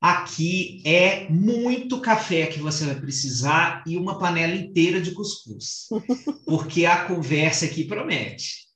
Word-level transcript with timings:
Aqui 0.00 0.82
é 0.84 1.28
muito 1.30 2.00
café 2.00 2.46
que 2.46 2.60
você 2.60 2.84
vai 2.84 3.00
precisar 3.00 3.82
e 3.86 3.96
uma 3.96 4.18
panela 4.18 4.54
inteira 4.54 5.00
de 5.00 5.12
cuscuz, 5.12 5.88
porque 6.44 6.84
a 6.84 7.04
conversa 7.06 7.64
aqui 7.64 7.84
promete. 7.84 8.66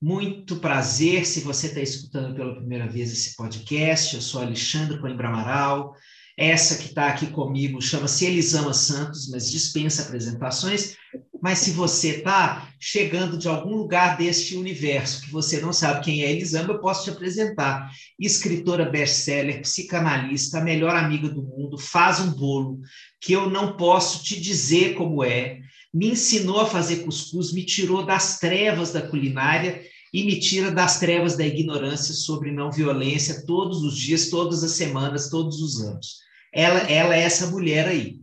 Muito 0.00 0.56
prazer 0.56 1.26
se 1.26 1.40
você 1.40 1.68
está 1.68 1.80
escutando 1.80 2.34
pela 2.34 2.56
primeira 2.56 2.88
vez 2.88 3.12
esse 3.12 3.36
podcast. 3.36 4.16
Eu 4.16 4.22
sou 4.22 4.40
Alexandre 4.40 4.98
Coimbra 4.98 5.28
Amaral. 5.28 5.94
Essa 6.36 6.76
que 6.76 6.86
está 6.86 7.08
aqui 7.08 7.26
comigo 7.26 7.80
chama-se 7.80 8.24
Elisama 8.24 8.72
Santos, 8.72 9.28
mas 9.28 9.50
dispensa 9.50 10.02
apresentações. 10.02 10.96
Mas 11.42 11.58
se 11.58 11.72
você 11.72 12.18
está 12.18 12.68
chegando 12.78 13.36
de 13.36 13.48
algum 13.48 13.74
lugar 13.74 14.16
deste 14.16 14.56
universo 14.56 15.22
que 15.22 15.30
você 15.30 15.60
não 15.60 15.72
sabe 15.72 16.04
quem 16.04 16.22
é 16.22 16.30
Elisama, 16.30 16.72
eu 16.72 16.78
posso 16.78 17.04
te 17.04 17.10
apresentar. 17.10 17.90
Escritora 18.18 18.88
best-seller, 18.88 19.60
psicanalista, 19.60 20.58
a 20.58 20.64
melhor 20.64 20.94
amiga 20.96 21.28
do 21.28 21.42
mundo, 21.42 21.76
faz 21.76 22.20
um 22.20 22.30
bolo 22.30 22.80
que 23.20 23.32
eu 23.32 23.50
não 23.50 23.76
posso 23.76 24.22
te 24.22 24.40
dizer 24.40 24.94
como 24.94 25.22
é. 25.22 25.58
Me 25.92 26.12
ensinou 26.12 26.60
a 26.60 26.66
fazer 26.66 27.04
cuscuz, 27.04 27.52
me 27.52 27.66
tirou 27.66 28.06
das 28.06 28.38
trevas 28.38 28.92
da 28.92 29.02
culinária 29.02 29.82
e 30.14 30.24
me 30.24 30.38
tira 30.38 30.70
das 30.70 31.00
trevas 31.00 31.36
da 31.36 31.46
ignorância 31.46 32.14
sobre 32.14 32.52
não 32.52 32.70
violência 32.70 33.44
todos 33.44 33.82
os 33.82 33.96
dias, 33.98 34.30
todas 34.30 34.62
as 34.62 34.72
semanas, 34.72 35.28
todos 35.28 35.60
os 35.60 35.82
anos. 35.82 36.21
Ela, 36.52 36.80
ela 36.80 37.16
é 37.16 37.20
essa 37.20 37.50
mulher 37.50 37.88
aí. 37.88 38.20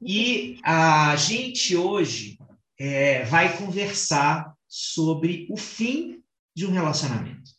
E 0.00 0.58
a 0.64 1.14
gente 1.16 1.76
hoje 1.76 2.38
é, 2.78 3.24
vai 3.24 3.56
conversar 3.56 4.52
sobre 4.68 5.46
o 5.50 5.56
fim 5.56 6.22
de 6.54 6.66
um 6.66 6.72
relacionamento. 6.72 7.50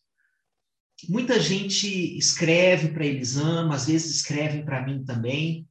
Muita 1.09 1.39
gente 1.39 1.87
escreve 2.17 2.89
para 2.89 3.05
Elisama, 3.05 3.75
às 3.75 3.87
vezes 3.87 4.15
escrevem 4.15 4.63
para 4.63 4.85
mim 4.85 5.03
também, 5.03 5.67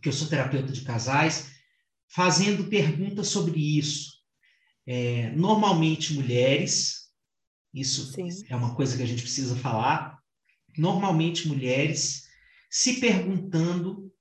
que 0.00 0.08
eu 0.08 0.12
sou 0.12 0.28
terapeuta 0.28 0.72
de 0.72 0.82
casais, 0.82 1.50
fazendo 2.08 2.68
perguntas 2.68 3.28
sobre 3.28 3.58
isso. 3.78 4.14
É, 4.86 5.30
normalmente 5.30 6.12
mulheres, 6.12 7.10
isso 7.72 8.12
Sim. 8.12 8.28
é 8.48 8.54
uma 8.54 8.74
coisa 8.76 8.96
que 8.96 9.02
a 9.02 9.06
gente 9.06 9.22
precisa 9.22 9.56
falar. 9.56 10.18
Normalmente, 10.76 11.48
mulheres 11.48 12.23
se 12.74 12.94
perguntando 12.98 14.12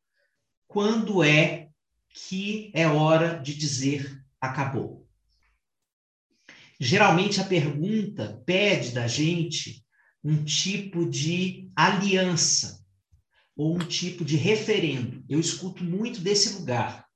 quando 0.68 1.24
é 1.24 1.70
que 2.14 2.72
é 2.76 2.88
hora 2.88 3.40
de 3.40 3.56
dizer 3.56 4.24
acabou. 4.40 5.08
Geralmente, 6.80 7.42
a 7.42 7.46
pergunta 7.46 8.44
pede 8.46 8.92
da 8.92 9.08
gente 9.08 9.84
um 10.24 10.44
tipo 10.44 11.10
de 11.10 11.68
aliança 11.76 12.86
ou 13.58 13.76
um 13.76 13.80
tipo 13.80 14.24
de 14.24 14.36
referendo. 14.36 15.26
Eu 15.28 15.40
escuto 15.40 15.84
muito 15.84 16.22
desse 16.22 16.54
lugar. 16.54 17.08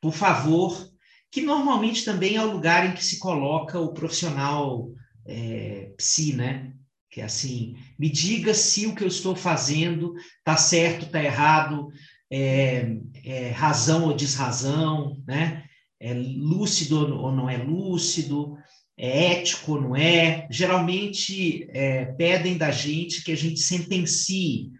Por 0.00 0.12
favor, 0.12 0.88
que 1.32 1.40
normalmente 1.40 2.04
também 2.04 2.36
é 2.36 2.44
o 2.44 2.52
lugar 2.52 2.86
em 2.86 2.94
que 2.94 3.04
se 3.04 3.18
coloca 3.18 3.80
o 3.80 3.92
profissional 3.92 4.88
é, 5.26 5.92
psi, 5.96 6.34
né? 6.34 6.77
Que 7.10 7.20
é 7.20 7.24
assim, 7.24 7.76
me 7.98 8.10
diga 8.10 8.52
se 8.52 8.86
o 8.86 8.94
que 8.94 9.02
eu 9.02 9.08
estou 9.08 9.34
fazendo 9.34 10.14
está 10.38 10.56
certo, 10.56 11.06
está 11.06 11.22
errado, 11.22 11.88
é, 12.30 12.96
é, 13.24 13.50
razão 13.50 14.04
ou 14.04 14.14
desrazão, 14.14 15.22
né? 15.26 15.64
É 16.00 16.14
lúcido 16.14 17.16
ou 17.16 17.32
não 17.32 17.48
é 17.48 17.56
lúcido, 17.56 18.56
é 18.96 19.32
ético 19.32 19.72
ou 19.72 19.80
não 19.80 19.96
é. 19.96 20.46
Geralmente 20.50 21.66
é, 21.70 22.04
pedem 22.04 22.56
da 22.56 22.70
gente 22.70 23.24
que 23.24 23.32
a 23.32 23.36
gente 23.36 23.60
sentencie, 23.60 24.70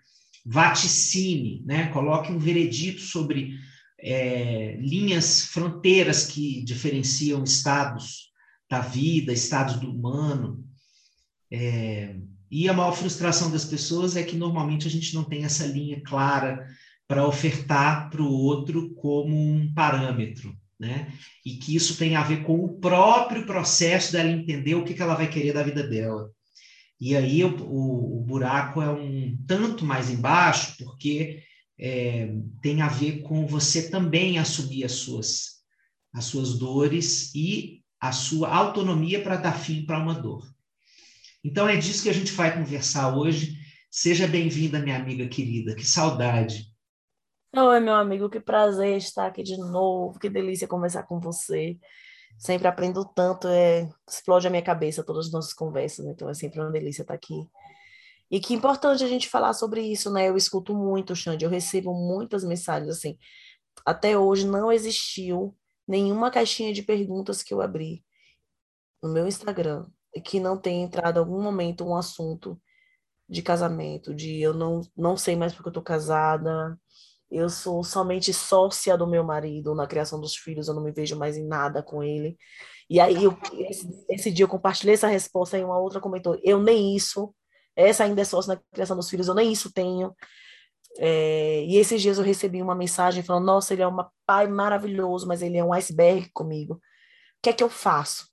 vaticine, 0.44 1.62
né? 1.64 1.86
Coloque 1.88 2.30
um 2.30 2.38
veredito 2.38 3.00
sobre 3.00 3.58
é, 4.00 4.76
linhas, 4.80 5.46
fronteiras 5.46 6.26
que 6.26 6.62
diferenciam 6.62 7.42
estados 7.42 8.28
da 8.70 8.80
vida, 8.80 9.32
estados 9.32 9.76
do 9.76 9.90
humano. 9.90 10.64
É, 11.50 12.16
e 12.50 12.68
a 12.68 12.72
maior 12.72 12.92
frustração 12.92 13.50
das 13.50 13.64
pessoas 13.64 14.16
é 14.16 14.22
que 14.22 14.36
normalmente 14.36 14.86
a 14.86 14.90
gente 14.90 15.14
não 15.14 15.24
tem 15.24 15.44
essa 15.44 15.66
linha 15.66 16.00
clara 16.02 16.66
para 17.06 17.26
ofertar 17.26 18.10
para 18.10 18.22
o 18.22 18.30
outro 18.30 18.94
como 18.94 19.34
um 19.36 19.72
parâmetro, 19.72 20.54
né? 20.78 21.12
E 21.44 21.56
que 21.56 21.74
isso 21.74 21.96
tem 21.96 22.16
a 22.16 22.22
ver 22.22 22.42
com 22.42 22.64
o 22.64 22.78
próprio 22.78 23.46
processo 23.46 24.12
dela 24.12 24.30
entender 24.30 24.74
o 24.74 24.84
que, 24.84 24.94
que 24.94 25.02
ela 25.02 25.14
vai 25.14 25.28
querer 25.28 25.52
da 25.52 25.62
vida 25.62 25.86
dela. 25.86 26.30
E 27.00 27.16
aí 27.16 27.44
o, 27.44 27.56
o, 27.64 28.18
o 28.18 28.24
buraco 28.24 28.82
é 28.82 28.90
um 28.90 29.36
tanto 29.46 29.84
mais 29.84 30.10
embaixo, 30.10 30.76
porque 30.78 31.42
é, 31.78 32.34
tem 32.60 32.82
a 32.82 32.88
ver 32.88 33.20
com 33.22 33.46
você 33.46 33.88
também 33.88 34.38
assumir 34.38 34.84
as 34.84 34.92
suas, 34.92 35.60
as 36.12 36.24
suas 36.24 36.58
dores 36.58 37.32
e 37.34 37.82
a 38.00 38.12
sua 38.12 38.48
autonomia 38.48 39.22
para 39.22 39.36
dar 39.36 39.52
fim 39.52 39.84
para 39.84 39.98
uma 39.98 40.14
dor. 40.14 40.44
Então 41.44 41.68
é 41.68 41.76
disso 41.76 42.02
que 42.02 42.08
a 42.08 42.14
gente 42.14 42.32
vai 42.32 42.52
conversar 42.52 43.16
hoje. 43.16 43.56
Seja 43.90 44.26
bem-vinda, 44.26 44.80
minha 44.80 44.96
amiga 44.96 45.26
querida. 45.28 45.74
Que 45.74 45.86
saudade. 45.86 46.66
Oi, 47.56 47.80
meu 47.80 47.94
amigo, 47.94 48.28
que 48.28 48.40
prazer 48.40 48.96
estar 48.96 49.26
aqui 49.26 49.42
de 49.42 49.56
novo. 49.56 50.18
Que 50.18 50.28
delícia 50.28 50.66
conversar 50.66 51.04
com 51.04 51.20
você. 51.20 51.78
Sempre 52.36 52.68
aprendo 52.68 53.04
tanto, 53.04 53.48
é... 53.48 53.88
explode 54.08 54.46
a 54.46 54.50
minha 54.50 54.62
cabeça 54.62 55.04
todas 55.04 55.26
as 55.26 55.32
nossas 55.32 55.52
conversas, 55.52 56.06
então 56.06 56.28
é 56.28 56.34
sempre 56.34 56.60
uma 56.60 56.70
delícia 56.70 57.02
estar 57.02 57.14
aqui. 57.14 57.48
E 58.30 58.40
que 58.40 58.52
importante 58.52 59.02
a 59.02 59.08
gente 59.08 59.28
falar 59.28 59.54
sobre 59.54 59.80
isso, 59.80 60.12
né? 60.12 60.28
Eu 60.28 60.36
escuto 60.36 60.74
muito, 60.74 61.16
Xande, 61.16 61.44
eu 61.44 61.50
recebo 61.50 61.94
muitas 61.94 62.44
mensagens 62.44 62.90
assim. 62.90 63.16
Até 63.86 64.18
hoje 64.18 64.46
não 64.46 64.70
existiu 64.70 65.56
nenhuma 65.86 66.30
caixinha 66.30 66.72
de 66.72 66.82
perguntas 66.82 67.42
que 67.42 67.54
eu 67.54 67.62
abri 67.62 68.04
no 69.02 69.08
meu 69.10 69.26
Instagram 69.26 69.86
que 70.24 70.40
não 70.40 70.56
tenha 70.56 70.84
entrado 70.84 71.16
em 71.16 71.20
algum 71.20 71.42
momento 71.42 71.84
um 71.84 71.96
assunto 71.96 72.60
de 73.28 73.42
casamento, 73.42 74.14
de 74.14 74.40
eu 74.40 74.54
não, 74.54 74.80
não 74.96 75.16
sei 75.16 75.36
mais 75.36 75.52
porque 75.52 75.68
eu 75.68 75.72
tô 75.72 75.82
casada, 75.82 76.78
eu 77.30 77.48
sou 77.50 77.84
somente 77.84 78.32
sócia 78.32 78.96
do 78.96 79.06
meu 79.06 79.22
marido 79.22 79.74
na 79.74 79.86
criação 79.86 80.20
dos 80.20 80.36
filhos, 80.36 80.68
eu 80.68 80.74
não 80.74 80.82
me 80.82 80.92
vejo 80.92 81.16
mais 81.16 81.36
em 81.36 81.46
nada 81.46 81.82
com 81.82 82.02
ele. 82.02 82.38
E 82.88 82.98
aí, 83.00 83.22
eu, 83.22 83.38
esse, 83.68 83.86
esse, 84.08 84.30
dia 84.30 84.44
eu 84.44 84.48
compartilhei 84.48 84.94
essa 84.94 85.08
resposta 85.08 85.58
e 85.58 85.64
uma 85.64 85.78
outra 85.78 86.00
comentou, 86.00 86.38
eu 86.42 86.60
nem 86.62 86.96
isso, 86.96 87.34
essa 87.76 88.04
ainda 88.04 88.22
é 88.22 88.24
sócia 88.24 88.54
na 88.54 88.60
criação 88.72 88.96
dos 88.96 89.10
filhos, 89.10 89.28
eu 89.28 89.34
nem 89.34 89.52
isso 89.52 89.72
tenho. 89.72 90.14
É, 90.98 91.64
e 91.64 91.76
esses 91.76 92.00
dias 92.00 92.18
eu 92.18 92.24
recebi 92.24 92.62
uma 92.62 92.74
mensagem 92.74 93.22
falando: 93.22 93.44
Nossa, 93.44 93.72
ele 93.72 93.82
é 93.82 93.88
um 93.88 93.96
pai 94.26 94.48
maravilhoso, 94.48 95.28
mas 95.28 95.42
ele 95.42 95.58
é 95.58 95.64
um 95.64 95.72
iceberg 95.72 96.30
comigo. 96.32 96.74
O 96.74 96.80
que 97.42 97.50
é 97.50 97.52
que 97.52 97.62
eu 97.62 97.68
faço? 97.68 98.26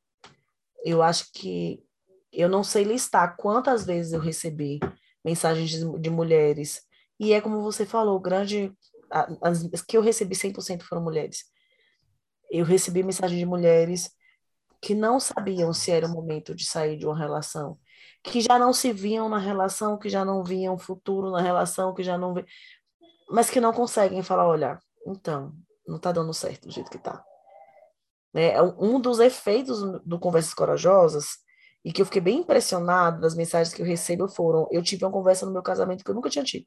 Eu 0.86 1.02
acho 1.02 1.32
que 1.34 1.84
eu 2.32 2.48
não 2.48 2.64
sei 2.64 2.84
listar 2.84 3.36
quantas 3.38 3.86
vezes 3.86 4.14
eu 4.14 4.20
recebi 4.20 4.80
mensagens 5.24 5.72
de, 5.72 6.00
de 6.00 6.10
mulheres. 6.12 6.84
E 7.20 7.34
é 7.34 7.42
como 7.42 7.64
você 7.64 7.86
falou, 7.88 8.20
grande. 8.20 8.72
As, 9.42 9.68
as 9.74 9.82
que 9.82 9.98
eu 9.98 10.02
recebi 10.02 10.36
100% 10.36 10.84
foram 10.84 11.02
mulheres. 11.02 11.46
Eu 12.52 12.64
recebi 12.64 13.02
mensagem 13.02 13.40
de 13.40 13.46
mulheres 13.46 14.12
que 14.80 14.94
não 14.94 15.20
sabiam 15.20 15.74
se 15.74 15.90
era 15.90 16.06
o 16.06 16.12
momento 16.12 16.54
de 16.54 16.64
sair 16.64 16.96
de 16.96 17.08
uma 17.08 17.18
relação, 17.18 17.80
que 18.24 18.40
já 18.40 18.60
não 18.60 18.72
se 18.72 18.94
viam 18.94 19.28
na 19.28 19.40
relação, 19.40 19.98
que 19.98 20.10
já 20.10 20.24
não 20.24 20.44
viam 20.44 20.78
futuro 20.78 21.32
na 21.32 21.42
relação, 21.42 21.92
que 21.92 22.04
já 22.04 22.20
não 22.20 22.36
vê, 22.36 22.46
mas 23.32 23.50
que 23.50 23.60
não 23.60 23.74
conseguem 23.74 24.22
falar, 24.22 24.48
olha, 24.48 24.80
então, 25.08 25.56
não 25.88 25.96
está 25.96 26.12
dando 26.12 26.32
certo 26.34 26.68
do 26.68 26.72
jeito 26.72 26.92
que 26.92 26.98
está. 26.98 27.24
É, 28.36 28.62
um 28.62 29.00
dos 29.00 29.20
efeitos 29.20 29.82
do 30.06 30.20
Conversas 30.20 30.54
Corajosas, 30.54 31.38
e 31.86 31.94
que 31.94 32.02
eu 32.02 32.06
fiquei 32.06 32.22
bem 32.22 32.40
impressionada 32.40 33.22
das 33.22 33.36
mensagens 33.36 33.74
que 33.74 33.82
eu 33.82 33.86
recebo 33.86 34.28
foram, 34.28 34.68
eu 34.72 34.84
tive 34.84 35.06
uma 35.06 35.12
conversa 35.12 35.46
no 35.46 35.54
meu 35.54 35.62
casamento 35.62 36.04
que 36.04 36.10
eu 36.10 36.16
nunca 36.16 36.30
tinha 36.30 36.44
tido. 36.44 36.66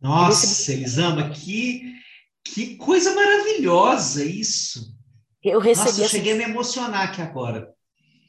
Nossa, 0.00 0.46
recebi... 0.46 0.80
Elisama, 0.80 1.30
que, 1.30 1.94
que 2.42 2.76
coisa 2.76 3.14
maravilhosa 3.14 4.24
isso. 4.24 4.96
Eu 5.42 5.60
recebi 5.60 5.88
Nossa, 5.88 6.02
eu 6.02 6.08
cheguei 6.08 6.32
a 6.32 6.36
me 6.36 6.44
emocionar 6.44 7.08
aqui 7.08 7.20
agora. 7.20 7.72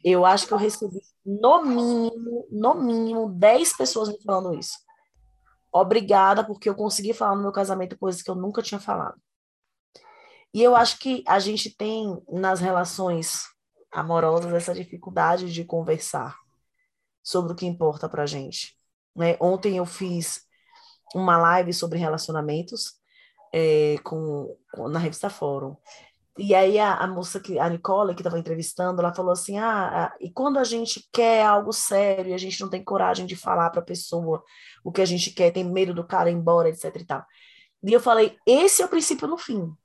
Eu 0.03 0.25
acho 0.25 0.45
que 0.45 0.53
eu 0.53 0.57
recebi 0.57 0.99
no 1.25 1.63
mínimo, 1.63 2.47
no 2.51 2.75
mínimo, 2.75 3.29
10 3.29 3.77
pessoas 3.77 4.09
me 4.09 4.21
falando 4.23 4.59
isso. 4.59 4.77
Obrigada, 5.71 6.43
porque 6.43 6.67
eu 6.67 6.75
consegui 6.75 7.13
falar 7.13 7.35
no 7.35 7.43
meu 7.43 7.51
casamento 7.51 7.97
coisas 7.97 8.21
que 8.21 8.29
eu 8.29 8.35
nunca 8.35 8.61
tinha 8.61 8.79
falado. 8.79 9.15
E 10.53 10.61
eu 10.61 10.75
acho 10.75 10.99
que 10.99 11.23
a 11.27 11.39
gente 11.39 11.75
tem 11.75 12.21
nas 12.29 12.59
relações 12.59 13.43
amorosas 13.91 14.53
essa 14.53 14.73
dificuldade 14.73 15.51
de 15.51 15.63
conversar 15.63 16.37
sobre 17.23 17.53
o 17.53 17.55
que 17.55 17.65
importa 17.65 18.09
para 18.09 18.25
gente. 18.25 18.75
Né? 19.15 19.37
Ontem 19.39 19.77
eu 19.77 19.85
fiz 19.85 20.45
uma 21.13 21.37
live 21.37 21.73
sobre 21.73 21.99
relacionamentos 21.99 22.93
é, 23.53 23.97
com, 24.03 24.57
na 24.89 24.99
revista 24.99 25.29
Fórum. 25.29 25.75
E 26.37 26.55
aí 26.55 26.79
a, 26.79 26.95
a 26.95 27.07
moça 27.07 27.39
que 27.39 27.59
a 27.59 27.69
Nicole 27.69 28.15
que 28.15 28.21
estava 28.21 28.39
entrevistando, 28.39 29.01
ela 29.01 29.13
falou 29.13 29.31
assim: 29.31 29.57
"Ah, 29.59 30.15
e 30.19 30.31
quando 30.31 30.57
a 30.57 30.63
gente 30.63 31.07
quer 31.11 31.45
algo 31.45 31.73
sério 31.73 32.31
e 32.31 32.33
a 32.33 32.37
gente 32.37 32.59
não 32.61 32.69
tem 32.69 32.83
coragem 32.83 33.25
de 33.25 33.35
falar 33.35 33.69
para 33.69 33.81
a 33.81 33.85
pessoa 33.85 34.41
o 34.83 34.91
que 34.91 35.01
a 35.01 35.05
gente 35.05 35.31
quer, 35.31 35.51
tem 35.51 35.63
medo 35.63 35.93
do 35.93 36.07
cara 36.07 36.29
ir 36.31 36.33
embora, 36.33 36.69
etc 36.69 36.95
e 36.95 37.05
tal". 37.05 37.25
E 37.83 37.91
eu 37.93 37.99
falei: 37.99 38.37
"Esse 38.47 38.81
é 38.81 38.85
o 38.85 38.89
princípio 38.89 39.27
no 39.27 39.37
fim". 39.37 39.75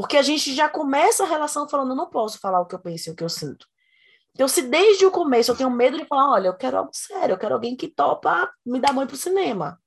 Porque 0.00 0.16
a 0.16 0.22
gente 0.22 0.54
já 0.54 0.68
começa 0.68 1.24
a 1.24 1.26
relação 1.26 1.68
falando: 1.68 1.94
"Não 1.94 2.08
posso 2.08 2.38
falar 2.38 2.60
o 2.60 2.66
que 2.66 2.74
eu 2.74 2.78
penso 2.78 3.08
e 3.08 3.12
o 3.12 3.16
que 3.16 3.24
eu 3.24 3.28
sinto". 3.28 3.66
Então, 4.34 4.48
se 4.48 4.62
desde 4.62 5.04
o 5.04 5.10
começo 5.10 5.50
eu 5.50 5.56
tenho 5.56 5.70
medo 5.70 5.98
de 5.98 6.04
falar, 6.04 6.30
olha, 6.32 6.48
eu 6.48 6.56
quero 6.56 6.78
algo 6.78 6.90
sério, 6.94 7.34
eu 7.34 7.38
quero 7.38 7.54
alguém 7.54 7.76
que 7.76 7.88
topa 7.88 8.50
me 8.64 8.80
dar 8.80 8.92
mãe 8.92 9.06
para 9.06 9.14
o 9.14 9.18
cinema. 9.18 9.78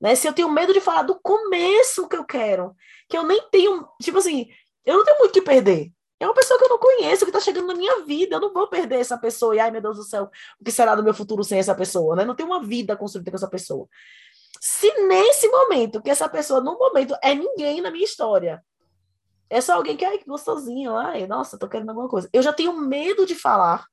Né? 0.00 0.14
Se 0.14 0.26
eu 0.26 0.32
tenho 0.32 0.48
medo 0.48 0.72
de 0.72 0.80
falar 0.80 1.02
do 1.02 1.20
começo 1.20 2.08
que 2.08 2.16
eu 2.16 2.24
quero, 2.24 2.74
que 3.08 3.18
eu 3.18 3.24
nem 3.24 3.42
tenho, 3.50 3.86
tipo 4.00 4.18
assim, 4.18 4.48
eu 4.86 4.96
não 4.96 5.04
tenho 5.04 5.18
muito 5.18 5.32
o 5.32 5.34
que 5.34 5.42
perder. 5.42 5.92
É 6.18 6.26
uma 6.26 6.34
pessoa 6.34 6.58
que 6.58 6.64
eu 6.64 6.68
não 6.68 6.78
conheço, 6.78 7.24
que 7.24 7.30
está 7.30 7.40
chegando 7.40 7.66
na 7.66 7.74
minha 7.74 8.02
vida. 8.04 8.36
Eu 8.36 8.40
não 8.40 8.52
vou 8.52 8.68
perder 8.68 9.00
essa 9.00 9.16
pessoa. 9.16 9.56
E, 9.56 9.58
ai, 9.58 9.70
meu 9.70 9.80
Deus 9.80 9.96
do 9.96 10.02
céu, 10.02 10.30
o 10.60 10.64
que 10.64 10.70
será 10.70 10.94
do 10.94 11.02
meu 11.02 11.14
futuro 11.14 11.42
sem 11.42 11.58
essa 11.58 11.74
pessoa? 11.74 12.14
Né? 12.14 12.24
Não 12.26 12.34
tenho 12.34 12.48
uma 12.48 12.62
vida 12.62 12.94
construída 12.94 13.30
com 13.30 13.36
essa 13.38 13.48
pessoa. 13.48 13.88
Se 14.60 14.92
nesse 15.06 15.48
momento, 15.48 16.02
que 16.02 16.10
essa 16.10 16.28
pessoa, 16.28 16.60
no 16.60 16.78
momento, 16.78 17.16
é 17.22 17.34
ninguém 17.34 17.80
na 17.80 17.90
minha 17.90 18.04
história, 18.04 18.62
é 19.50 19.60
só 19.60 19.74
alguém 19.74 19.96
que, 19.96 20.04
ai, 20.04 20.18
que 20.18 20.26
gostosinho, 20.26 20.94
ai, 20.96 21.26
nossa, 21.26 21.58
tô 21.58 21.68
querendo 21.68 21.90
alguma 21.90 22.08
coisa. 22.08 22.30
Eu 22.32 22.40
já 22.40 22.52
tenho 22.52 22.72
medo 22.80 23.26
de 23.26 23.34
falar 23.34 23.84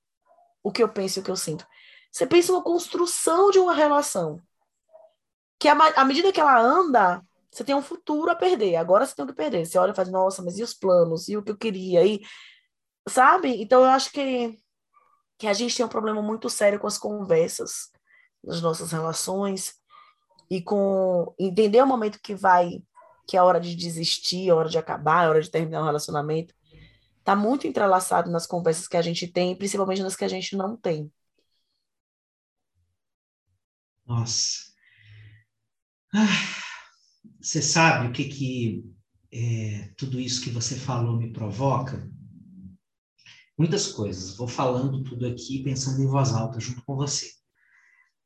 o 0.63 0.71
que 0.71 0.83
eu 0.83 0.87
penso 0.87 1.17
e 1.17 1.21
o 1.21 1.23
que 1.23 1.31
eu 1.31 1.35
sinto. 1.35 1.65
Você 2.11 2.27
pensa 2.27 2.51
uma 2.51 2.63
construção 2.63 3.49
de 3.49 3.57
uma 3.57 3.73
relação. 3.73 4.39
Que 5.59 5.67
à 5.67 6.05
medida 6.05 6.31
que 6.31 6.39
ela 6.39 6.59
anda, 6.59 7.23
você 7.51 7.63
tem 7.63 7.73
um 7.73 7.81
futuro 7.81 8.29
a 8.29 8.35
perder. 8.35 8.75
Agora 8.75 9.03
você 9.03 9.15
tem 9.15 9.25
que 9.25 9.33
perder. 9.33 9.65
Você 9.65 9.79
olha 9.79 9.91
e 9.91 9.95
faz, 9.95 10.11
nossa, 10.11 10.43
mas 10.43 10.59
e 10.59 10.63
os 10.63 10.75
planos? 10.75 11.27
E 11.27 11.35
o 11.35 11.43
que 11.43 11.51
eu 11.51 11.57
queria? 11.57 12.05
E, 12.05 12.21
sabe? 13.09 13.59
Então 13.59 13.81
eu 13.81 13.89
acho 13.89 14.11
que, 14.11 14.55
que 15.39 15.47
a 15.47 15.53
gente 15.53 15.75
tem 15.75 15.85
um 15.85 15.89
problema 15.89 16.21
muito 16.21 16.49
sério 16.51 16.79
com 16.79 16.85
as 16.85 16.99
conversas 16.99 17.89
nas 18.43 18.61
nossas 18.61 18.91
relações 18.91 19.73
e 20.49 20.61
com 20.61 21.33
entender 21.39 21.81
o 21.81 21.87
momento 21.87 22.19
que 22.21 22.35
vai 22.35 22.81
que 23.27 23.35
é 23.35 23.39
a 23.39 23.43
hora 23.43 23.59
de 23.59 23.75
desistir, 23.75 24.49
a 24.49 24.55
hora 24.55 24.69
de 24.69 24.77
acabar, 24.77 25.25
a 25.25 25.29
hora 25.29 25.41
de 25.41 25.51
terminar 25.51 25.81
o 25.81 25.85
relacionamento, 25.85 26.53
está 27.19 27.35
muito 27.35 27.67
entrelaçado 27.67 28.31
nas 28.31 28.47
conversas 28.47 28.87
que 28.87 28.95
a 28.95 29.01
gente 29.01 29.27
tem, 29.27 29.55
principalmente 29.55 30.01
nas 30.01 30.15
que 30.15 30.23
a 30.23 30.29
gente 30.29 30.55
não 30.55 30.77
tem. 30.77 31.11
Nossa. 34.05 34.67
Ah, 36.13 36.25
você 37.41 37.61
sabe 37.61 38.07
o 38.07 38.11
que, 38.13 38.29
que 38.29 38.85
é, 39.29 39.93
tudo 39.97 40.19
isso 40.19 40.41
que 40.41 40.49
você 40.49 40.75
falou 40.75 41.17
me 41.17 41.33
provoca? 41.33 42.09
Muitas 43.57 43.91
coisas. 43.91 44.37
Vou 44.37 44.47
falando 44.47 45.03
tudo 45.03 45.27
aqui, 45.27 45.63
pensando 45.63 46.01
em 46.01 46.07
voz 46.07 46.31
alta 46.31 46.61
junto 46.61 46.81
com 46.85 46.95
você. 46.95 47.29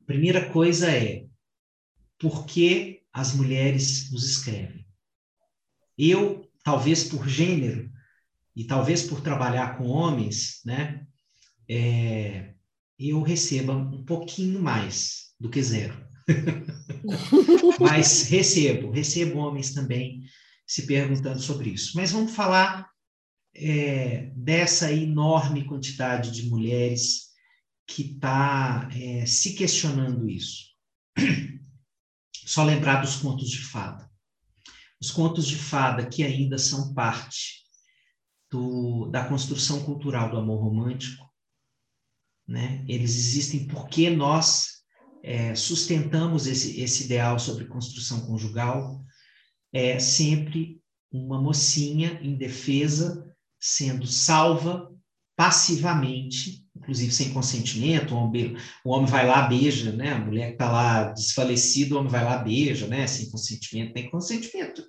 A 0.02 0.04
primeira 0.04 0.52
coisa 0.52 0.90
é 0.90 1.26
por 2.18 2.46
que 2.46 3.02
as 3.12 3.34
mulheres 3.34 4.12
nos 4.12 4.24
escrevem? 4.24 4.86
Eu, 5.96 6.48
talvez 6.64 7.04
por 7.04 7.28
gênero, 7.28 7.90
e 8.54 8.64
talvez 8.64 9.02
por 9.02 9.20
trabalhar 9.20 9.76
com 9.76 9.86
homens, 9.86 10.60
né, 10.64 11.06
é, 11.68 12.54
eu 12.98 13.22
receba 13.22 13.72
um 13.72 14.04
pouquinho 14.04 14.60
mais 14.60 15.32
do 15.40 15.48
que 15.48 15.62
zero. 15.62 16.06
Mas 17.80 18.28
recebo, 18.28 18.90
recebo 18.90 19.38
homens 19.38 19.72
também 19.72 20.22
se 20.66 20.86
perguntando 20.86 21.40
sobre 21.40 21.70
isso. 21.70 21.96
Mas 21.96 22.12
vamos 22.12 22.32
falar 22.32 22.88
é, 23.54 24.30
dessa 24.36 24.92
enorme 24.92 25.64
quantidade 25.64 26.30
de 26.30 26.48
mulheres 26.48 27.32
que 27.86 28.12
está 28.12 28.88
é, 28.94 29.26
se 29.26 29.54
questionando 29.54 30.28
isso. 30.28 30.70
Só 32.46 32.64
lembrar 32.64 33.00
dos 33.00 33.16
contos 33.16 33.50
de 33.50 33.58
fada 33.58 34.11
os 35.02 35.10
contos 35.10 35.48
de 35.48 35.56
fada 35.56 36.06
que 36.06 36.22
ainda 36.22 36.56
são 36.56 36.94
parte 36.94 37.64
do, 38.48 39.06
da 39.06 39.24
construção 39.24 39.82
cultural 39.84 40.30
do 40.30 40.36
amor 40.36 40.62
romântico, 40.62 41.28
né? 42.46 42.84
Eles 42.86 43.16
existem 43.16 43.66
porque 43.66 44.08
nós 44.10 44.84
é, 45.24 45.56
sustentamos 45.56 46.46
esse, 46.46 46.80
esse 46.80 47.06
ideal 47.06 47.36
sobre 47.40 47.64
construção 47.64 48.24
conjugal, 48.26 49.04
é 49.72 49.98
sempre 49.98 50.80
uma 51.10 51.40
mocinha 51.42 52.20
indefesa 52.22 53.28
sendo 53.58 54.06
salva 54.06 54.88
passivamente, 55.36 56.64
inclusive 56.76 57.12
sem 57.12 57.32
consentimento, 57.32 58.14
o 58.14 58.18
homem, 58.18 58.56
o 58.84 58.90
homem 58.90 59.10
vai 59.10 59.26
lá, 59.26 59.42
beija, 59.42 59.92
né? 59.92 60.12
A 60.12 60.18
mulher 60.18 60.48
que 60.48 60.52
está 60.52 60.70
lá 60.70 61.04
desfalecida, 61.12 61.94
o 61.94 61.98
homem 61.98 62.10
vai 62.10 62.24
lá, 62.24 62.38
beija, 62.38 62.86
né? 62.86 63.06
Sem 63.06 63.30
consentimento, 63.30 63.92
tem 63.92 64.10
consentimento. 64.10 64.84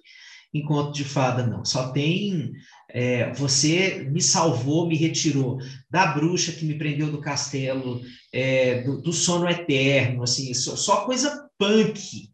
Encontro 0.53 0.93
de 0.93 1.03
fada, 1.03 1.45
não. 1.45 1.65
Só 1.65 1.91
tem 1.91 2.53
é, 2.93 3.33
você 3.33 4.07
me 4.11 4.21
salvou, 4.21 4.87
me 4.87 4.95
retirou 4.95 5.57
da 5.89 6.05
bruxa 6.13 6.51
que 6.51 6.63
me 6.63 6.77
prendeu 6.77 7.11
do 7.11 7.19
castelo, 7.19 7.99
é, 8.31 8.83
do, 8.83 9.01
do, 9.01 9.11
sono 9.11 9.49
eterno, 9.49 10.21
assim, 10.21 10.53
só, 10.53 10.75
só 10.75 11.03
coisa 11.03 11.49
punk, 11.57 12.29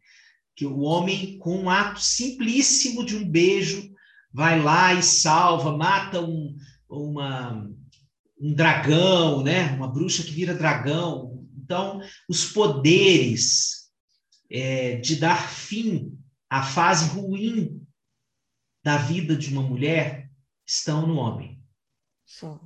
que 0.58 0.66
o 0.66 0.80
homem, 0.80 1.38
com 1.38 1.56
um 1.56 1.70
ato 1.70 2.02
simplíssimo 2.02 3.06
de 3.06 3.16
um 3.16 3.24
beijo, 3.24 3.90
vai 4.34 4.62
lá 4.62 4.94
e 4.94 5.02
salva, 5.02 5.78
mata 5.78 6.22
um, 6.22 6.54
uma, 6.90 7.66
um 8.40 8.54
dragão, 8.54 9.42
né? 9.42 9.72
Uma 9.72 9.88
bruxa 9.88 10.24
que 10.24 10.32
vira 10.32 10.54
dragão. 10.54 11.48
Então, 11.64 12.02
os 12.28 12.52
poderes 12.52 13.90
é, 14.52 14.98
de 14.98 15.16
dar 15.16 15.50
fim 15.50 16.12
à 16.50 16.62
fase 16.62 17.08
ruim 17.18 17.82
da 18.90 18.98
vida 18.98 19.36
de 19.36 19.54
uma 19.54 19.62
mulher 19.62 20.32
estão 20.66 21.06
no 21.06 21.18
homem. 21.18 21.62
Sim. 22.26 22.58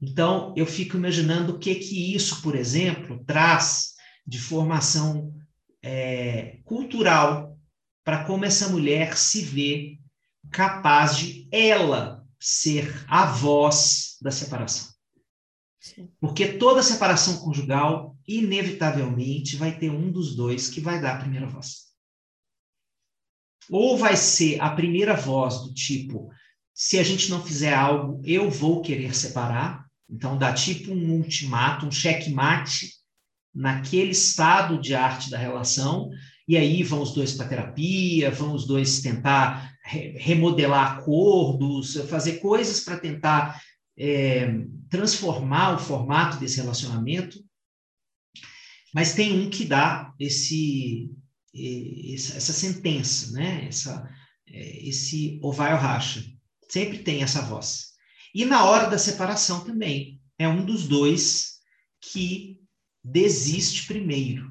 Então, 0.00 0.54
eu 0.56 0.64
fico 0.64 0.96
imaginando 0.96 1.52
o 1.52 1.58
que 1.58 1.74
que 1.74 2.14
isso, 2.14 2.40
por 2.40 2.56
exemplo, 2.56 3.22
traz 3.26 3.92
de 4.26 4.38
formação 4.38 5.34
é, 5.82 6.60
cultural 6.64 7.54
para 8.02 8.24
como 8.24 8.46
essa 8.46 8.70
mulher 8.70 9.18
se 9.18 9.42
vê 9.42 9.98
capaz 10.50 11.18
de 11.18 11.46
ela 11.52 12.24
ser 12.40 13.04
a 13.06 13.26
voz 13.26 14.16
da 14.22 14.30
separação. 14.30 14.88
Porque 16.18 16.54
toda 16.54 16.82
separação 16.82 17.40
conjugal, 17.40 18.16
inevitavelmente, 18.26 19.56
vai 19.56 19.78
ter 19.78 19.90
um 19.90 20.10
dos 20.10 20.34
dois 20.34 20.70
que 20.70 20.80
vai 20.80 20.98
dar 20.98 21.16
a 21.16 21.20
primeira 21.20 21.46
voz. 21.46 21.85
Ou 23.70 23.96
vai 23.96 24.16
ser 24.16 24.60
a 24.60 24.70
primeira 24.70 25.14
voz 25.14 25.62
do 25.62 25.74
tipo: 25.74 26.30
se 26.74 26.98
a 26.98 27.02
gente 27.02 27.30
não 27.30 27.42
fizer 27.42 27.74
algo, 27.74 28.20
eu 28.24 28.50
vou 28.50 28.82
querer 28.82 29.14
separar. 29.14 29.84
Então, 30.08 30.38
dá 30.38 30.52
tipo 30.52 30.92
um 30.92 31.12
ultimato, 31.12 31.86
um 31.86 31.90
checkmate 31.90 32.92
naquele 33.54 34.10
estado 34.10 34.80
de 34.80 34.94
arte 34.94 35.30
da 35.30 35.38
relação, 35.38 36.10
e 36.46 36.56
aí 36.56 36.82
vão 36.82 37.02
os 37.02 37.12
dois 37.12 37.32
para 37.32 37.48
terapia, 37.48 38.30
vão 38.30 38.52
os 38.54 38.66
dois 38.66 39.00
tentar 39.00 39.74
remodelar 39.82 40.98
acordos, 40.98 41.94
fazer 42.08 42.38
coisas 42.38 42.80
para 42.80 42.98
tentar 42.98 43.60
é, 43.98 44.60
transformar 44.90 45.74
o 45.74 45.78
formato 45.78 46.38
desse 46.38 46.60
relacionamento. 46.60 47.38
Mas 48.94 49.14
tem 49.14 49.38
um 49.38 49.50
que 49.50 49.64
dá 49.64 50.12
esse, 50.18 51.10
essa 52.14 52.52
sentença, 52.52 53.32
né? 53.32 53.66
essa, 53.68 54.08
é, 54.48 54.88
esse 54.88 55.38
ou 55.42 55.52
vai 55.52 55.72
ou 55.72 55.78
racha. 55.78 56.24
Sempre 56.68 56.98
tem 56.98 57.22
essa 57.22 57.42
voz. 57.42 57.92
E 58.34 58.44
na 58.44 58.64
hora 58.64 58.88
da 58.88 58.98
separação 58.98 59.64
também. 59.64 60.20
É 60.38 60.46
um 60.46 60.64
dos 60.64 60.86
dois 60.86 61.60
que 62.00 62.60
desiste 63.02 63.86
primeiro. 63.86 64.50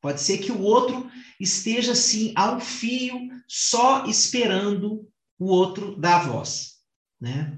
Pode 0.00 0.20
ser 0.20 0.38
que 0.38 0.50
o 0.50 0.60
outro 0.60 1.10
esteja 1.38 1.92
assim 1.92 2.32
a 2.34 2.52
um 2.52 2.60
fio, 2.60 3.28
só 3.46 4.06
esperando 4.06 5.08
o 5.38 5.46
outro 5.46 6.00
dar 6.00 6.16
a 6.16 6.26
voz, 6.28 6.76
né? 7.20 7.56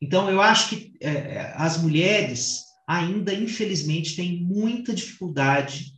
Então 0.00 0.30
eu 0.30 0.40
acho 0.40 0.70
que 0.70 0.94
é, 1.00 1.10
é, 1.10 1.54
as 1.56 1.80
mulheres 1.80 2.62
ainda 2.88 3.32
infelizmente 3.32 4.16
têm 4.16 4.42
muita 4.42 4.94
dificuldade 4.94 5.95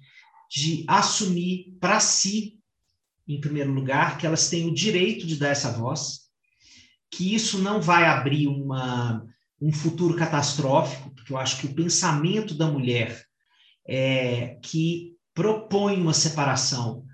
de 0.49 0.85
assumir 0.89 1.77
para 1.81 2.01
si, 2.01 2.59
em 3.27 3.41
primeiro 3.41 3.73
lugar, 3.73 4.17
que 4.19 4.27
elas 4.27 4.49
têm 4.49 4.67
o 4.67 4.75
direito 4.75 5.27
de 5.27 5.37
dar 5.37 5.49
essa 5.49 5.71
voz 5.71 6.29
que 7.11 7.35
isso 7.35 7.59
não 7.59 7.81
vai 7.81 8.05
abrir 8.05 8.47
uma, 8.47 9.25
um 9.61 9.73
futuro 9.73 10.15
catastrófico, 10.17 11.11
porque 11.11 11.33
eu 11.33 11.39
acho 11.39 11.59
que 11.59 11.67
o 11.67 11.75
pensamento 11.75 12.55
da 12.55 12.67
mulher 12.67 13.23
é, 13.87 14.59
que 14.63 15.15
propõe 15.35 15.97
uma 15.97 16.13
separação 16.13 17.05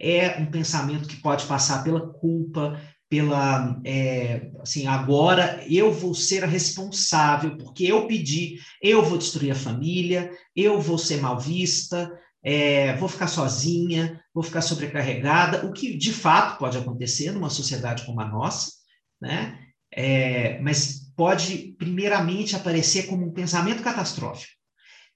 é 0.00 0.40
um 0.40 0.46
pensamento 0.46 1.08
que 1.08 1.16
pode 1.16 1.46
passar 1.46 1.84
pela 1.84 2.12
culpa, 2.14 2.80
pela 3.08 3.80
é, 3.84 4.50
assim 4.60 4.86
agora 4.86 5.64
eu 5.68 5.92
vou 5.92 6.14
ser 6.14 6.42
a 6.42 6.48
responsável 6.48 7.56
porque 7.56 7.84
eu 7.84 8.06
pedi 8.08 8.58
eu 8.82 9.04
vou 9.04 9.18
destruir 9.18 9.52
a 9.52 9.54
família 9.54 10.32
eu 10.56 10.80
vou 10.80 10.98
ser 10.98 11.20
mal 11.20 11.38
vista 11.38 12.10
é, 12.44 12.94
vou 12.96 13.08
ficar 13.08 13.26
sozinha 13.26 14.20
vou 14.34 14.42
ficar 14.42 14.60
sobrecarregada 14.60 15.66
o 15.66 15.72
que 15.72 15.96
de 15.96 16.12
fato 16.12 16.58
pode 16.58 16.76
acontecer 16.76 17.32
numa 17.32 17.50
sociedade 17.50 18.04
como 18.04 18.20
a 18.20 18.28
nossa 18.28 18.70
né 19.20 19.58
é, 19.92 20.60
mas 20.60 21.12
pode 21.16 21.74
primeiramente 21.78 22.56
aparecer 22.56 23.06
como 23.06 23.26
um 23.26 23.32
pensamento 23.32 23.82
catastrófico 23.82 24.52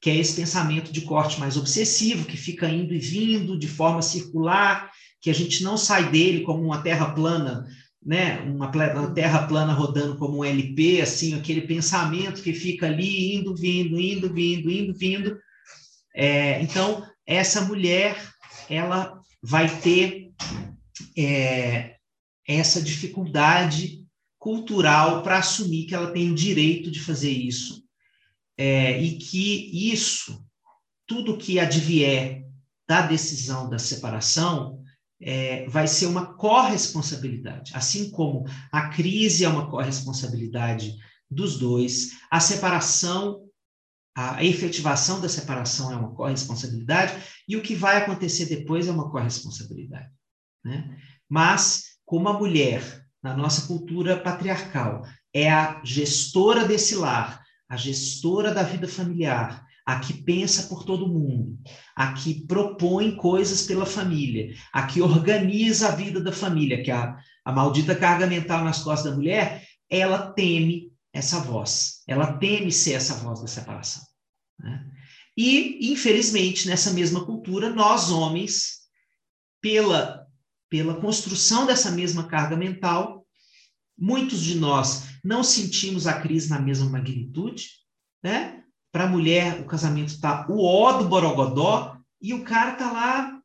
que 0.01 0.11
é 0.11 0.17
esse 0.17 0.35
pensamento 0.35 0.93
de 0.93 1.03
corte 1.03 1.41
mais 1.41 1.57
obsessivo 1.57 2.25
que 2.25 2.37
fica 2.37 2.69
indo 2.69 2.95
e 2.95 2.99
vindo 2.99 3.59
de 3.59 3.69
forma 3.69 4.01
circular 4.01 4.91
que 5.21 5.29
a 5.29 5.35
gente 5.35 5.63
não 5.63 5.77
sai 5.77 6.11
dele 6.11 6.43
como 6.43 6.63
uma 6.63 6.81
terra 6.83 7.11
plana 7.13 7.67
né, 8.05 8.41
uma, 8.41 8.71
terra 9.13 9.47
plana 9.47 9.73
rodando 9.73 10.17
como 10.17 10.39
um 10.39 10.45
LP, 10.45 11.03
assim, 11.03 11.35
aquele 11.35 11.63
pensamento 11.63 12.43
que 12.43 12.53
fica 12.53 12.87
ali 12.87 13.35
indo, 13.35 13.55
vindo, 13.55 14.01
indo, 14.01 14.33
vindo, 14.33 14.71
indo, 14.71 14.95
vindo. 14.95 15.39
É, 16.15 16.63
então, 16.63 17.05
essa 17.29 17.61
mulher, 17.61 18.17
ela 18.71 19.21
vai 19.43 19.69
ter 19.81 20.33
é, 21.17 21.97
essa 22.49 22.81
dificuldade 22.81 24.03
cultural 24.39 25.23
para 25.23 25.39
assumir 25.39 25.85
que 25.85 25.95
ela 25.95 26.11
tem 26.11 26.31
o 26.31 26.35
direito 26.35 26.91
de 26.91 26.99
fazer 27.01 27.31
isso 27.31 27.85
é, 28.57 28.99
e 28.99 29.19
que 29.19 29.93
isso, 29.93 30.43
tudo 31.07 31.37
que 31.37 31.61
advier 31.61 32.45
da 32.89 33.03
decisão 33.03 33.69
da 33.69 33.79
separação, 33.79 34.83
é, 35.21 35.69
vai 35.69 35.87
ser 35.87 36.07
uma 36.07 36.35
corresponsabilidade. 36.35 37.73
Assim 37.75 38.11
como 38.11 38.45
a 38.73 38.89
crise 38.89 39.45
é 39.45 39.49
uma 39.49 39.69
corresponsabilidade 39.69 40.97
dos 41.31 41.59
dois, 41.59 42.13
a 42.31 42.41
separação, 42.41 43.48
a 44.21 44.43
efetivação 44.43 45.21
da 45.21 45.29
separação 45.29 45.93
é 45.93 45.97
uma 45.97 46.13
corresponsabilidade, 46.13 47.15
e 47.49 47.57
o 47.57 47.63
que 47.63 47.77
vai 47.77 47.99
acontecer 47.99 48.47
depois 48.47 48.89
é 48.89 48.91
uma 48.91 49.09
corresponsabilidade. 49.13 50.09
Né? 50.65 50.99
Mas, 51.29 51.85
como 52.05 52.29
a 52.29 52.33
mulher, 52.33 52.83
na 53.23 53.37
nossa 53.37 53.69
cultura 53.69 54.17
patriarcal, 54.17 55.05
é 55.33 55.49
a 55.49 55.81
gestora 55.85 56.67
desse 56.67 56.97
lar, 56.97 57.45
a 57.69 57.77
gestora 57.77 58.53
da 58.53 58.65
vida 58.65 58.89
familiar, 58.89 59.65
a 59.87 60.01
que 60.01 60.13
pensa 60.13 60.65
por 60.65 60.83
todo 60.83 61.07
mundo, 61.07 61.57
a 61.95 62.13
que 62.13 62.45
propõe 62.45 63.15
coisas 63.15 63.63
pela 63.69 63.87
família, 63.87 64.53
a 64.73 64.83
que 64.83 65.01
organiza 65.01 65.91
a 65.91 65.95
vida 65.95 66.21
da 66.21 66.33
família, 66.33 66.83
que 66.83 66.91
a, 66.91 67.17
a 67.45 67.53
maldita 67.53 67.95
carga 67.95 68.27
mental 68.27 68.65
nas 68.65 68.83
costas 68.83 69.13
da 69.13 69.17
mulher, 69.17 69.65
ela 69.89 70.33
teme 70.33 70.93
essa 71.13 71.39
voz, 71.39 72.03
ela 72.09 72.33
teme 72.33 72.73
ser 72.73 72.95
essa 72.95 73.15
voz 73.15 73.41
da 73.41 73.47
separação. 73.47 74.08
Né? 74.59 74.85
E, 75.37 75.93
infelizmente, 75.93 76.67
nessa 76.67 76.93
mesma 76.93 77.25
cultura, 77.25 77.71
nós 77.71 78.11
homens, 78.11 78.79
pela, 79.61 80.27
pela 80.69 81.01
construção 81.01 81.65
dessa 81.65 81.91
mesma 81.91 82.27
carga 82.27 82.57
mental, 82.57 83.25
muitos 83.97 84.41
de 84.41 84.57
nós 84.57 85.05
não 85.25 85.45
sentimos 85.45 86.07
a 86.07 86.21
crise 86.21 86.51
na 86.51 86.61
mesma 86.61 86.89
magnitude, 86.89 87.69
né? 88.23 88.63
Para 88.91 89.05
a 89.05 89.09
mulher, 89.09 89.61
o 89.61 89.67
casamento 89.67 90.09
está 90.09 90.47
o 90.49 90.65
ó 90.65 90.99
do 90.99 91.09
borogodó 91.09 91.97
e 92.21 92.35
o 92.35 92.43
cara 92.43 92.73
tá 92.73 92.91
lá, 92.91 93.41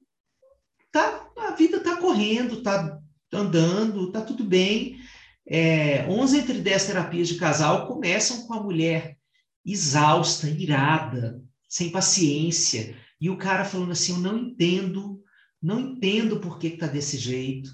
tá, 0.92 1.28
a 1.38 1.52
vida 1.52 1.80
tá 1.80 1.98
correndo, 1.98 2.64
tá 2.64 3.00
andando, 3.32 4.12
tá 4.12 4.22
tudo 4.22 4.44
bem. 4.44 4.98
É, 5.46 6.08
11 6.08 6.40
entre 6.40 6.62
10 6.62 6.86
terapias 6.86 7.28
de 7.28 7.36
casal 7.36 7.88
começam 7.88 8.48
com 8.48 8.54
a 8.54 8.64
mulher 8.64 9.18
exausta, 9.66 10.50
irada, 10.50 11.42
sem 11.68 11.90
paciência, 11.90 12.96
e 13.20 13.30
o 13.30 13.38
cara 13.38 13.66
falando 13.66 13.92
assim: 13.92 14.14
Eu 14.14 14.20
não 14.20 14.38
entendo, 14.38 15.22
não 15.62 15.80
entendo 15.80 16.40
por 16.40 16.60
que 16.60 16.68
está 16.68 16.88
desse 16.88 17.18
jeito, 17.18 17.72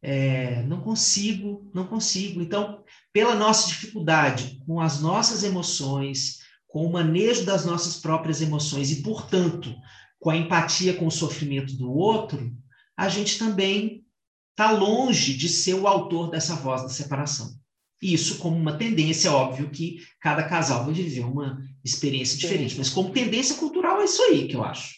é, 0.00 0.62
não 0.64 0.80
consigo, 0.80 1.70
não 1.74 1.86
consigo. 1.86 2.40
Então, 2.40 2.84
pela 3.12 3.34
nossa 3.34 3.68
dificuldade 3.68 4.60
com 4.66 4.80
as 4.80 5.00
nossas 5.00 5.42
emoções, 5.42 6.40
com 6.68 6.86
o 6.86 6.92
manejo 6.92 7.44
das 7.44 7.64
nossas 7.64 7.96
próprias 7.96 8.42
emoções 8.42 8.90
e, 8.90 9.02
portanto, 9.02 9.74
com 10.20 10.30
a 10.30 10.36
empatia 10.36 10.94
com 10.94 11.06
o 11.06 11.10
sofrimento 11.10 11.74
do 11.76 11.90
outro, 11.90 12.54
a 12.96 13.08
gente 13.08 13.38
também 13.38 14.04
está 14.50 14.70
longe 14.70 15.36
de 15.36 15.48
ser 15.48 15.74
o 15.74 15.86
autor 15.86 16.30
dessa 16.30 16.54
voz 16.54 16.82
da 16.82 16.88
separação. 16.88 17.58
Isso 18.04 18.38
como 18.38 18.54
uma 18.54 18.76
tendência, 18.76 19.32
óbvio 19.32 19.70
que 19.70 20.06
cada 20.20 20.46
casal 20.46 20.84
vai 20.84 20.92
viver 20.92 21.24
uma 21.24 21.58
experiência 21.82 22.36
diferente, 22.36 22.72
Sim. 22.72 22.78
mas 22.78 22.90
como 22.90 23.10
tendência 23.10 23.56
cultural 23.56 24.02
é 24.02 24.04
isso 24.04 24.22
aí 24.24 24.46
que 24.46 24.54
eu 24.54 24.62
acho. 24.62 24.96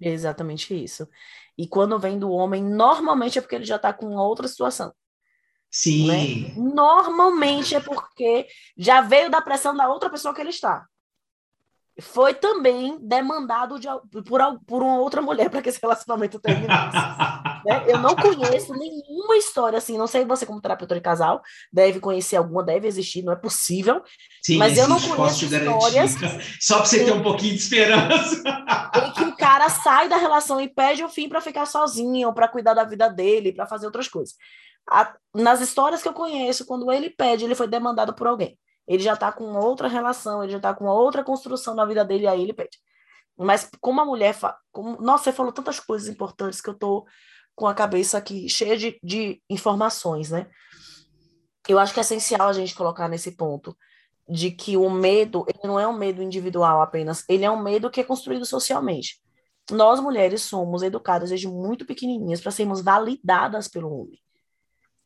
É 0.00 0.10
exatamente 0.10 0.72
isso. 0.72 1.08
E 1.58 1.66
quando 1.66 1.98
vem 1.98 2.20
do 2.20 2.30
homem, 2.30 2.62
normalmente 2.62 3.36
é 3.36 3.42
porque 3.42 3.56
ele 3.56 3.64
já 3.64 3.74
está 3.74 3.92
com 3.92 4.14
outra 4.14 4.46
situação. 4.46 4.94
Sim. 5.68 6.06
Né? 6.06 6.54
Normalmente 6.56 7.74
é 7.74 7.80
porque 7.80 8.46
já 8.76 9.00
veio 9.00 9.28
da 9.28 9.42
pressão 9.42 9.76
da 9.76 9.88
outra 9.88 10.08
pessoa 10.08 10.32
que 10.32 10.40
ele 10.40 10.50
está. 10.50 10.86
Foi 12.00 12.32
também 12.32 12.96
demandado 13.00 13.78
de, 13.78 13.88
por, 14.24 14.40
por 14.66 14.82
uma 14.82 15.00
outra 15.00 15.20
mulher 15.20 15.50
para 15.50 15.60
que 15.60 15.68
esse 15.68 15.80
relacionamento 15.82 16.38
terminasse. 16.38 16.96
né? 17.64 17.84
Eu 17.86 17.98
não 17.98 18.14
conheço 18.16 18.72
nenhuma 18.74 19.36
história 19.36 19.78
assim. 19.78 19.96
Não 19.96 20.06
sei 20.06 20.24
você, 20.24 20.46
como 20.46 20.60
terapeuta 20.60 20.94
de 20.94 21.00
casal, 21.00 21.42
deve 21.72 22.00
conhecer 22.00 22.36
alguma, 22.36 22.62
deve 22.62 22.86
existir, 22.86 23.22
não 23.22 23.32
é 23.32 23.36
possível. 23.36 24.02
Sim, 24.42 24.58
mas 24.58 24.72
existe, 24.72 24.82
eu 24.82 24.88
não 24.88 25.16
conheço 25.16 25.44
histórias. 25.44 26.14
Só 26.60 26.76
para 26.76 26.86
você 26.86 27.04
ter 27.04 27.12
um 27.12 27.22
pouquinho 27.22 27.54
de 27.54 27.60
esperança. 27.60 28.42
em 29.04 29.12
que 29.12 29.24
o 29.24 29.36
cara 29.36 29.68
sai 29.68 30.08
da 30.08 30.16
relação 30.16 30.60
e 30.60 30.68
pede 30.68 31.04
o 31.04 31.08
fim 31.08 31.28
para 31.28 31.40
ficar 31.40 31.66
sozinho, 31.66 32.28
ou 32.28 32.34
para 32.34 32.48
cuidar 32.48 32.74
da 32.74 32.84
vida 32.84 33.08
dele, 33.08 33.52
para 33.52 33.66
fazer 33.66 33.86
outras 33.86 34.08
coisas. 34.08 34.34
A, 34.90 35.14
nas 35.34 35.60
histórias 35.60 36.02
que 36.02 36.08
eu 36.08 36.12
conheço, 36.12 36.66
quando 36.66 36.90
ele 36.90 37.10
pede, 37.10 37.44
ele 37.44 37.54
foi 37.54 37.68
demandado 37.68 38.14
por 38.14 38.26
alguém. 38.26 38.58
Ele 38.88 39.02
já 39.02 39.14
está 39.14 39.30
com 39.30 39.54
outra 39.56 39.86
relação, 39.86 40.42
ele 40.42 40.52
já 40.52 40.58
está 40.58 40.74
com 40.74 40.86
outra 40.86 41.22
construção 41.22 41.74
na 41.74 41.84
vida 41.84 42.04
dele, 42.04 42.26
aí 42.26 42.42
ele 42.42 42.52
pede. 42.52 42.78
Mas 43.38 43.68
como 43.80 44.00
a 44.00 44.04
mulher. 44.04 44.34
Fa... 44.34 44.56
Como... 44.70 45.00
Nossa, 45.00 45.24
você 45.24 45.32
falou 45.32 45.52
tantas 45.52 45.80
coisas 45.80 46.08
importantes 46.08 46.60
que 46.60 46.68
eu 46.68 46.74
estou 46.74 47.06
com 47.60 47.66
a 47.66 47.74
cabeça 47.74 48.16
aqui 48.16 48.48
cheia 48.48 48.74
de, 48.74 48.98
de 49.02 49.42
informações, 49.50 50.30
né? 50.30 50.46
Eu 51.68 51.78
acho 51.78 51.92
que 51.92 52.00
é 52.00 52.02
essencial 52.02 52.48
a 52.48 52.54
gente 52.54 52.74
colocar 52.74 53.06
nesse 53.06 53.32
ponto 53.32 53.76
de 54.26 54.50
que 54.50 54.78
o 54.78 54.88
medo, 54.88 55.44
ele 55.46 55.60
não 55.64 55.78
é 55.78 55.86
um 55.86 55.92
medo 55.92 56.22
individual 56.22 56.80
apenas, 56.80 57.22
ele 57.28 57.44
é 57.44 57.50
um 57.50 57.62
medo 57.62 57.90
que 57.90 58.00
é 58.00 58.04
construído 58.04 58.46
socialmente. 58.46 59.20
Nós 59.70 60.00
mulheres 60.00 60.40
somos 60.40 60.82
educadas 60.82 61.28
desde 61.28 61.46
muito 61.46 61.84
pequenininhas 61.84 62.40
para 62.40 62.50
sermos 62.50 62.80
validadas 62.80 63.68
pelo 63.68 63.92
homem 63.92 64.18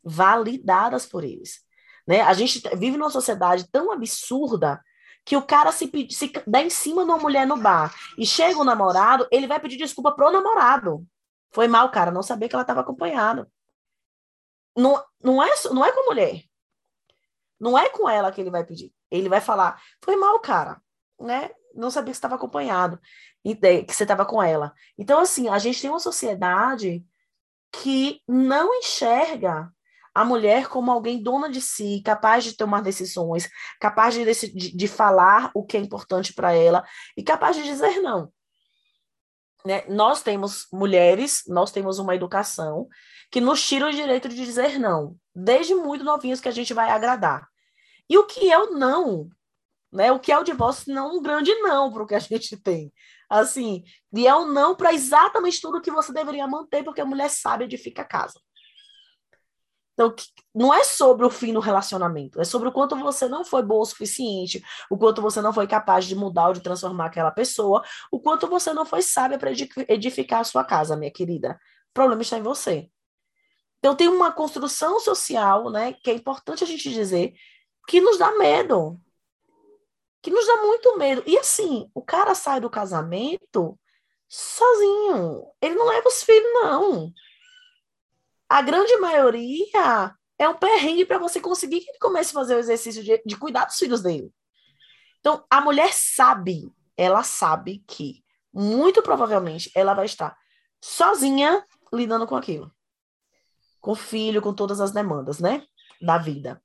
validadas 0.05 1.07
por 1.07 1.23
eles. 1.23 1.61
Né? 2.07 2.21
A 2.21 2.33
gente 2.33 2.61
vive 2.77 2.95
numa 2.95 3.09
sociedade 3.09 3.67
tão 3.71 3.91
absurda 3.91 4.79
que 5.25 5.35
o 5.35 5.41
cara 5.41 5.71
se, 5.71 5.91
se 6.11 6.31
dá 6.45 6.61
em 6.61 6.69
cima 6.69 7.03
de 7.03 7.09
uma 7.09 7.17
mulher 7.17 7.47
no 7.47 7.57
bar 7.57 7.91
e 8.15 8.27
chega 8.27 8.59
o 8.59 8.63
namorado, 8.63 9.27
ele 9.31 9.47
vai 9.47 9.59
pedir 9.59 9.77
desculpa 9.77 10.11
pro 10.11 10.31
namorado. 10.31 11.03
Foi 11.55 11.69
mal, 11.69 11.89
cara, 11.89 12.11
não 12.11 12.21
sabia 12.21 12.49
que 12.49 12.55
ela 12.55 12.63
estava 12.63 12.81
acompanhada. 12.81 13.49
Não, 14.75 15.01
não, 15.23 15.41
é, 15.41 15.49
não 15.71 15.85
é 15.85 15.91
com 15.93 16.01
a 16.01 16.05
mulher. 16.07 16.43
Não 17.57 17.79
é 17.79 17.89
com 17.89 18.09
ela 18.09 18.29
que 18.29 18.41
ele 18.41 18.51
vai 18.51 18.65
pedir. 18.65 18.93
Ele 19.09 19.29
vai 19.29 19.39
falar, 19.39 19.81
foi 20.03 20.17
mal, 20.17 20.37
cara, 20.41 20.81
né? 21.17 21.49
Não 21.73 21.89
sabia 21.89 22.11
que 22.11 22.17
estava 22.17 22.35
acompanhado, 22.35 22.99
que 23.41 23.55
você 23.87 24.03
estava 24.03 24.25
com 24.25 24.43
ela. 24.43 24.73
Então, 24.97 25.17
assim, 25.17 25.47
a 25.47 25.57
gente 25.57 25.79
tem 25.79 25.89
uma 25.89 25.99
sociedade 25.99 27.05
que 27.71 28.21
não 28.27 28.73
enxerga 28.73 29.71
a 30.13 30.25
mulher 30.25 30.67
como 30.67 30.91
alguém 30.91 31.23
dona 31.23 31.49
de 31.49 31.61
si, 31.61 32.01
capaz 32.03 32.43
de 32.43 32.57
tomar 32.57 32.81
decisões, 32.81 33.49
capaz 33.79 34.13
de, 34.13 34.25
de, 34.25 34.75
de 34.75 34.87
falar 34.89 35.51
o 35.55 35.65
que 35.65 35.77
é 35.77 35.79
importante 35.79 36.33
para 36.33 36.51
ela 36.51 36.85
e 37.15 37.23
capaz 37.23 37.55
de 37.55 37.63
dizer 37.63 38.01
não. 38.01 38.29
Né? 39.65 39.83
Nós 39.87 40.21
temos 40.21 40.67
mulheres, 40.71 41.43
nós 41.47 41.71
temos 41.71 41.97
uma 41.97 42.15
educação 42.15 42.87
que 43.31 43.41
nos 43.41 43.67
tira 43.67 43.87
o 43.87 43.91
direito 43.91 44.29
de 44.29 44.35
dizer 44.35 44.79
não, 44.79 45.17
desde 45.33 45.73
muito 45.73 46.03
novinhos 46.03 46.39
que 46.39 46.47
a 46.47 46.51
gente 46.51 46.73
vai 46.73 46.89
agradar. 46.91 47.47
E 48.07 48.17
o 48.17 48.25
que 48.25 48.51
é 48.51 48.59
o 48.59 48.71
não? 48.71 49.27
Né? 49.91 50.11
O 50.11 50.19
que 50.19 50.31
é 50.31 50.37
o 50.37 50.43
divórcio? 50.43 50.93
Não 50.93 51.17
um 51.17 51.21
grande 51.21 51.53
não 51.55 51.91
para 51.91 52.03
o 52.03 52.05
que 52.05 52.13
a 52.13 52.19
gente 52.19 52.55
tem. 52.57 52.93
Assim, 53.27 53.83
e 54.13 54.27
é 54.27 54.35
um 54.35 54.45
não 54.45 54.75
para 54.75 54.93
exatamente 54.93 55.59
tudo 55.59 55.81
que 55.81 55.89
você 55.89 56.13
deveria 56.13 56.47
manter, 56.47 56.83
porque 56.83 57.01
a 57.01 57.05
mulher 57.05 57.29
sabe 57.29 57.63
edifica 57.63 58.03
a 58.03 58.05
casa. 58.05 58.39
Então, 59.95 60.13
não 60.53 60.73
é 60.73 60.83
sobre 60.83 61.25
o 61.25 61.29
fim 61.29 61.53
do 61.53 61.61
relacionamento, 61.61 62.39
é 62.39 62.43
sobre 62.43 62.67
o 62.67 62.71
quanto 62.71 62.97
você 62.97 63.29
não 63.29 63.45
foi 63.45 63.63
boa 63.63 63.81
o 63.81 63.85
suficiente, 63.85 64.61
o 64.91 64.97
quanto 64.97 65.21
você 65.21 65.41
não 65.41 65.53
foi 65.53 65.65
capaz 65.67 66.05
de 66.05 66.15
mudar 66.15 66.49
ou 66.49 66.53
de 66.53 66.59
transformar 66.59 67.05
aquela 67.05 67.31
pessoa, 67.31 67.81
o 68.11 68.19
quanto 68.19 68.45
você 68.45 68.73
não 68.73 68.85
foi 68.85 69.01
sábia 69.01 69.39
para 69.39 69.51
edificar 69.87 70.41
a 70.41 70.43
sua 70.43 70.65
casa, 70.65 70.97
minha 70.97 71.11
querida. 71.11 71.57
O 71.91 71.93
problema 71.93 72.21
está 72.21 72.37
em 72.37 72.43
você. 72.43 72.89
Então, 73.79 73.95
tem 73.95 74.09
uma 74.09 74.33
construção 74.33 74.99
social, 74.99 75.69
né, 75.71 75.93
que 75.93 76.11
é 76.11 76.13
importante 76.13 76.63
a 76.63 76.67
gente 76.67 76.91
dizer, 76.91 77.33
que 77.87 78.01
nos 78.01 78.17
dá 78.17 78.33
medo. 78.33 78.99
Que 80.21 80.29
nos 80.29 80.45
dá 80.45 80.57
muito 80.57 80.97
medo. 80.97 81.23
E 81.25 81.37
assim, 81.37 81.89
o 81.93 82.01
cara 82.01 82.35
sai 82.35 82.59
do 82.59 82.69
casamento 82.69 83.79
sozinho. 84.27 85.47
Ele 85.61 85.75
não 85.75 85.85
leva 85.85 86.09
os 86.09 86.21
filhos, 86.21 86.53
não 86.53 87.13
a 88.49 88.61
grande 88.61 88.95
maioria 88.97 90.15
é 90.37 90.49
um 90.49 90.55
perrengue 90.55 91.05
para 91.05 91.17
você 91.17 91.39
conseguir 91.39 91.81
que 91.81 91.89
ele 91.89 91.99
comece 91.99 92.31
a 92.31 92.33
fazer 92.33 92.55
o 92.55 92.59
exercício 92.59 93.03
de, 93.03 93.21
de 93.25 93.37
cuidar 93.37 93.65
dos 93.65 93.77
filhos 93.77 94.01
dele. 94.01 94.31
Então, 95.19 95.43
a 95.49 95.61
mulher 95.61 95.91
sabe, 95.93 96.71
ela 96.95 97.23
sabe 97.23 97.83
que, 97.87 98.23
muito 98.53 99.01
provavelmente, 99.01 99.71
ela 99.75 99.93
vai 99.93 100.05
estar 100.05 100.37
sozinha 100.83 101.65
lidando 101.91 102.27
com 102.27 102.35
aquilo. 102.35 102.71
Com 103.81 103.91
o 103.91 103.95
filho, 103.95 104.41
com 104.41 104.53
todas 104.53 104.79
as 104.79 104.91
demandas, 104.91 105.39
né? 105.39 105.65
Da 106.01 106.17
vida. 106.17 106.61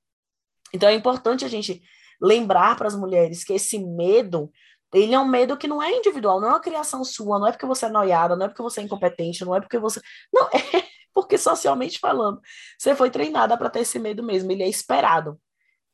Então, 0.75 0.89
é 0.89 0.95
importante 0.95 1.45
a 1.45 1.49
gente 1.49 1.83
lembrar 2.21 2.77
para 2.77 2.89
as 2.89 2.95
mulheres 2.95 3.45
que 3.45 3.55
esse 3.55 3.79
medo, 3.79 4.53
ele 4.93 5.15
é 5.15 5.19
um 5.19 5.27
medo 5.27 5.57
que 5.57 5.69
não 5.69 5.83
é 5.83 5.91
individual, 5.97 6.41
não 6.41 6.49
é 6.49 6.53
uma 6.53 6.61
criação 6.61 7.03
sua, 7.03 7.39
não 7.39 7.47
é 7.47 7.53
porque 7.53 7.67
você 7.67 7.87
é 7.87 7.89
noiada, 7.89 8.37
não 8.37 8.45
é 8.45 8.49
porque 8.49 8.63
você 8.63 8.81
é 8.81 8.85
incompetente, 8.85 9.45
não 9.45 9.55
é 9.55 9.61
porque 9.61 9.79
você. 9.79 10.01
Não, 10.33 10.49
é, 10.53 10.90
porque 11.31 11.39
socialmente 11.39 12.01
falando, 12.01 12.41
você 12.77 12.97
foi 12.97 13.09
treinada 13.09 13.57
para 13.57 13.71
ter 13.71 13.81
esse 13.81 14.01
medo 14.01 14.21
mesmo, 14.21 14.51
ele 14.51 14.65
é 14.65 14.69
esperado. 14.69 15.41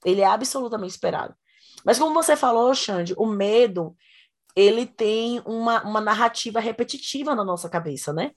Ele 0.03 0.23
é 0.23 0.25
absolutamente 0.25 0.93
esperado. 0.93 1.35
Mas 1.85 1.99
como 1.99 2.15
você 2.15 2.35
falou, 2.35 2.75
Xande, 2.75 3.15
o 3.19 3.27
medo, 3.27 3.95
ele 4.57 4.87
tem 4.87 5.43
uma, 5.45 5.83
uma 5.83 6.01
narrativa 6.01 6.59
repetitiva 6.59 7.35
na 7.35 7.45
nossa 7.45 7.69
cabeça, 7.69 8.15
né? 8.15 8.31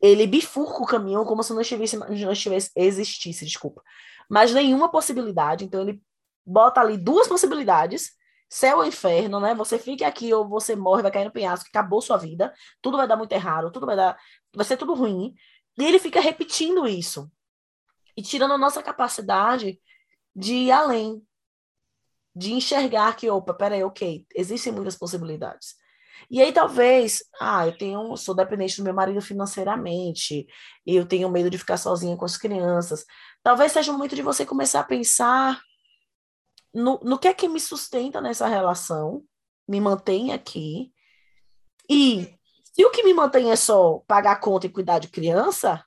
Ele 0.00 0.26
bifurca 0.26 0.82
o 0.82 0.86
caminho 0.86 1.24
como 1.26 1.42
se 1.42 1.52
não 1.52 1.60
estivesse, 1.60 1.98
não 1.98 2.32
estivesse 2.32 2.70
existisse, 2.74 3.44
desculpa. 3.44 3.82
Mas 4.28 4.54
nenhuma 4.54 4.90
possibilidade, 4.90 5.66
então 5.66 5.82
ele 5.82 6.02
bota 6.46 6.80
ali 6.80 6.96
duas 6.96 7.28
possibilidades, 7.28 8.12
céu 8.48 8.78
ou 8.78 8.86
inferno, 8.86 9.38
né? 9.38 9.54
Você 9.54 9.78
fica 9.78 10.06
aqui 10.06 10.32
ou 10.32 10.48
você 10.48 10.74
morre, 10.74 11.02
vai 11.02 11.10
cair 11.10 11.26
no 11.26 11.30
penhasco, 11.30 11.68
acabou 11.68 12.00
sua 12.00 12.16
vida, 12.16 12.54
tudo 12.80 12.96
vai 12.96 13.06
dar 13.06 13.16
muito 13.16 13.32
errado, 13.32 13.70
tudo 13.70 13.84
vai 13.84 13.96
dar, 13.96 14.16
vai 14.54 14.64
ser 14.64 14.78
tudo 14.78 14.94
ruim. 14.94 15.34
E 15.78 15.84
ele 15.84 15.98
fica 15.98 16.20
repetindo 16.20 16.86
isso 16.86 17.30
e 18.16 18.22
tirando 18.22 18.54
a 18.54 18.58
nossa 18.58 18.82
capacidade 18.82 19.80
de 20.34 20.54
ir 20.54 20.70
além, 20.70 21.22
de 22.34 22.52
enxergar 22.52 23.16
que, 23.16 23.28
opa, 23.30 23.54
peraí, 23.54 23.82
ok, 23.82 24.26
existem 24.34 24.72
muitas 24.72 24.96
possibilidades. 24.96 25.74
E 26.30 26.40
aí 26.40 26.52
talvez, 26.52 27.24
ah, 27.40 27.66
eu 27.66 27.76
tenho, 27.76 28.16
sou 28.16 28.34
dependente 28.34 28.76
do 28.76 28.84
meu 28.84 28.94
marido 28.94 29.20
financeiramente, 29.20 30.46
eu 30.86 31.06
tenho 31.06 31.30
medo 31.30 31.50
de 31.50 31.58
ficar 31.58 31.76
sozinha 31.76 32.16
com 32.16 32.24
as 32.24 32.36
crianças. 32.36 33.04
Talvez 33.42 33.72
seja 33.72 33.90
o 33.90 33.94
momento 33.94 34.14
de 34.14 34.22
você 34.22 34.46
começar 34.46 34.80
a 34.80 34.84
pensar 34.84 35.60
no, 36.72 36.98
no 37.02 37.18
que 37.18 37.28
é 37.28 37.34
que 37.34 37.48
me 37.48 37.60
sustenta 37.60 38.20
nessa 38.20 38.46
relação, 38.46 39.22
me 39.68 39.80
mantém 39.80 40.32
aqui, 40.32 40.92
e 41.88 42.34
se 42.72 42.84
o 42.84 42.90
que 42.90 43.02
me 43.02 43.12
mantém 43.12 43.50
é 43.50 43.56
só 43.56 43.98
pagar 44.06 44.40
conta 44.40 44.66
e 44.66 44.70
cuidar 44.70 44.98
de 44.98 45.08
criança, 45.08 45.84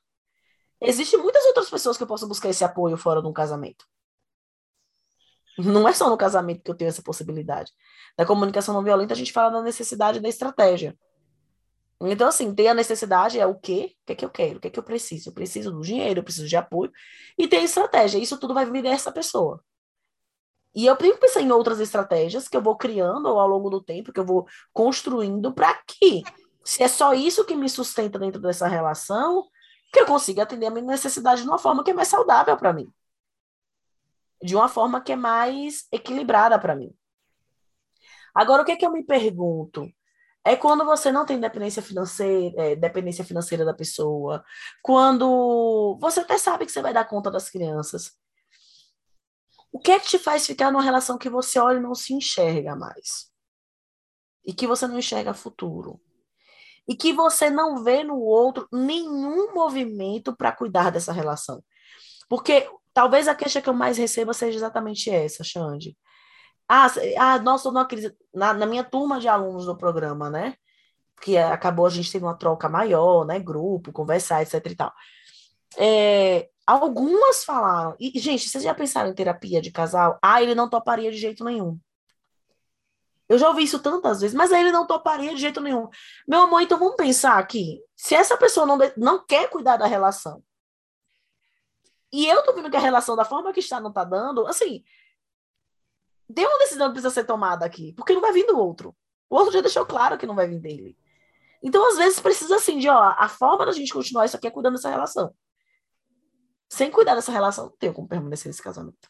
existem 0.80 1.20
muitas 1.20 1.44
outras 1.46 1.70
pessoas 1.70 1.98
que 1.98 2.04
eu 2.04 2.08
posso 2.08 2.28
buscar 2.28 2.50
esse 2.50 2.64
apoio 2.64 2.96
fora 2.96 3.22
de 3.22 3.28
um 3.28 3.34
casamento. 3.34 3.86
Não 5.58 5.88
é 5.88 5.94
só 5.94 6.10
no 6.10 6.18
casamento 6.18 6.62
que 6.64 6.70
eu 6.70 6.76
tenho 6.76 6.90
essa 6.90 7.02
possibilidade. 7.02 7.72
Na 8.18 8.26
comunicação 8.26 8.74
não 8.74 8.84
violenta, 8.84 9.14
a 9.14 9.18
gente 9.18 9.32
fala 9.32 9.50
da 9.50 9.62
necessidade 9.62 10.20
da 10.20 10.30
estratégia. 10.30 10.96
Então, 12.02 12.28
assim, 12.28 12.54
tem 12.54 12.68
a 12.68 12.74
necessidade, 12.74 13.40
é 13.40 13.48
o 13.48 13.56
quê? 13.56 13.96
O 14.02 14.06
que 14.06 14.14
é 14.14 14.16
que 14.16 14.26
eu 14.26 14.30
quero? 14.30 14.58
O 14.58 14.62
que 14.62 14.68
é 14.68 14.72
que 14.72 14.78
eu 14.78 14.84
preciso? 14.84 15.30
Eu 15.30 15.34
preciso 15.34 15.72
do 15.72 15.82
dinheiro, 15.82 16.20
eu 16.20 16.24
preciso 16.24 16.48
de 16.48 16.58
apoio. 16.58 16.92
E 17.38 17.48
tem 17.48 17.62
a 17.62 17.64
estratégia. 17.64 18.20
Isso 18.20 18.38
tudo 18.38 18.54
vai 18.54 18.70
vir 18.70 18.84
dessa 18.84 19.12
pessoa. 19.12 19.64
E 20.76 20.86
eu 20.86 20.96
tenho 20.98 21.14
que 21.14 21.22
pensar 21.22 21.42
em 21.42 21.52
outras 21.52 21.80
estratégias 21.80 22.50
que 22.50 22.58
eu 22.58 22.62
vou 22.62 22.76
criando 22.76 23.30
ao 23.30 23.48
longo 23.48 23.70
do 23.70 23.82
tempo, 23.82 24.12
que 24.12 24.20
eu 24.20 24.26
vou 24.26 24.46
construindo 24.74 25.54
para 25.54 25.74
que 25.88 26.22
se 26.66 26.82
é 26.82 26.88
só 26.88 27.14
isso 27.14 27.46
que 27.46 27.56
me 27.56 27.70
sustenta 27.70 28.18
dentro 28.18 28.42
dessa 28.42 28.68
relação, 28.68 29.48
que 29.94 30.00
eu 30.00 30.06
consiga 30.08 30.44
atender 30.44 30.66
a 30.66 30.72
minha 30.72 30.84
necessidade 30.84 31.44
de 31.44 31.48
uma 31.48 31.60
forma 31.60 31.84
que 31.84 31.92
é 31.92 31.94
mais 31.94 32.08
saudável 32.08 32.58
para 32.58 32.74
mim. 32.74 32.92
De 34.44 34.56
uma 34.56 34.68
forma 34.68 35.00
que 35.00 35.12
é 35.12 35.16
mais 35.16 35.88
equilibrada 35.92 36.60
para 36.60 36.76
mim. 36.76 36.92
Agora, 38.34 38.64
o 38.64 38.66
que, 38.66 38.72
é 38.72 38.76
que 38.76 38.86
eu 38.86 38.92
me 38.92 39.04
pergunto? 39.04 39.88
É 40.44 40.56
quando 40.56 40.84
você 40.86 41.12
não 41.12 41.26
tem 41.26 41.40
dependência 41.40 41.82
financeira, 41.82 42.54
é, 42.62 42.76
dependência 42.76 43.24
financeira 43.24 43.64
da 43.64 43.74
pessoa, 43.74 44.44
quando 44.82 45.98
você 46.02 46.22
até 46.22 46.38
sabe 46.38 46.66
que 46.66 46.72
você 46.72 46.82
vai 46.82 46.94
dar 46.94 47.06
conta 47.06 47.30
das 47.32 47.50
crianças. 47.50 48.12
O 49.72 49.80
que 49.80 49.92
é 49.92 50.00
que 50.00 50.08
te 50.08 50.20
faz 50.20 50.46
ficar 50.48 50.72
numa 50.72 50.84
relação 50.84 51.18
que 51.18 51.30
você 51.30 51.60
olha 51.60 51.78
e 51.78 51.82
não 51.82 51.94
se 51.94 52.14
enxerga 52.14 52.76
mais? 52.76 53.32
E 54.44 54.54
que 54.54 54.68
você 54.68 54.88
não 54.88 55.00
enxerga 55.00 55.34
futuro? 55.34 56.02
E 56.88 56.96
que 56.96 57.14
você 57.14 57.50
não 57.50 57.84
vê 57.84 58.04
no 58.04 58.20
outro 58.20 58.68
nenhum 58.72 59.54
movimento 59.54 60.36
para 60.36 60.52
cuidar 60.52 60.92
dessa 60.92 61.12
relação. 61.12 61.64
Porque 62.30 62.70
talvez 62.94 63.28
a 63.28 63.36
queixa 63.36 63.62
que 63.62 63.70
eu 63.70 63.74
mais 63.74 63.98
receba 63.98 64.34
seja 64.34 64.58
exatamente 64.58 65.10
essa, 65.10 65.44
Xande. 65.44 65.98
Ah, 66.68 66.88
ah 67.18 67.40
nossa, 67.40 67.72
não 67.72 67.82
acredito. 67.82 68.16
Na, 68.34 68.54
na 68.54 68.66
minha 68.66 68.84
turma 68.84 69.20
de 69.20 69.28
alunos 69.28 69.66
do 69.66 69.78
programa, 69.78 70.30
né? 70.30 70.56
Que 71.22 71.38
acabou 71.38 71.86
a 71.86 71.90
gente 71.90 72.12
tendo 72.12 72.26
uma 72.26 72.38
troca 72.38 72.70
maior, 72.70 73.26
né? 73.26 73.40
Grupo, 73.40 73.92
conversar, 73.92 74.42
etc 74.42 74.66
e 74.66 74.76
tal. 74.76 74.94
É, 75.78 76.50
algumas 76.66 77.44
falaram. 77.44 77.96
E, 78.00 78.18
gente, 78.20 78.50
vocês 78.50 78.64
já 78.64 78.74
pensaram 78.74 79.10
em 79.10 79.16
terapia 79.16 79.62
de 79.62 79.72
casal? 79.72 80.18
Ah, 80.22 80.42
ele 80.42 80.56
não 80.56 80.70
toparia 80.70 81.12
de 81.12 81.18
jeito 81.18 81.44
nenhum. 81.44 81.80
Eu 83.28 83.38
já 83.38 83.50
ouvi 83.50 83.64
isso 83.64 83.80
tantas 83.80 84.22
vezes, 84.22 84.36
mas 84.36 84.52
aí 84.52 84.62
ele 84.62 84.72
não 84.72 84.86
toparia 84.86 85.34
de 85.34 85.42
jeito 85.42 85.60
nenhum. 85.60 85.90
Meu 86.28 86.42
amor, 86.42 86.62
então 86.62 86.78
vamos 86.78 86.96
pensar 86.96 87.40
aqui. 87.40 87.82
Se 87.96 88.14
essa 88.14 88.38
pessoa 88.38 88.66
não, 88.66 88.78
não 88.96 89.26
quer 89.26 89.50
cuidar 89.50 89.78
da 89.78 89.88
relação, 89.88 90.44
e 92.14 92.28
eu 92.28 92.44
tô 92.44 92.54
vendo 92.54 92.70
que 92.70 92.78
a 92.78 92.80
relação 92.80 93.16
da 93.16 93.26
forma 93.26 93.52
que 93.52 93.60
está 93.60 93.80
não 93.80 93.92
tá 93.92 94.04
dando, 94.04 94.46
assim, 94.48 94.84
tem 96.34 96.46
uma 96.46 96.60
decisão 96.60 96.88
que 96.88 96.94
precisa 96.94 97.14
ser 97.14 97.26
tomada 97.26 97.66
aqui, 97.66 97.94
porque 97.94 98.14
não 98.14 98.22
vai 98.22 98.32
vir 98.32 98.46
do 98.46 98.58
outro. 98.58 98.96
O 99.30 99.36
outro 99.36 99.52
já 99.52 99.62
deixou 99.62 99.86
claro 99.86 100.18
que 100.18 100.26
não 100.26 100.36
vai 100.36 100.48
vir 100.48 100.60
dele. 100.60 100.98
Então, 101.62 101.88
às 101.90 101.98
vezes, 101.98 102.20
precisa 102.20 102.56
assim 102.56 102.78
de, 102.78 102.88
ó, 102.88 103.16
a 103.18 103.28
forma 103.28 103.66
da 103.66 103.72
gente 103.72 103.92
continuar 103.92 104.26
isso 104.26 104.38
aqui 104.38 104.48
é 104.48 104.52
cuidando 104.52 104.76
dessa 104.76 104.90
relação. 104.90 105.36
Sem 106.70 106.92
cuidar 106.92 107.16
dessa 107.16 107.32
relação, 107.32 107.66
não 107.66 107.78
tenho 107.78 107.94
como 107.94 108.08
permanecer 108.08 108.48
nesse 108.48 108.62
casamento. 108.62 109.10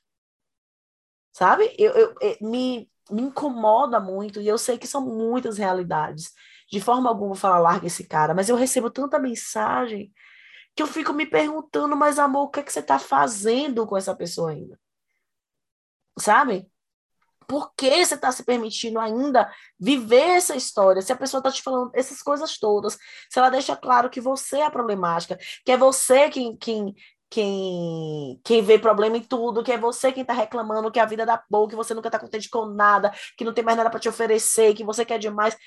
Sabe? 1.31 1.75
Eu, 1.77 1.91
eu, 1.91 2.15
eu 2.19 2.37
me, 2.41 2.89
me 3.09 3.21
incomoda 3.23 3.99
muito, 3.99 4.41
e 4.41 4.47
eu 4.47 4.57
sei 4.57 4.77
que 4.77 4.87
são 4.87 5.01
muitas 5.01 5.57
realidades. 5.57 6.33
De 6.71 6.81
forma 6.81 7.09
alguma 7.09 7.29
vou 7.29 7.35
falar, 7.35 7.59
larga 7.59 7.87
esse 7.87 8.05
cara, 8.05 8.33
mas 8.33 8.49
eu 8.49 8.55
recebo 8.55 8.89
tanta 8.89 9.19
mensagem 9.19 10.11
que 10.75 10.83
eu 10.83 10.87
fico 10.87 11.13
me 11.13 11.25
perguntando, 11.25 11.95
mas 11.95 12.19
amor, 12.19 12.45
o 12.45 12.49
que, 12.49 12.59
é 12.59 12.63
que 12.63 12.73
você 12.73 12.79
está 12.79 12.99
fazendo 12.99 13.87
com 13.87 13.95
essa 13.95 14.15
pessoa 14.15 14.51
ainda? 14.51 14.79
Sabe? 16.19 16.69
Por 17.47 17.73
que 17.75 18.03
você 18.03 18.15
está 18.15 18.31
se 18.31 18.43
permitindo 18.43 18.99
ainda 18.99 19.51
viver 19.79 20.37
essa 20.37 20.55
história? 20.55 21.01
Se 21.01 21.13
a 21.13 21.15
pessoa 21.15 21.39
está 21.39 21.51
te 21.51 21.61
falando 21.61 21.91
essas 21.93 22.21
coisas 22.21 22.57
todas, 22.57 22.97
se 23.29 23.37
ela 23.37 23.49
deixa 23.49 23.75
claro 23.75 24.09
que 24.09 24.19
você 24.19 24.57
é 24.57 24.65
a 24.65 24.71
problemática, 24.71 25.37
que 25.63 25.71
é 25.71 25.77
você 25.77 26.29
quem, 26.29 26.57
quem, 26.57 26.95
quem, 27.35 28.39
quem 28.45 28.61
vê 28.61 28.79
problema 28.79 29.17
em 29.17 29.21
tudo, 29.21 29.61
que 29.61 29.69
é 29.69 29.77
você 29.77 30.09
quem 30.09 30.21
está 30.21 30.31
reclamando 30.31 30.89
que 30.89 31.01
a 31.01 31.05
vida 31.05 31.25
dá 31.25 31.37
pouco, 31.37 31.71
que 31.71 31.75
você 31.75 31.93
nunca 31.93 32.07
está 32.07 32.17
contente 32.17 32.49
com 32.49 32.65
nada, 32.65 33.13
que 33.37 33.43
não 33.43 33.53
tem 33.53 33.61
mais 33.61 33.75
nada 33.75 33.89
para 33.89 33.99
te 33.99 34.07
oferecer, 34.07 34.73
que 34.73 34.85
você 34.85 35.03
quer 35.03 35.19
demais. 35.19 35.57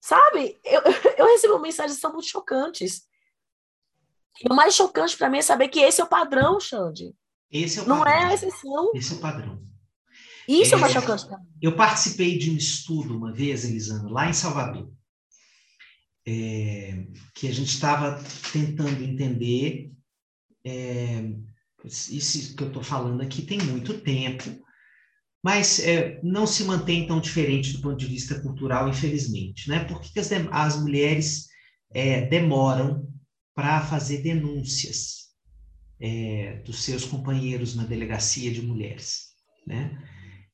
Sabe? 0.00 0.58
Eu, 0.64 0.82
eu 1.16 1.26
recebo 1.26 1.60
mensagens 1.60 1.94
que 1.94 2.00
são 2.00 2.12
muito 2.12 2.26
chocantes. 2.26 3.02
E 4.44 4.52
o 4.52 4.56
mais 4.56 4.74
chocante 4.74 5.16
para 5.16 5.30
mim 5.30 5.38
é 5.38 5.42
saber 5.42 5.68
que 5.68 5.78
esse 5.78 6.00
é 6.00 6.04
o 6.04 6.08
padrão, 6.08 6.58
Xande. 6.58 7.14
Esse 7.48 7.78
é 7.78 7.82
o 7.82 7.86
não 7.86 7.98
padrão. 7.98 8.14
é 8.14 8.24
a 8.24 8.34
exceção. 8.34 8.90
Esse 8.92 9.12
é 9.12 9.16
o 9.16 9.20
padrão. 9.20 9.62
Isso 10.48 10.74
é, 10.74 10.78
é 10.78 10.80
mais 10.80 10.92
chocante 10.92 11.24
para 11.24 11.38
mim. 11.38 11.46
Eu 11.62 11.76
participei 11.76 12.36
de 12.36 12.50
um 12.50 12.56
estudo 12.56 13.16
uma 13.16 13.32
vez, 13.32 13.64
Elisandra, 13.64 14.10
lá 14.10 14.28
em 14.28 14.32
Salvador, 14.32 14.90
é, 16.26 17.06
que 17.32 17.46
a 17.46 17.52
gente 17.52 17.68
estava 17.68 18.20
tentando 18.52 19.04
entender 19.04 19.92
é, 20.64 21.32
isso 21.84 22.56
que 22.56 22.62
eu 22.62 22.68
estou 22.68 22.82
falando 22.82 23.22
aqui 23.22 23.42
tem 23.42 23.58
muito 23.58 24.00
tempo, 24.00 24.44
mas 25.42 25.80
é, 25.80 26.20
não 26.22 26.46
se 26.46 26.64
mantém 26.64 27.06
tão 27.06 27.20
diferente 27.20 27.72
do 27.72 27.82
ponto 27.82 27.96
de 27.96 28.06
vista 28.06 28.40
cultural, 28.40 28.88
infelizmente. 28.88 29.68
Né? 29.68 29.84
Por 29.84 30.00
que 30.00 30.18
as, 30.20 30.30
as 30.50 30.80
mulheres 30.80 31.48
é, 31.92 32.26
demoram 32.26 33.08
para 33.54 33.80
fazer 33.80 34.22
denúncias? 34.22 35.22
é, 36.02 36.54
dos 36.64 36.82
seus 36.82 37.04
companheiros 37.04 37.76
na 37.76 37.84
delegacia 37.84 38.52
de 38.52 38.60
mulheres, 38.60 39.28
né? 39.64 39.96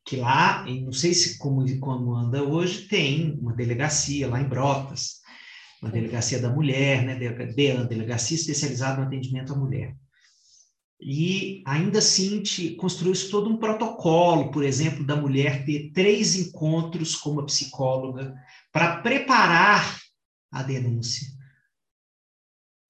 Que 0.05 0.17
lá, 0.17 0.65
não 0.67 0.93
sei 0.93 1.15
se 1.15 1.39
como, 1.39 1.65
como 1.81 2.15
anda 2.15 2.45
hoje, 2.45 2.87
tem 2.87 3.39
uma 3.41 3.55
delegacia 3.55 4.29
lá 4.29 4.41
em 4.41 4.49
Brotas, 4.49 5.18
uma 5.81 5.91
delegacia 5.91 6.41
da 6.41 6.51
mulher, 6.51 7.05
né? 7.05 7.15
Delegacia 7.17 8.37
especializada 8.37 9.01
no 9.01 9.07
atendimento 9.07 9.53
à 9.53 9.57
mulher. 9.57 9.95
E 11.01 11.63
ainda 11.65 12.01
assim 12.01 12.43
construiu-se 12.77 13.31
todo 13.31 13.49
um 13.49 13.57
protocolo, 13.57 14.51
por 14.51 14.65
exemplo, 14.65 15.07
da 15.07 15.15
mulher 15.15 15.65
ter 15.65 15.93
três 15.93 16.35
encontros 16.35 17.15
com 17.15 17.31
uma 17.31 17.47
psicóloga 17.47 18.35
para 18.73 19.01
preparar 19.01 20.01
a 20.51 20.63
denúncia 20.63 21.39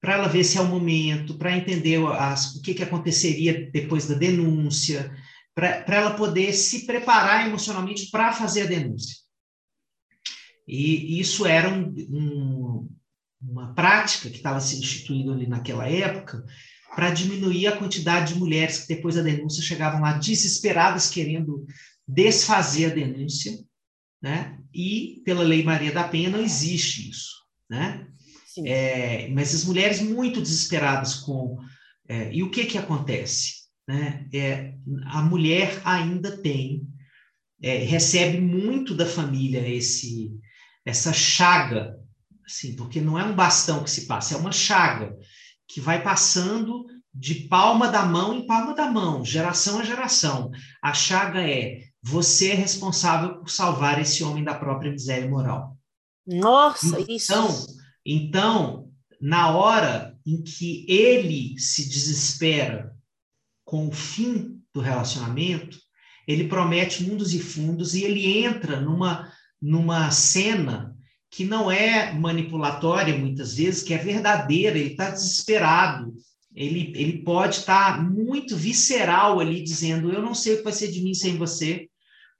para 0.01 0.13
ela 0.13 0.27
ver 0.27 0.43
se 0.43 0.57
é 0.57 0.61
o 0.61 0.67
momento, 0.67 1.37
para 1.37 1.55
entender 1.55 1.99
as, 2.13 2.55
o 2.55 2.61
que, 2.61 2.73
que 2.73 2.83
aconteceria 2.83 3.69
depois 3.71 4.07
da 4.07 4.15
denúncia, 4.15 5.13
para 5.53 5.83
ela 5.87 6.11
poder 6.11 6.53
se 6.53 6.85
preparar 6.85 7.47
emocionalmente 7.47 8.09
para 8.09 8.31
fazer 8.31 8.63
a 8.63 8.67
denúncia. 8.67 9.17
E 10.69 11.19
isso 11.19 11.47
era 11.47 11.67
um, 11.67 11.93
um, 12.11 12.89
uma 13.41 13.73
prática 13.73 14.29
que 14.29 14.37
estava 14.37 14.61
se 14.61 14.77
instituindo 14.77 15.33
ali 15.33 15.47
naquela 15.47 15.87
época 15.87 16.45
para 16.95 17.09
diminuir 17.09 17.67
a 17.67 17.77
quantidade 17.77 18.33
de 18.33 18.39
mulheres 18.39 18.79
que 18.79 18.93
depois 18.93 19.15
da 19.15 19.21
denúncia 19.23 19.63
chegavam 19.63 20.01
lá 20.01 20.13
desesperadas 20.13 21.09
querendo 21.09 21.65
desfazer 22.07 22.91
a 22.91 22.95
denúncia, 22.95 23.57
né? 24.21 24.59
E 24.73 25.21
pela 25.25 25.43
Lei 25.43 25.63
Maria 25.63 25.91
da 25.91 26.07
Penha 26.07 26.29
não 26.29 26.41
existe 26.41 27.09
isso, 27.09 27.31
né? 27.69 28.07
É, 28.65 29.27
mas 29.29 29.55
as 29.55 29.63
mulheres 29.63 30.01
muito 30.01 30.41
desesperadas 30.41 31.15
com. 31.15 31.57
É, 32.07 32.33
e 32.33 32.43
o 32.43 32.51
que, 32.51 32.65
que 32.65 32.77
acontece? 32.77 33.59
Né? 33.87 34.27
É, 34.33 34.73
a 35.05 35.21
mulher 35.21 35.81
ainda 35.83 36.37
tem, 36.37 36.87
é, 37.61 37.77
recebe 37.77 38.39
muito 38.39 38.93
da 38.93 39.05
família 39.05 39.67
esse, 39.67 40.31
essa 40.85 41.13
chaga, 41.13 41.97
assim, 42.45 42.75
porque 42.75 42.99
não 43.01 43.17
é 43.17 43.23
um 43.23 43.35
bastão 43.35 43.83
que 43.83 43.91
se 43.91 44.07
passa, 44.07 44.35
é 44.35 44.37
uma 44.37 44.51
chaga 44.51 45.15
que 45.67 45.79
vai 45.79 46.01
passando 46.01 46.85
de 47.13 47.47
palma 47.47 47.89
da 47.89 48.05
mão 48.05 48.33
em 48.33 48.45
palma 48.45 48.73
da 48.73 48.89
mão, 48.89 49.25
geração 49.25 49.79
a 49.79 49.83
geração. 49.83 50.51
A 50.81 50.93
chaga 50.93 51.41
é 51.41 51.81
você 52.01 52.51
é 52.51 52.55
responsável 52.55 53.39
por 53.39 53.49
salvar 53.49 53.99
esse 54.01 54.23
homem 54.23 54.43
da 54.43 54.53
própria 54.53 54.91
miséria 54.91 55.29
moral. 55.29 55.77
Nossa, 56.25 56.99
então, 57.01 57.49
isso. 57.49 57.77
Então, 58.05 58.89
na 59.19 59.51
hora 59.51 60.17
em 60.25 60.41
que 60.41 60.85
ele 60.87 61.57
se 61.59 61.89
desespera 61.89 62.95
com 63.65 63.87
o 63.87 63.91
fim 63.91 64.61
do 64.73 64.79
relacionamento, 64.79 65.77
ele 66.27 66.47
promete 66.47 67.03
mundos 67.03 67.33
e 67.33 67.39
fundos 67.39 67.95
e 67.95 68.03
ele 68.03 68.43
entra 68.43 68.79
numa, 68.79 69.31
numa 69.61 70.09
cena 70.11 70.95
que 71.31 71.45
não 71.45 71.69
é 71.69 72.11
manipulatória 72.13 73.17
muitas 73.17 73.55
vezes, 73.55 73.83
que 73.83 73.93
é 73.93 73.97
verdadeira, 73.97 74.77
ele 74.77 74.91
está 74.91 75.11
desesperado, 75.11 76.13
ele, 76.55 76.91
ele 76.95 77.23
pode 77.23 77.57
estar 77.57 77.97
tá 77.97 78.01
muito 78.01 78.55
visceral 78.55 79.39
ali, 79.39 79.63
dizendo: 79.63 80.11
Eu 80.11 80.21
não 80.21 80.33
sei 80.33 80.53
o 80.53 80.57
que 80.57 80.63
vai 80.63 80.73
ser 80.73 80.91
de 80.91 81.01
mim 81.01 81.13
sem 81.13 81.37
você, 81.37 81.87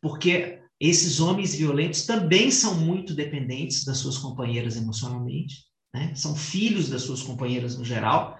porque 0.02 0.60
esses 0.80 1.20
homens 1.20 1.54
violentos 1.54 2.06
também 2.06 2.50
são 2.50 2.76
muito 2.76 3.14
dependentes 3.14 3.84
das 3.84 3.98
suas 3.98 4.18
companheiras 4.18 4.78
emocionalmente, 4.78 5.66
né? 5.94 6.14
são 6.16 6.36
filhos 6.36 6.90
das 6.90 7.02
suas 7.02 7.22
companheiras 7.22 7.78
no 7.78 7.84
geral. 7.84 8.40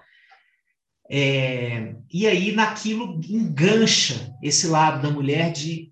É, 1.10 1.96
e 2.12 2.26
aí, 2.26 2.52
naquilo, 2.52 3.20
engancha 3.28 4.32
esse 4.42 4.68
lado 4.68 5.02
da 5.02 5.10
mulher 5.10 5.52
de. 5.52 5.89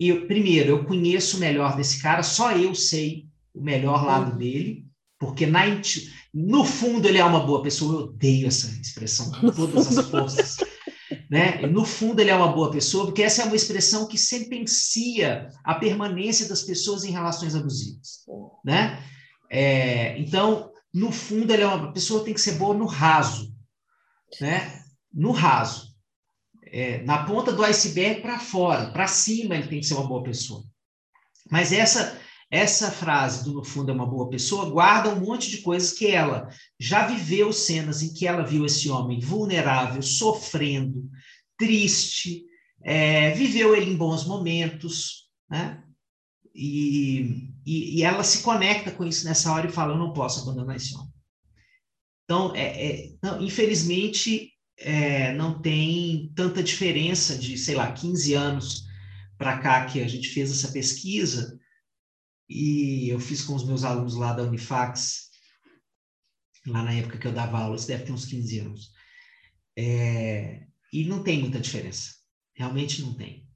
Eu, 0.00 0.26
primeiro, 0.26 0.70
eu 0.70 0.84
conheço 0.84 1.36
o 1.36 1.40
melhor 1.40 1.76
desse 1.76 2.00
cara, 2.00 2.22
só 2.22 2.52
eu 2.52 2.74
sei 2.74 3.26
o 3.54 3.60
melhor 3.60 4.04
lado 4.04 4.36
dele, 4.38 4.86
porque 5.18 5.46
na, 5.46 5.64
no 6.32 6.64
fundo 6.64 7.06
ele 7.06 7.18
é 7.18 7.24
uma 7.24 7.44
boa 7.44 7.62
pessoa. 7.62 7.92
Eu 7.92 8.06
odeio 8.06 8.48
essa 8.48 8.68
expressão 8.80 9.30
com 9.38 9.50
todas 9.50 9.98
as 9.98 10.08
forças 10.08 10.56
né? 11.30 11.64
No 11.68 11.84
fundo, 11.84 12.20
ele 12.20 12.30
é 12.30 12.34
uma 12.34 12.52
boa 12.52 12.72
pessoa, 12.72 13.06
porque 13.06 13.22
essa 13.22 13.42
é 13.42 13.44
uma 13.44 13.54
expressão 13.54 14.08
que 14.08 14.18
sentencia 14.18 15.48
a 15.62 15.76
permanência 15.76 16.48
das 16.48 16.62
pessoas 16.62 17.04
em 17.04 17.12
relações 17.12 17.54
abusivas, 17.54 18.24
né? 18.64 19.00
É, 19.48 20.18
então, 20.18 20.72
no 20.92 21.12
fundo, 21.12 21.52
ele 21.52 21.62
é 21.62 21.66
uma 21.66 21.92
pessoa 21.92 22.20
que 22.20 22.26
tem 22.26 22.34
que 22.34 22.40
ser 22.40 22.52
boa 22.52 22.74
no 22.74 22.84
raso, 22.84 23.54
né? 24.40 24.82
No 25.12 25.30
raso. 25.30 25.89
É, 26.72 27.02
na 27.02 27.24
ponta 27.24 27.52
do 27.52 27.64
iceberg 27.64 28.20
para 28.20 28.38
fora, 28.38 28.92
para 28.92 29.06
cima 29.06 29.56
ele 29.56 29.68
tem 29.68 29.80
que 29.80 29.86
ser 29.86 29.94
uma 29.94 30.06
boa 30.06 30.22
pessoa. 30.22 30.62
Mas 31.50 31.72
essa 31.72 32.18
essa 32.50 32.90
frase 32.90 33.44
do 33.44 33.52
no 33.52 33.64
fundo 33.64 33.92
é 33.92 33.94
uma 33.94 34.06
boa 34.06 34.28
pessoa 34.28 34.68
guarda 34.68 35.08
um 35.08 35.20
monte 35.20 35.48
de 35.50 35.58
coisas 35.58 35.92
que 35.92 36.08
ela 36.08 36.48
já 36.80 37.06
viveu 37.06 37.52
cenas 37.52 38.02
em 38.02 38.12
que 38.12 38.26
ela 38.26 38.42
viu 38.42 38.66
esse 38.66 38.90
homem 38.90 39.20
vulnerável, 39.20 40.02
sofrendo, 40.02 41.08
triste, 41.56 42.44
é, 42.82 43.30
viveu 43.32 43.76
ele 43.76 43.92
em 43.92 43.96
bons 43.96 44.26
momentos, 44.26 45.28
né? 45.48 45.80
E, 46.52 47.52
e, 47.64 47.98
e, 47.98 48.02
ela 48.02 48.24
se 48.24 48.42
conecta 48.42 48.90
com 48.90 49.04
isso 49.04 49.24
nessa 49.24 49.52
hora 49.52 49.68
e 49.68 49.72
fala: 49.72 49.92
Eu 49.92 49.98
não 49.98 50.12
posso 50.12 50.42
abandonar 50.42 50.74
esse 50.74 50.96
homem. 50.96 51.12
Então, 52.24 52.52
é, 52.56 52.86
é 52.86 53.12
não, 53.22 53.40
infelizmente, 53.40 54.52
é, 54.80 55.32
não 55.34 55.60
tem 55.60 56.32
tanta 56.34 56.62
diferença 56.62 57.36
de, 57.36 57.56
sei 57.58 57.74
lá, 57.74 57.92
15 57.92 58.34
anos 58.34 58.86
para 59.36 59.58
cá 59.58 59.84
que 59.84 60.00
a 60.00 60.08
gente 60.08 60.28
fez 60.28 60.50
essa 60.50 60.72
pesquisa 60.72 61.58
e 62.48 63.08
eu 63.08 63.20
fiz 63.20 63.42
com 63.42 63.54
os 63.54 63.64
meus 63.64 63.84
alunos 63.84 64.14
lá 64.14 64.32
da 64.32 64.42
Unifax, 64.42 65.30
lá 66.66 66.82
na 66.82 66.92
época 66.92 67.18
que 67.18 67.26
eu 67.26 67.32
dava 67.32 67.58
aulas, 67.58 67.86
deve 67.86 68.04
ter 68.04 68.12
uns 68.12 68.24
15 68.24 68.58
anos. 68.58 68.90
É, 69.78 70.66
e 70.92 71.04
não 71.04 71.22
tem 71.22 71.40
muita 71.40 71.60
diferença. 71.60 72.14
Realmente 72.54 73.02
não 73.02 73.14
tem. 73.14 73.46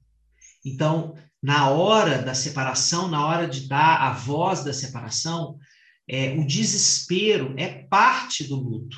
Então, 0.63 1.15
na 1.41 1.69
hora 1.69 2.21
da 2.21 2.33
separação, 2.33 3.07
na 3.07 3.25
hora 3.25 3.47
de 3.47 3.67
dar 3.67 4.01
a 4.01 4.13
voz 4.13 4.63
da 4.63 4.73
separação, 4.73 5.59
é, 6.07 6.31
o 6.33 6.45
desespero 6.45 7.53
é 7.57 7.83
parte 7.83 8.43
do 8.45 8.55
luto, 8.55 8.97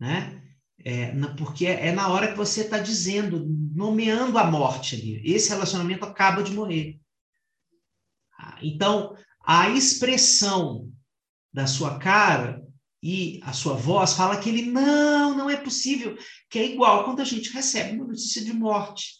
né? 0.00 0.41
É, 0.84 1.12
porque 1.36 1.66
é, 1.66 1.88
é 1.88 1.92
na 1.92 2.08
hora 2.08 2.28
que 2.28 2.36
você 2.36 2.62
está 2.62 2.78
dizendo, 2.78 3.46
nomeando 3.74 4.38
a 4.38 4.44
morte 4.44 4.96
ali. 4.96 5.22
Esse 5.24 5.50
relacionamento 5.50 6.04
acaba 6.04 6.42
de 6.42 6.52
morrer. 6.52 7.00
Então, 8.60 9.16
a 9.44 9.70
expressão 9.70 10.90
da 11.52 11.66
sua 11.66 11.98
cara 11.98 12.62
e 13.02 13.40
a 13.42 13.52
sua 13.52 13.74
voz 13.74 14.14
fala 14.14 14.38
que 14.38 14.48
ele 14.48 14.62
não, 14.62 15.36
não 15.36 15.50
é 15.50 15.56
possível, 15.56 16.16
que 16.48 16.58
é 16.58 16.72
igual 16.72 17.04
quando 17.04 17.20
a 17.20 17.24
gente 17.24 17.52
recebe 17.52 17.96
uma 17.96 18.06
notícia 18.06 18.44
de 18.44 18.52
morte. 18.52 19.14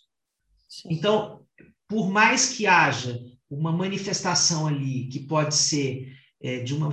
Sim. 0.69 0.89
Então, 0.91 1.45
por 1.89 2.11
mais 2.11 2.51
que 2.51 2.67
haja 2.67 3.21
uma 3.51 3.73
manifestação 3.73 4.67
ali 4.67 5.09
que 5.09 5.21
pode 5.21 5.55
ser 5.55 6.17
é, 6.43 6.59
de, 6.61 6.75
uma, 6.75 6.91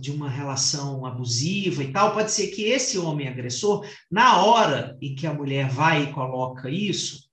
de 0.00 0.10
uma 0.10 0.28
relação 0.28 1.06
abusiva 1.06 1.82
e 1.84 1.92
tal, 1.92 2.12
pode 2.12 2.32
ser 2.32 2.48
que 2.48 2.64
esse 2.64 2.98
homem 2.98 3.28
agressor, 3.28 3.86
na 4.10 4.42
hora 4.44 4.96
em 5.00 5.14
que 5.14 5.26
a 5.26 5.32
mulher 5.32 5.68
vai 5.68 6.04
e 6.04 6.12
coloca 6.12 6.68
isso, 6.68 7.28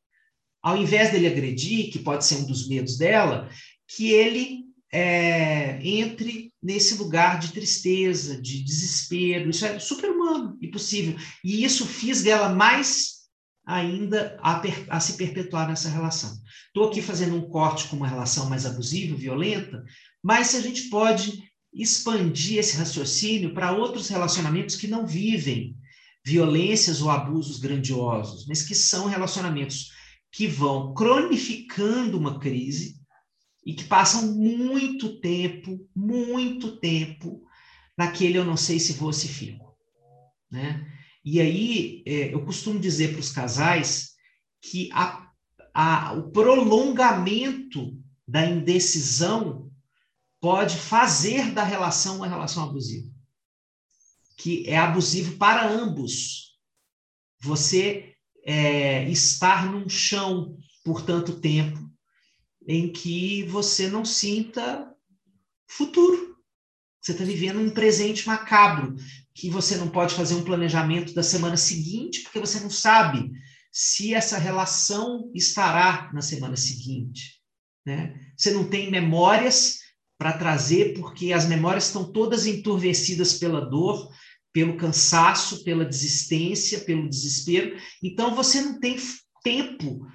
ao 0.61 0.77
invés 0.77 1.11
dele 1.11 1.27
agredir, 1.27 1.91
que 1.91 1.99
pode 1.99 2.25
ser 2.25 2.35
um 2.37 2.45
dos 2.45 2.67
medos 2.67 2.97
dela, 2.97 3.49
que 3.87 4.11
ele 4.11 4.65
é, 4.91 5.79
entre 5.85 6.53
nesse 6.61 6.95
lugar 6.95 7.37
de 7.39 7.51
tristeza, 7.51 8.41
de 8.41 8.63
desespero. 8.63 9.49
Isso 9.49 9.65
é 9.65 9.77
super 9.77 10.09
humano 10.09 10.57
e 10.61 10.67
possível. 10.67 11.15
E 11.43 11.63
isso 11.63 11.85
fisga 11.85 12.31
ela 12.31 12.49
mais 12.49 13.15
ainda 13.65 14.37
a, 14.41 14.59
per, 14.59 14.85
a 14.89 14.99
se 14.99 15.17
perpetuar 15.17 15.67
nessa 15.67 15.89
relação. 15.89 16.31
Estou 16.67 16.87
aqui 16.87 17.01
fazendo 17.01 17.35
um 17.35 17.49
corte 17.49 17.87
com 17.87 17.95
uma 17.95 18.07
relação 18.07 18.47
mais 18.49 18.65
abusiva, 18.65 19.15
violenta, 19.15 19.83
mas 20.23 20.47
se 20.47 20.57
a 20.57 20.61
gente 20.61 20.89
pode 20.89 21.43
expandir 21.75 22.59
esse 22.59 22.77
raciocínio 22.77 23.53
para 23.53 23.73
outros 23.73 24.07
relacionamentos 24.07 24.75
que 24.75 24.87
não 24.87 25.05
vivem 25.05 25.75
violências 26.25 27.01
ou 27.01 27.09
abusos 27.09 27.59
grandiosos, 27.59 28.47
mas 28.47 28.63
que 28.63 28.73
são 28.73 29.07
relacionamentos 29.07 29.91
que 30.31 30.47
vão 30.47 30.93
cronificando 30.93 32.17
uma 32.17 32.39
crise 32.39 32.95
e 33.65 33.73
que 33.73 33.83
passam 33.83 34.33
muito 34.33 35.19
tempo, 35.19 35.87
muito 35.95 36.77
tempo 36.77 37.43
naquele 37.97 38.37
eu 38.37 38.45
não 38.45 38.57
sei 38.57 38.79
se 38.79 38.93
vou 38.93 39.13
se 39.13 39.27
fico, 39.27 39.75
né? 40.51 40.91
E 41.23 41.41
aí 41.41 42.03
é, 42.05 42.33
eu 42.33 42.45
costumo 42.45 42.79
dizer 42.79 43.11
para 43.11 43.19
os 43.19 43.31
casais 43.31 44.11
que 44.61 44.89
a, 44.91 45.27
a, 45.73 46.13
o 46.13 46.31
prolongamento 46.31 47.97
da 48.27 48.45
indecisão 48.45 49.64
pode 50.45 50.77
fazer 50.77 51.49
da 51.53 51.63
relação 51.63 52.17
uma 52.17 52.27
relação 52.27 52.65
abusiva, 52.65 53.11
que 54.37 54.69
é 54.69 54.77
abusivo 54.77 55.37
para 55.37 55.67
ambos, 55.67 56.55
você 57.41 58.13
é, 58.45 59.09
estar 59.09 59.65
num 59.71 59.89
chão 59.89 60.55
por 60.83 61.01
tanto 61.01 61.39
tempo 61.39 61.79
em 62.67 62.93
que 62.93 63.41
você 63.45 63.89
não 63.89 64.05
sinta 64.05 64.87
futuro. 65.67 66.37
Você 67.01 67.13
está 67.13 67.23
vivendo 67.23 67.59
um 67.59 67.71
presente 67.71 68.27
macabro, 68.27 68.95
que 69.33 69.49
você 69.49 69.75
não 69.77 69.89
pode 69.89 70.13
fazer 70.13 70.35
um 70.35 70.43
planejamento 70.43 71.15
da 71.15 71.23
semana 71.23 71.57
seguinte, 71.57 72.21
porque 72.21 72.39
você 72.39 72.59
não 72.59 72.69
sabe 72.69 73.31
se 73.71 74.13
essa 74.13 74.37
relação 74.37 75.31
estará 75.33 76.11
na 76.13 76.21
semana 76.21 76.55
seguinte. 76.55 77.41
Né? 77.83 78.31
Você 78.37 78.51
não 78.51 78.69
tem 78.69 78.91
memórias 78.91 79.84
para 80.17 80.33
trazer, 80.33 80.93
porque 80.93 81.33
as 81.33 81.47
memórias 81.47 81.87
estão 81.87 82.11
todas 82.11 82.45
enturvecidas 82.45 83.33
pela 83.33 83.61
dor, 83.61 84.09
pelo 84.53 84.77
cansaço, 84.77 85.63
pela 85.63 85.83
desistência, 85.83 86.79
pelo 86.79 87.09
desespero. 87.09 87.75
Então 88.01 88.33
você 88.33 88.61
não 88.61 88.79
tem 88.79 88.97
tempo 89.43 90.07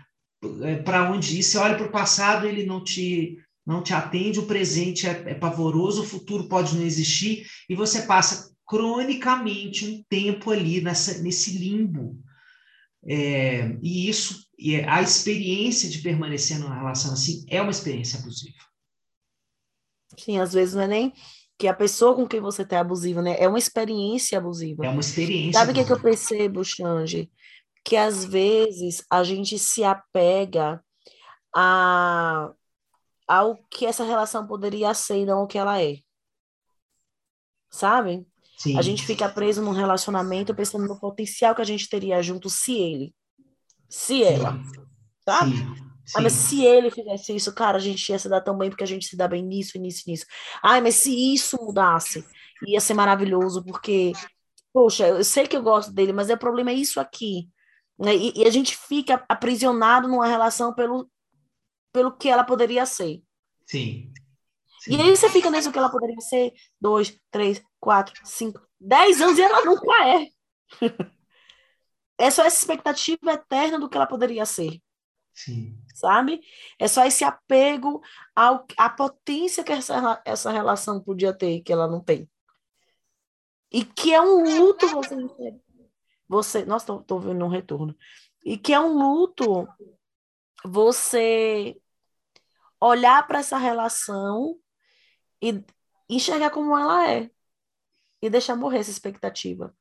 é, 0.63 0.77
para 0.77 1.11
onde 1.11 1.39
ir. 1.39 1.43
Você 1.43 1.59
olha 1.59 1.77
para 1.77 1.87
o 1.87 1.93
passado, 1.93 2.47
ele 2.47 2.65
não 2.65 2.83
te 2.83 3.37
não 3.67 3.83
te 3.83 3.93
atende, 3.93 4.41
o 4.41 4.47
presente 4.47 5.07
é, 5.07 5.11
é 5.27 5.35
pavoroso, 5.35 6.03
o 6.03 6.07
futuro 6.07 6.49
pode 6.49 6.75
não 6.75 6.83
existir, 6.83 7.47
e 7.69 7.75
você 7.77 8.03
passa 8.03 8.51
cronicamente 8.67 9.87
um 9.87 10.03
tempo 10.09 10.51
ali 10.51 10.81
nessa, 10.81 11.19
nesse 11.19 11.57
limbo. 11.57 12.19
É, 13.07 13.77
e 13.83 14.09
isso, 14.09 14.47
e 14.59 14.77
a 14.77 15.01
experiência 15.01 15.89
de 15.89 15.99
permanecer 15.99 16.59
numa 16.59 16.75
relação 16.75 17.13
assim 17.13 17.45
é 17.49 17.61
uma 17.63 17.71
experiência 17.71 18.19
abusiva. 18.19 18.70
Sim, 20.19 20.39
às 20.39 20.53
vezes 20.53 20.75
não 20.75 20.83
é 20.83 20.89
nem 20.89 21.13
que 21.59 21.69
a 21.69 21.75
pessoa 21.75 22.15
com 22.15 22.27
quem 22.27 22.41
você 22.41 22.63
está 22.63 22.81
abusiva, 22.81 23.21
né? 23.21 23.37
É 23.39 23.47
uma 23.47 23.59
experiência 23.59 24.39
abusiva. 24.39 24.87
É 24.87 24.89
uma 24.89 25.01
experiência. 25.01 25.59
Sabe 25.59 25.73
o 25.73 25.75
que, 25.75 25.85
que 25.85 25.93
eu 25.93 26.01
percebo, 26.01 26.65
Xange? 26.65 27.31
Que 27.85 27.97
às 27.97 28.25
vezes 28.25 29.05
a 29.11 29.23
gente 29.23 29.59
se 29.59 29.85
apega 29.85 30.83
a 31.55 32.53
ao 33.29 33.57
que 33.71 33.87
essa 33.87 34.03
relação 34.03 34.45
poderia 34.45 34.93
ser 34.93 35.19
e 35.19 35.25
não 35.25 35.45
o 35.45 35.47
que 35.47 35.57
ela 35.57 35.81
é. 35.81 35.99
Sabe? 37.71 38.27
Sim. 38.59 38.77
A 38.77 38.83
gente 38.83 39.07
fica 39.07 39.29
preso 39.29 39.63
num 39.63 39.71
relacionamento 39.71 40.53
pensando 40.53 40.89
no 40.89 40.99
potencial 40.99 41.55
que 41.55 41.63
a 41.63 41.65
gente 41.65 41.89
teria 41.89 42.21
junto 42.23 42.51
se 42.51 42.77
ele, 42.77 43.15
se 43.89 44.25
ela, 44.25 44.61
sabe? 45.25 45.57
Sim. 45.57 45.90
Ah, 46.15 46.21
mas 46.21 46.33
se 46.33 46.65
ele 46.65 46.91
fizesse 46.91 47.35
isso, 47.35 47.55
cara, 47.55 47.77
a 47.77 47.81
gente 47.81 48.09
ia 48.09 48.19
se 48.19 48.29
dar 48.29 48.41
tão 48.41 48.57
bem 48.57 48.71
porque 48.71 48.85
a 48.85 48.87
gente 48.87 49.07
se 49.07 49.17
dá 49.17 49.29
bem 49.29 49.45
nisso, 49.45 49.79
nisso, 49.79 50.05
nisso. 50.07 50.27
Ai, 50.63 50.81
mas 50.81 50.97
se 50.97 51.35
isso 51.35 51.57
mudasse, 51.63 52.25
ia 52.67 52.81
ser 52.81 52.95
maravilhoso, 52.95 53.65
porque, 53.65 54.13
poxa, 54.73 55.09
eu 55.09 55.25
sei 55.25 55.47
que 55.47 55.57
eu 55.57 55.63
gosto 55.63 55.93
dele, 55.93 56.13
mas 56.13 56.31
o 56.31 56.37
problema 56.37 56.71
é 56.71 56.75
isso 56.75 57.01
aqui. 57.01 57.49
Né? 57.99 58.17
E, 58.17 58.33
e 58.37 58.47
a 58.47 58.51
gente 58.51 58.77
fica 58.77 59.25
aprisionado 59.29 60.09
numa 60.09 60.27
relação 60.27 60.75
pelo, 60.75 61.11
pelo 61.93 62.17
que 62.17 62.29
ela 62.29 62.45
poderia 62.45 62.87
ser. 62.87 63.23
Sim. 63.67 64.13
Sim. 64.81 64.97
E 64.97 65.01
aí 65.01 65.15
você 65.15 65.29
fica 65.29 65.51
nisso 65.51 65.71
que 65.71 65.79
ela 65.79 65.91
poderia 65.91 66.21
ser 66.21 66.55
dois, 66.81 67.15
três, 67.31 67.63
quatro, 67.79 68.19
cinco, 68.25 68.61
dez 68.81 69.21
anos 69.21 69.39
e 69.39 69.43
ela 69.43 69.63
nunca 69.63 70.09
é. 70.09 70.27
é 72.19 72.31
só 72.31 72.45
essa 72.45 72.59
expectativa 72.59 73.33
eterna 73.33 73.79
do 73.79 73.91
que 73.91 73.97
ela 73.97 74.07
poderia 74.07 74.47
ser. 74.47 74.81
Sim. 75.35 75.79
Sabe? 76.01 76.41
É 76.79 76.89
só 76.89 77.05
esse 77.05 77.25
apego 77.25 78.03
ao, 78.35 78.67
à 78.77 78.89
potência 78.89 79.63
que 79.63 79.73
essa, 79.73 80.23
essa 80.25 80.51
relação 80.51 81.01
podia 81.03 81.33
ter, 81.33 81.61
que 81.61 81.73
ela 81.73 81.87
não 81.87 82.01
tem. 82.03 82.29
E 83.71 83.85
que 83.85 84.13
é 84.15 84.21
um 84.21 84.43
luto 84.59 84.89
você. 84.89 85.17
você 86.27 86.65
nossa, 86.65 86.87
tô, 86.87 87.03
tô 87.03 87.19
vendo 87.19 87.45
um 87.45 87.49
retorno. 87.49 87.95
E 88.45 88.57
que 88.57 88.73
é 88.73 88.81
um 88.81 88.97
luto 88.97 89.69
você 90.65 91.79
olhar 92.81 93.27
para 93.27 93.41
essa 93.41 93.59
relação 93.59 94.59
e 95.43 95.63
enxergar 96.09 96.51
como 96.51 96.77
ela 96.77 97.11
é 97.11 97.31
e 98.23 98.31
deixar 98.31 98.57
morrer 98.57 98.79
essa 98.79 98.91
expectativa 98.91 99.75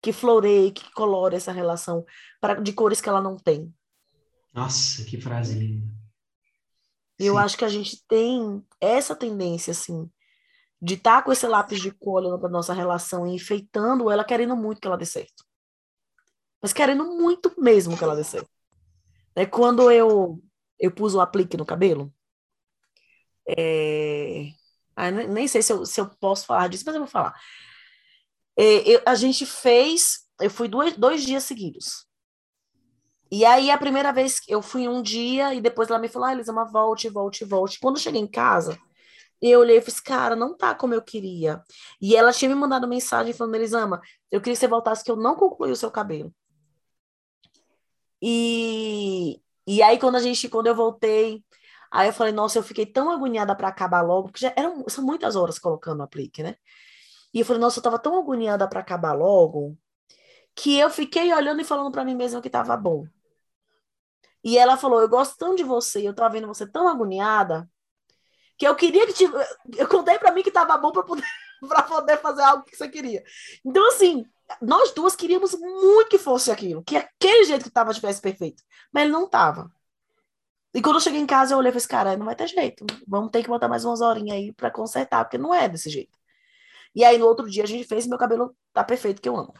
que 0.00 0.12
floreie, 0.12 0.72
que 0.72 0.90
colore 0.92 1.36
essa 1.36 1.52
relação 1.52 2.04
pra, 2.40 2.54
de 2.54 2.72
cores 2.72 3.00
que 3.00 3.08
ela 3.08 3.20
não 3.20 3.36
tem. 3.36 3.74
Nossa, 4.52 5.04
que 5.04 5.20
frase 5.20 5.58
linda. 5.58 5.86
Eu 7.18 7.36
acho 7.36 7.58
que 7.58 7.64
a 7.64 7.68
gente 7.68 8.04
tem 8.06 8.64
essa 8.80 9.14
tendência, 9.14 9.72
assim, 9.72 10.08
de 10.80 10.94
estar 10.94 11.16
tá 11.16 11.22
com 11.22 11.32
esse 11.32 11.46
lápis 11.46 11.80
de 11.80 11.90
cor 11.90 12.22
olhando 12.22 12.38
para 12.38 12.48
nossa 12.48 12.72
relação 12.72 13.26
e 13.26 13.34
enfeitando 13.34 14.10
ela, 14.10 14.24
querendo 14.24 14.56
muito 14.56 14.80
que 14.80 14.86
ela 14.86 14.96
dê 14.96 15.04
certo. 15.04 15.44
Mas 16.62 16.72
querendo 16.72 17.04
muito 17.04 17.52
mesmo 17.58 17.96
que 17.96 18.04
ela 18.04 18.14
dê 18.14 18.24
certo. 18.24 18.50
É 19.34 19.44
quando 19.46 19.90
eu, 19.90 20.40
eu 20.78 20.92
pus 20.92 21.14
o 21.14 21.20
aplique 21.20 21.56
no 21.56 21.66
cabelo, 21.66 22.12
é... 23.48 24.52
Ah, 24.94 25.10
nem 25.10 25.46
sei 25.46 25.62
se 25.62 25.72
eu, 25.72 25.86
se 25.86 26.00
eu 26.00 26.08
posso 26.20 26.44
falar 26.44 26.68
disso, 26.68 26.82
mas 26.84 26.94
eu 26.94 27.00
vou 27.00 27.08
falar. 27.08 27.34
É, 28.56 28.88
eu, 28.88 29.02
a 29.06 29.14
gente 29.14 29.46
fez, 29.46 30.26
eu 30.40 30.50
fui 30.50 30.68
dois, 30.68 30.96
dois 30.96 31.24
dias 31.24 31.44
seguidos. 31.44 32.07
E 33.30 33.44
aí, 33.44 33.70
a 33.70 33.78
primeira 33.78 34.12
vez, 34.12 34.40
eu 34.48 34.62
fui 34.62 34.88
um 34.88 35.02
dia 35.02 35.54
e 35.54 35.60
depois 35.60 35.90
ela 35.90 35.98
me 35.98 36.08
falou: 36.08 36.28
ah, 36.28 36.32
Elisama, 36.32 36.64
volte, 36.64 37.08
volte, 37.08 37.44
volte. 37.44 37.78
Quando 37.80 37.96
eu 37.96 38.02
cheguei 38.02 38.20
em 38.20 38.26
casa, 38.26 38.78
eu 39.42 39.60
olhei 39.60 39.78
e 39.78 39.82
fiz, 39.82 40.00
cara, 40.00 40.34
não 40.36 40.56
tá 40.56 40.74
como 40.74 40.94
eu 40.94 41.02
queria. 41.02 41.62
E 42.00 42.16
ela 42.16 42.32
tinha 42.32 42.48
me 42.48 42.54
mandado 42.54 42.88
mensagem 42.88 43.32
falando: 43.32 43.54
Elisama, 43.56 44.00
eu 44.30 44.40
queria 44.40 44.54
que 44.54 44.60
você 44.60 44.68
voltasse, 44.68 45.04
que 45.04 45.10
eu 45.10 45.16
não 45.16 45.36
concluí 45.36 45.70
o 45.70 45.76
seu 45.76 45.90
cabelo. 45.90 46.32
E, 48.22 49.40
e 49.66 49.82
aí, 49.82 49.98
quando 49.98 50.16
a 50.16 50.20
gente, 50.20 50.48
quando 50.48 50.66
eu 50.66 50.74
voltei, 50.74 51.44
aí 51.90 52.08
eu 52.08 52.12
falei, 52.12 52.32
nossa, 52.32 52.58
eu 52.58 52.62
fiquei 52.62 52.86
tão 52.86 53.10
agoniada 53.10 53.54
para 53.54 53.68
acabar 53.68 54.02
logo, 54.02 54.28
porque 54.28 54.40
já 54.40 54.52
eram, 54.56 54.84
são 54.88 55.04
muitas 55.04 55.36
horas 55.36 55.58
colocando 55.58 56.00
o 56.00 56.02
aplique, 56.02 56.42
né? 56.42 56.56
E 57.32 57.40
eu 57.40 57.46
falei, 57.46 57.60
nossa, 57.60 57.78
eu 57.78 57.82
tava 57.82 57.98
tão 57.98 58.18
agoniada 58.18 58.68
para 58.68 58.80
acabar 58.80 59.12
logo, 59.12 59.76
que 60.54 60.78
eu 60.78 60.90
fiquei 60.90 61.32
olhando 61.32 61.60
e 61.60 61.64
falando 61.64 61.92
para 61.92 62.04
mim 62.04 62.14
mesma 62.14 62.42
que 62.42 62.50
tava 62.50 62.76
bom. 62.76 63.06
E 64.48 64.56
ela 64.56 64.78
falou, 64.78 65.02
eu 65.02 65.08
gosto 65.10 65.36
tão 65.36 65.54
de 65.54 65.62
você, 65.62 66.08
eu 66.08 66.14
tava 66.14 66.30
vendo 66.30 66.46
você 66.46 66.66
tão 66.66 66.88
agoniada, 66.88 67.68
que 68.56 68.66
eu 68.66 68.74
queria 68.74 69.06
que 69.06 69.12
tivesse... 69.12 69.54
eu 69.76 69.86
contei 69.86 70.18
para 70.18 70.32
mim 70.32 70.42
que 70.42 70.50
tava 70.50 70.74
bom 70.78 70.90
para 70.90 71.02
poder 71.02 71.22
para 71.68 71.82
poder 71.82 72.16
fazer 72.16 72.42
algo 72.42 72.64
que 72.64 72.74
você 72.74 72.88
queria. 72.88 73.22
Então 73.62 73.86
assim, 73.88 74.24
nós 74.62 74.92
duas 74.94 75.14
queríamos 75.14 75.52
muito 75.52 76.08
que 76.08 76.16
fosse 76.16 76.50
aquilo, 76.50 76.82
que 76.82 76.96
aquele 76.96 77.44
jeito 77.44 77.62
que 77.64 77.70
tava 77.70 77.92
tivesse 77.92 78.22
perfeito, 78.22 78.62
mas 78.90 79.02
ele 79.02 79.12
não 79.12 79.28
tava. 79.28 79.70
E 80.72 80.80
quando 80.80 80.96
eu 80.96 81.00
cheguei 81.00 81.20
em 81.20 81.26
casa, 81.26 81.52
eu 81.52 81.58
olhei 81.58 81.68
e 81.70 81.72
falei, 81.72 81.88
cara, 81.88 82.16
não 82.16 82.24
vai 82.24 82.34
ter 82.34 82.46
jeito. 82.46 82.86
Vamos 83.06 83.30
ter 83.30 83.42
que 83.42 83.48
botar 83.48 83.68
mais 83.68 83.84
umas 83.84 84.00
horinhas 84.00 84.36
aí 84.36 84.52
para 84.54 84.70
consertar, 84.70 85.24
porque 85.24 85.36
não 85.36 85.54
é 85.54 85.68
desse 85.68 85.90
jeito. 85.90 86.16
E 86.94 87.04
aí, 87.04 87.18
no 87.18 87.26
outro 87.26 87.50
dia, 87.50 87.64
a 87.64 87.66
gente 87.66 87.86
fez 87.86 88.06
e 88.06 88.08
meu 88.08 88.18
cabelo 88.18 88.56
tá 88.72 88.82
perfeito, 88.84 89.20
que 89.20 89.28
eu 89.28 89.36
amo. 89.36 89.52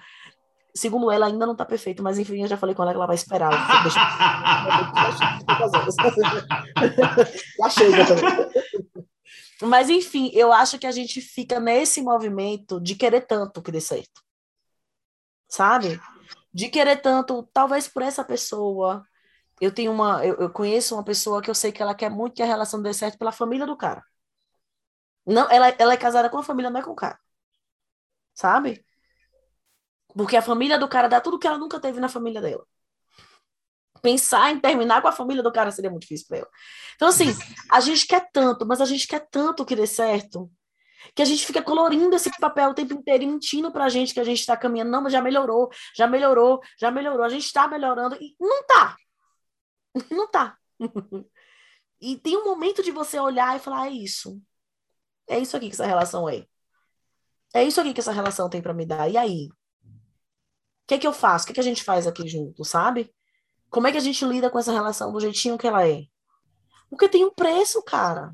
Segundo 0.74 1.10
ela, 1.10 1.26
ainda 1.26 1.46
não 1.46 1.56
tá 1.56 1.64
perfeito, 1.64 2.02
mas 2.02 2.18
enfim, 2.18 2.42
eu 2.42 2.48
já 2.48 2.56
falei 2.56 2.74
com 2.74 2.82
ela 2.82 2.92
que 2.92 2.96
ela 2.96 3.06
vai 3.06 3.16
esperar. 3.16 3.50
Deixa... 3.82 3.98
já 7.58 7.70
chega 7.70 8.06
também. 8.06 8.48
Mas 9.62 9.88
enfim, 9.88 10.30
eu 10.34 10.52
acho 10.52 10.78
que 10.78 10.86
a 10.86 10.92
gente 10.92 11.20
fica 11.20 11.58
nesse 11.58 12.00
movimento 12.00 12.80
de 12.80 12.94
querer 12.94 13.22
tanto 13.22 13.60
que 13.60 13.72
dê 13.72 13.80
certo. 13.80 14.22
Sabe? 15.48 16.00
De 16.52 16.68
querer 16.68 17.00
tanto, 17.00 17.42
talvez 17.52 17.88
por 17.88 18.02
essa 18.02 18.22
pessoa, 18.24 19.04
eu 19.60 19.72
tenho 19.72 19.90
uma, 19.92 20.24
eu, 20.24 20.36
eu, 20.36 20.50
conheço 20.50 20.94
uma 20.94 21.04
pessoa 21.04 21.42
que 21.42 21.50
eu 21.50 21.54
sei 21.54 21.72
que 21.72 21.82
ela 21.82 21.94
quer 21.94 22.10
muito 22.10 22.34
que 22.34 22.42
a 22.42 22.46
relação 22.46 22.80
dê 22.80 22.92
certo 22.94 23.18
pela 23.18 23.32
família 23.32 23.66
do 23.66 23.76
cara. 23.76 24.04
Não, 25.26 25.50
ela, 25.50 25.68
ela 25.78 25.92
é 25.92 25.96
casada 25.96 26.30
com 26.30 26.38
a 26.38 26.42
família, 26.42 26.70
não 26.70 26.80
é 26.80 26.82
com 26.82 26.92
o 26.92 26.96
cara. 26.96 27.18
Sabe? 28.34 28.84
Porque 30.14 30.36
a 30.36 30.42
família 30.42 30.78
do 30.78 30.88
cara 30.88 31.08
dá 31.08 31.20
tudo 31.20 31.38
que 31.38 31.46
ela 31.46 31.58
nunca 31.58 31.78
teve 31.78 32.00
na 32.00 32.08
família 32.08 32.40
dela. 32.40 32.64
Pensar 34.00 34.52
em 34.52 34.60
terminar 34.60 35.02
com 35.02 35.08
a 35.08 35.12
família 35.12 35.42
do 35.42 35.52
cara 35.52 35.70
seria 35.70 35.90
muito 35.90 36.02
difícil 36.02 36.26
para 36.28 36.38
ela. 36.38 36.50
Então, 36.94 37.08
assim, 37.08 37.26
a 37.70 37.80
gente 37.80 38.06
quer 38.06 38.30
tanto, 38.32 38.66
mas 38.66 38.80
a 38.80 38.84
gente 38.84 39.06
quer 39.06 39.26
tanto 39.30 39.64
que 39.64 39.76
dê 39.76 39.86
certo, 39.86 40.50
que 41.14 41.22
a 41.22 41.24
gente 41.24 41.44
fica 41.46 41.62
colorindo 41.62 42.14
esse 42.14 42.30
papel 42.38 42.70
o 42.70 42.74
tempo 42.74 42.94
inteiro 42.94 43.24
e 43.24 43.26
mentindo 43.26 43.72
pra 43.72 43.88
gente 43.88 44.14
que 44.14 44.20
a 44.20 44.24
gente 44.24 44.40
está 44.40 44.56
caminhando. 44.56 44.90
Não, 44.90 45.02
mas 45.02 45.12
já 45.12 45.20
melhorou, 45.20 45.70
já 45.94 46.06
melhorou, 46.06 46.60
já 46.78 46.90
melhorou, 46.90 47.24
a 47.24 47.28
gente 47.28 47.44
está 47.44 47.68
melhorando. 47.68 48.16
E 48.20 48.34
não 48.40 48.64
tá. 48.66 48.96
Não 50.10 50.28
tá. 50.28 50.56
E 52.00 52.16
tem 52.16 52.36
um 52.36 52.44
momento 52.44 52.80
de 52.80 52.92
você 52.92 53.18
olhar 53.18 53.56
e 53.56 53.58
falar: 53.58 53.88
é 53.88 53.90
isso. 53.90 54.40
É 55.28 55.38
isso 55.38 55.56
aqui 55.56 55.66
que 55.66 55.74
essa 55.74 55.86
relação 55.86 56.28
é. 56.28 56.46
É 57.52 57.64
isso 57.64 57.80
aqui 57.80 57.92
que 57.92 58.00
essa 58.00 58.12
relação 58.12 58.48
tem 58.48 58.62
para 58.62 58.72
me 58.72 58.86
dar. 58.86 59.10
E 59.10 59.16
aí? 59.16 59.48
Que 60.88 60.94
é 60.94 60.98
que 60.98 61.06
eu 61.06 61.12
faço? 61.12 61.44
O 61.44 61.46
que, 61.46 61.52
é 61.52 61.54
que 61.54 61.60
a 61.60 61.64
gente 61.64 61.84
faz 61.84 62.06
aqui 62.06 62.26
junto, 62.26 62.64
sabe? 62.64 63.14
Como 63.70 63.86
é 63.86 63.92
que 63.92 63.98
a 63.98 64.00
gente 64.00 64.24
lida 64.24 64.48
com 64.48 64.58
essa 64.58 64.72
relação 64.72 65.12
do 65.12 65.20
jeitinho 65.20 65.58
que 65.58 65.66
ela 65.66 65.86
é? 65.86 66.04
Porque 66.88 67.08
tem 67.08 67.24
um 67.24 67.30
preço, 67.30 67.82
cara. 67.82 68.32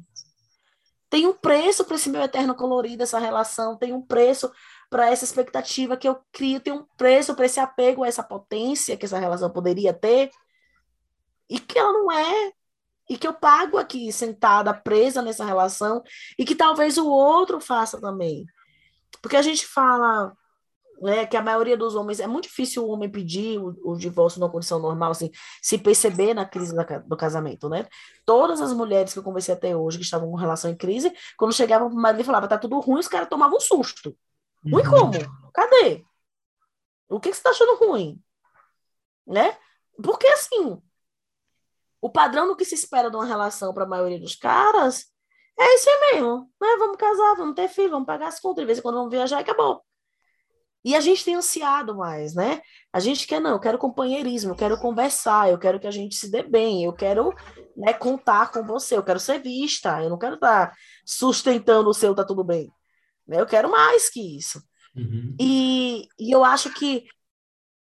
Tem 1.10 1.26
um 1.26 1.34
preço 1.34 1.84
para 1.84 1.96
esse 1.96 2.08
meu 2.08 2.22
eterno 2.22 2.54
colorido, 2.54 3.02
essa 3.02 3.18
relação. 3.18 3.76
Tem 3.76 3.92
um 3.92 4.00
preço 4.00 4.50
para 4.88 5.10
essa 5.10 5.24
expectativa 5.24 5.96
que 5.96 6.08
eu 6.08 6.20
crio, 6.30 6.60
tem 6.60 6.72
um 6.72 6.86
preço 6.96 7.34
para 7.34 7.46
esse 7.46 7.58
apego 7.58 8.04
a 8.04 8.06
essa 8.06 8.22
potência 8.22 8.96
que 8.96 9.04
essa 9.04 9.18
relação 9.18 9.50
poderia 9.50 9.92
ter 9.92 10.30
e 11.50 11.58
que 11.58 11.76
ela 11.76 11.92
não 11.92 12.12
é 12.12 12.52
e 13.10 13.18
que 13.18 13.26
eu 13.26 13.34
pago 13.34 13.76
aqui 13.76 14.10
sentada 14.12 14.72
presa 14.72 15.20
nessa 15.20 15.44
relação 15.44 16.02
e 16.38 16.44
que 16.44 16.54
talvez 16.54 16.96
o 16.96 17.08
outro 17.08 17.60
faça 17.60 18.00
também. 18.00 18.46
Porque 19.20 19.36
a 19.36 19.42
gente 19.42 19.66
fala 19.66 20.32
né, 21.00 21.26
que 21.26 21.36
a 21.36 21.42
maioria 21.42 21.76
dos 21.76 21.94
homens 21.94 22.20
é 22.20 22.26
muito 22.26 22.44
difícil 22.44 22.84
o 22.84 22.88
homem 22.88 23.10
pedir 23.10 23.58
o, 23.58 23.76
o 23.84 23.96
divórcio 23.96 24.40
numa 24.40 24.50
condição 24.50 24.78
normal, 24.78 25.10
assim, 25.10 25.30
se 25.62 25.78
perceber 25.78 26.34
na 26.34 26.44
crise 26.44 26.74
da, 26.74 26.82
do 26.82 27.16
casamento, 27.16 27.68
né? 27.68 27.86
Todas 28.24 28.60
as 28.60 28.72
mulheres 28.72 29.12
que 29.12 29.18
eu 29.18 29.22
conversei 29.22 29.54
até 29.54 29.76
hoje 29.76 29.98
que 29.98 30.04
estavam 30.04 30.30
com 30.30 30.36
relação 30.36 30.70
em 30.70 30.76
crise, 30.76 31.12
quando 31.36 31.52
chegavam 31.52 31.88
pro 31.88 31.98
marido 31.98 32.20
e 32.20 32.24
falava 32.24 32.48
tá 32.48 32.58
tudo 32.58 32.78
ruim, 32.80 33.00
os 33.00 33.08
caras 33.08 33.28
tomavam 33.28 33.56
um 33.56 33.60
susto. 33.60 34.16
Ruim 34.64 34.82
uhum. 34.84 34.90
como? 34.90 35.12
Cadê? 35.52 36.04
O 37.08 37.20
que, 37.20 37.30
que 37.30 37.36
você 37.36 37.42
tá 37.42 37.50
achando 37.50 37.76
ruim? 37.76 38.20
Né? 39.26 39.56
Porque 40.02 40.26
assim, 40.26 40.80
o 42.00 42.10
padrão 42.10 42.46
do 42.46 42.56
que 42.56 42.64
se 42.64 42.74
espera 42.74 43.10
de 43.10 43.16
uma 43.16 43.24
relação 43.24 43.72
para 43.72 43.84
a 43.84 43.88
maioria 43.88 44.18
dos 44.18 44.34
caras 44.34 45.06
é 45.58 45.74
isso 45.74 45.88
mesmo, 46.12 46.50
né? 46.60 46.76
Vamos 46.78 46.96
casar, 46.96 47.34
vamos 47.36 47.54
ter 47.54 47.68
filho, 47.68 47.90
vamos 47.90 48.06
pagar 48.06 48.28
as 48.28 48.40
contas, 48.40 48.62
de 48.62 48.66
vez 48.66 48.78
em 48.78 48.82
quando 48.82 48.96
vamos 48.96 49.10
viajar 49.10 49.38
e 49.38 49.42
acabou. 49.42 49.84
E 50.84 50.94
a 50.94 51.00
gente 51.00 51.24
tem 51.24 51.34
ansiado 51.34 51.96
mais, 51.96 52.34
né? 52.34 52.60
A 52.92 53.00
gente 53.00 53.26
quer, 53.26 53.40
não, 53.40 53.52
eu 53.52 53.60
quero 53.60 53.78
companheirismo, 53.78 54.52
eu 54.52 54.56
quero 54.56 54.78
conversar, 54.78 55.50
eu 55.50 55.58
quero 55.58 55.80
que 55.80 55.86
a 55.86 55.90
gente 55.90 56.14
se 56.14 56.30
dê 56.30 56.42
bem, 56.42 56.84
eu 56.84 56.92
quero 56.92 57.32
né, 57.74 57.94
contar 57.94 58.50
com 58.52 58.62
você, 58.62 58.94
eu 58.94 59.02
quero 59.02 59.18
ser 59.18 59.40
vista, 59.40 60.02
eu 60.02 60.10
não 60.10 60.18
quero 60.18 60.34
estar 60.34 60.74
sustentando 61.04 61.88
o 61.88 61.94
seu 61.94 62.14
tá 62.14 62.22
tudo 62.22 62.44
bem. 62.44 62.70
Né? 63.26 63.40
Eu 63.40 63.46
quero 63.46 63.70
mais 63.70 64.10
que 64.10 64.36
isso. 64.36 64.62
Uhum. 64.94 65.34
E, 65.40 66.06
e 66.18 66.30
eu 66.30 66.44
acho 66.44 66.72
que, 66.74 67.04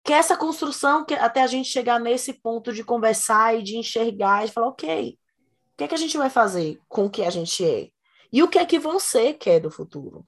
que 0.03 0.11
essa 0.11 0.35
construção, 0.35 1.05
que 1.05 1.13
até 1.13 1.41
a 1.41 1.47
gente 1.47 1.69
chegar 1.69 1.99
nesse 2.01 2.33
ponto 2.33 2.73
de 2.73 2.83
conversar 2.83 3.57
e 3.57 3.63
de 3.63 3.77
enxergar 3.77 4.43
e 4.43 4.49
falar, 4.49 4.67
ok, 4.67 5.17
o 5.73 5.77
que 5.77 5.83
é 5.85 5.87
que 5.87 5.95
a 5.95 5.97
gente 5.97 6.17
vai 6.17 6.29
fazer 6.29 6.79
com 6.89 7.05
o 7.05 7.09
que 7.09 7.23
a 7.23 7.29
gente 7.29 7.63
é? 7.65 7.87
E 8.31 8.43
o 8.43 8.47
que 8.49 8.59
é 8.59 8.65
que 8.65 8.77
você 8.77 9.33
quer 9.33 9.61
do 9.61 9.71
futuro? 9.71 10.27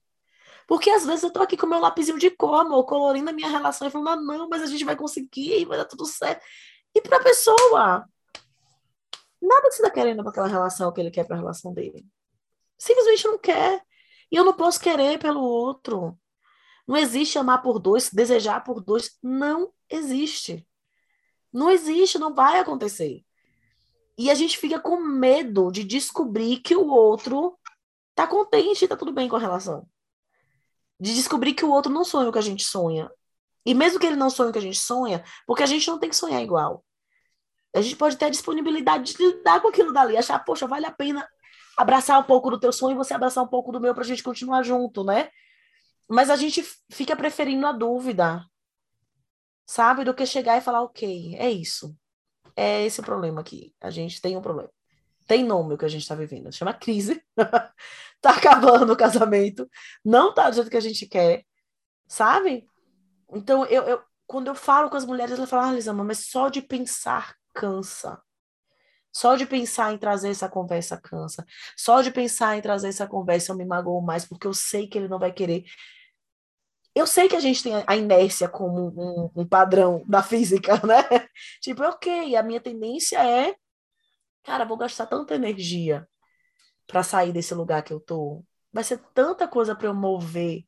Porque 0.72 0.90
às 0.90 1.06
vezes 1.06 1.22
eu 1.22 1.30
tô 1.30 1.42
aqui 1.42 1.58
com 1.58 1.68
meu 1.68 1.82
lapisinho 1.82 2.18
de 2.18 2.32
cor, 2.32 2.62
amor, 2.62 2.86
colorindo 2.86 3.30
a 3.30 3.34
minha 3.34 3.50
relação 3.50 3.86
e 3.86 3.92
falando, 3.92 4.08
ah, 4.08 4.16
não, 4.16 4.48
mas 4.48 4.62
a 4.62 4.68
gente 4.68 4.86
vai 4.86 4.96
conseguir, 4.96 5.66
vai 5.66 5.78
dar 5.78 5.84
tudo 5.84 6.06
certo. 6.06 6.46
E 6.96 7.02
para 7.02 7.18
a 7.18 7.22
pessoa, 7.22 8.06
nada 9.42 9.68
que 9.68 9.74
você 9.74 9.82
está 9.82 9.92
querendo 9.92 10.24
para 10.24 10.32
aquela 10.32 10.48
relação 10.48 10.94
que 10.94 11.02
ele 11.02 11.12
quer 11.12 11.26
para 11.26 11.36
a 11.36 11.40
relação 11.40 11.74
dele. 11.74 12.08
Simplesmente 12.78 13.28
não 13.28 13.38
quer. 13.38 13.84
E 14.32 14.36
eu 14.38 14.46
não 14.46 14.54
posso 14.54 14.80
querer 14.80 15.20
pelo 15.20 15.42
outro. 15.42 16.18
Não 16.88 16.96
existe 16.96 17.38
amar 17.38 17.62
por 17.62 17.78
dois, 17.78 18.10
desejar 18.10 18.64
por 18.64 18.80
dois. 18.80 19.18
Não 19.22 19.74
existe. 19.90 20.66
Não 21.52 21.70
existe, 21.70 22.18
não 22.18 22.34
vai 22.34 22.60
acontecer. 22.60 23.26
E 24.18 24.32
a 24.32 24.36
gente 24.36 24.58
fica 24.58 24.80
com 24.80 25.02
medo 25.02 25.70
de 25.70 25.84
descobrir 25.84 26.62
que 26.62 26.78
o 26.78 26.88
outro 26.88 27.60
tá 28.16 28.26
contente, 28.26 28.88
tá 28.88 28.96
tudo 28.96 29.12
bem 29.12 29.28
com 29.28 29.36
a 29.36 29.40
relação 29.40 29.86
de 31.02 31.16
descobrir 31.16 31.56
que 31.56 31.66
o 31.66 31.72
outro 31.72 31.92
não 31.92 32.06
sonha 32.06 32.30
o 32.30 32.32
que 32.32 32.38
a 32.38 32.44
gente 32.44 32.64
sonha. 32.64 33.10
E 33.66 33.74
mesmo 33.74 34.00
que 34.00 34.06
ele 34.06 34.16
não 34.16 34.30
sonhe 34.30 34.52
o 34.52 34.54
que 34.54 34.60
a 34.60 34.62
gente 34.62 34.78
sonha, 34.78 35.24
porque 35.48 35.64
a 35.64 35.66
gente 35.66 35.88
não 35.88 36.00
tem 36.00 36.10
que 36.10 36.16
sonhar 36.16 36.42
igual. 36.44 36.86
A 37.76 37.82
gente 37.82 37.96
pode 37.96 38.18
ter 38.18 38.26
a 38.26 38.30
disponibilidade 38.30 39.14
de 39.14 39.24
lidar 39.24 39.62
com 39.62 39.70
aquilo 39.70 39.92
dali, 39.92 40.16
achar, 40.16 40.38
poxa, 40.40 40.68
vale 40.68 40.86
a 40.86 40.92
pena 40.92 41.28
abraçar 41.76 42.20
um 42.20 42.24
pouco 42.24 42.52
do 42.52 42.60
teu 42.60 42.72
sonho 42.72 42.94
e 42.94 42.98
você 42.98 43.16
abraçar 43.16 43.44
um 43.44 43.48
pouco 43.48 43.72
do 43.72 43.80
meu 43.80 43.96
para 43.96 44.04
a 44.04 44.06
gente 44.06 44.22
continuar 44.22 44.62
junto, 44.62 45.04
né? 45.04 45.32
Mas 46.08 46.30
a 46.30 46.36
gente 46.36 46.64
fica 46.92 47.16
preferindo 47.16 47.66
a 47.66 47.72
dúvida, 47.72 48.46
sabe? 49.66 50.04
Do 50.04 50.14
que 50.14 50.26
chegar 50.26 50.58
e 50.58 50.62
falar, 50.62 50.84
ok, 50.84 51.36
é 51.38 51.50
isso. 51.50 51.96
É 52.56 52.86
esse 52.86 53.00
o 53.00 53.04
problema 53.04 53.42
aqui. 53.42 53.74
A 53.82 53.90
gente 53.90 54.22
tem 54.22 54.38
um 54.38 54.42
problema. 54.42 54.70
Tem 55.32 55.46
nome 55.46 55.76
o 55.76 55.78
que 55.78 55.86
a 55.86 55.88
gente 55.88 56.02
está 56.02 56.14
vivendo. 56.14 56.52
Chama 56.52 56.74
crise. 56.74 57.24
tá 58.20 58.32
acabando 58.32 58.92
o 58.92 58.98
casamento. 58.98 59.66
Não 60.04 60.34
tá 60.34 60.50
do 60.50 60.56
jeito 60.56 60.70
que 60.70 60.76
a 60.76 60.82
gente 60.82 61.08
quer. 61.08 61.46
Sabe? 62.06 62.68
Então, 63.32 63.66
eu, 63.68 63.84
eu 63.84 64.02
quando 64.28 64.48
eu 64.48 64.56
falo 64.56 64.90
com 64.90 64.98
as 64.98 65.06
mulheres, 65.06 65.38
elas 65.38 65.50
falam, 65.50 65.70
ah, 65.70 65.74
Lisama, 65.74 66.04
mas 66.04 66.26
só 66.26 66.50
de 66.50 66.62
pensar 66.62 67.34
cansa. 67.54 68.22
Só 69.10 69.38
de 69.38 69.46
pensar 69.46 69.94
em 69.94 69.98
trazer 69.98 70.32
essa 70.32 70.50
conversa 70.50 71.00
cansa. 71.00 71.46
Só 71.78 72.02
de 72.02 72.12
pensar 72.12 72.58
em 72.58 72.62
trazer 72.62 72.90
essa 72.90 73.08
conversa 73.08 73.54
eu 73.54 73.56
me 73.56 73.64
magoo 73.64 74.02
mais, 74.02 74.26
porque 74.26 74.46
eu 74.46 74.54
sei 74.54 74.86
que 74.86 74.98
ele 74.98 75.08
não 75.08 75.18
vai 75.18 75.32
querer. 75.32 75.64
Eu 76.94 77.08
sei 77.08 77.30
que 77.30 77.38
a 77.38 77.40
gente 77.40 77.64
tem 77.64 77.82
a 77.88 77.96
inércia 77.96 78.50
como 78.50 78.90
um, 78.98 79.44
um 79.44 79.48
padrão 79.48 80.04
da 80.06 80.22
física, 80.22 80.74
né? 80.86 81.26
Tipo, 81.62 81.84
ok, 81.84 82.36
a 82.36 82.44
minha 82.44 82.60
tendência 82.60 83.26
é 83.26 83.56
cara, 84.44 84.66
vou 84.66 84.78
gastar 84.78 85.06
tanta 85.06 85.36
energia 85.36 86.08
para 86.88 87.04
sair 87.04 87.32
desse 87.32 87.54
lugar 87.54 87.84
que 87.84 87.94
eu 87.94 88.00
tô. 88.00 88.44
Vai 88.74 88.84
ser 88.84 88.98
tanta 89.14 89.48
coisa 89.48 89.76
para 89.76 89.88
eu 89.88 89.94
mover 89.94 90.64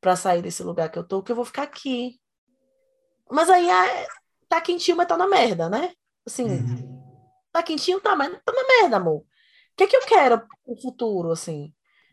para 0.00 0.16
sair 0.16 0.42
desse 0.42 0.62
lugar 0.62 0.90
que 0.90 0.98
eu 0.98 1.04
tô 1.04 1.22
que 1.22 1.32
eu 1.32 1.36
vou 1.36 1.46
ficar 1.46 1.62
aqui. 1.62 2.20
Mas 3.30 3.48
aí 3.48 3.68
é, 3.68 4.06
tá 4.48 4.60
quentinho, 4.60 4.96
mas 4.96 5.08
tá 5.08 5.16
na 5.16 5.26
merda, 5.26 5.68
né? 5.68 5.94
Assim, 6.26 6.44
uhum. 6.44 7.48
tá 7.50 7.62
quentinho, 7.62 8.00
tá, 8.00 8.14
mas 8.14 8.30
tá 8.44 8.52
na 8.52 8.66
merda, 8.66 8.98
amor. 8.98 9.20
O 9.20 9.26
que 9.76 9.84
é 9.84 9.86
que 9.86 9.96
eu 9.96 10.02
quero 10.02 10.46
no 10.66 10.80
futuro, 10.80 11.30
assim? 11.32 11.72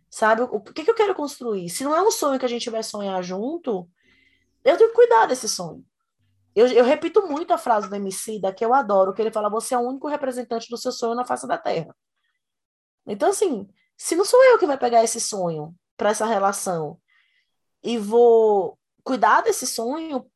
Sabe? 0.10 0.42
O 0.42 0.62
que 0.62 0.82
é 0.82 0.84
que 0.86 0.92
eu 0.92 0.96
quero 0.96 1.14
construir? 1.14 1.70
Se 1.70 1.84
não 1.84 1.96
é 1.96 2.02
um 2.02 2.12
sonho 2.12 2.40
que 2.40 2.46
a 2.46 2.50
gente 2.50 2.70
vai 2.70 2.82
sonhar 2.82 3.22
junto, 3.22 3.90
eu 4.64 4.78
tenho 4.78 4.90
que 4.90 4.96
cuidar 4.96 5.26
desse 5.26 5.50
sonho. 5.50 5.86
Eu, 6.56 6.68
eu, 6.68 6.84
repito 6.84 7.26
muito 7.28 7.54
a 7.54 7.58
frase 7.58 7.90
do 7.90 8.42
da 8.42 8.54
que 8.54 8.64
eu 8.64 8.74
adoro, 8.74 9.14
que 9.14 9.22
ele 9.22 9.32
fala: 9.32 9.50
você 9.50 9.74
é 9.74 9.78
o 9.78 9.88
único 9.88 10.08
representante 10.08 10.70
do 10.70 10.78
seu 10.78 10.92
sonho 10.92 11.16
na 11.16 11.26
face 11.26 11.48
da 11.48 11.58
Terra. 11.58 11.96
Então, 13.06 13.30
assim, 13.30 13.68
se 13.98 14.16
não 14.16 14.26
sou 14.26 14.44
eu 14.46 14.60
que 14.60 14.66
vai 14.66 14.78
pegar 14.78 15.04
esse 15.04 15.20
sonho 15.20 15.74
para 15.96 16.10
essa 16.10 16.26
relação 16.26 17.00
e 17.84 17.98
vou 17.98 18.78
cuidar 19.04 19.42
desse 19.42 19.66
sonho 19.66 20.30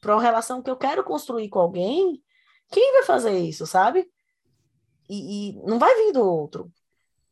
para 0.00 0.14
uma 0.14 0.22
relação 0.22 0.62
que 0.62 0.70
eu 0.70 0.76
quero 0.76 1.04
construir 1.04 1.48
com 1.48 1.60
alguém, 1.60 2.22
quem 2.70 2.92
vai 2.92 3.04
fazer 3.04 3.38
isso, 3.38 3.66
sabe? 3.66 4.10
E, 5.08 5.50
e 5.50 5.62
não 5.64 5.78
vai 5.78 5.94
vir 5.94 6.12
do 6.12 6.22
outro. 6.22 6.72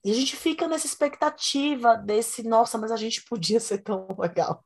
E 0.04 0.10
a 0.10 0.14
gente 0.14 0.36
fica 0.36 0.68
nessa 0.68 0.86
expectativa 0.86 1.96
desse, 1.96 2.42
nossa, 2.42 2.78
mas 2.78 2.90
a 2.92 2.96
gente 2.96 3.24
podia 3.24 3.60
ser 3.60 3.78
tão 3.78 4.06
legal. 4.18 4.64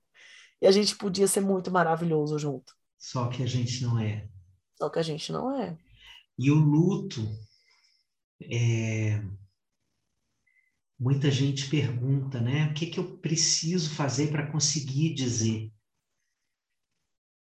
E 0.61 0.67
a 0.67 0.71
gente 0.71 0.97
podia 0.97 1.27
ser 1.27 1.41
muito 1.41 1.71
maravilhoso 1.71 2.39
junto. 2.39 2.75
Só 3.05 3.29
que 3.29 3.43
a 3.43 3.47
gente 3.47 3.83
não 3.83 3.99
é. 3.99 4.27
Só 4.79 4.89
que 4.89 4.99
a 4.99 5.03
gente 5.03 5.31
não 5.31 5.55
é. 5.61 5.79
E 6.39 6.51
o 6.51 6.55
luto, 6.55 7.21
é... 8.43 9.23
muita 10.99 11.31
gente 11.31 11.69
pergunta, 11.69 12.41
né? 12.41 12.71
O 12.71 12.73
que, 12.73 12.87
que 12.87 12.99
eu 12.99 13.19
preciso 13.19 13.91
fazer 13.91 14.31
para 14.33 14.51
conseguir 14.51 15.13
dizer? 15.13 15.71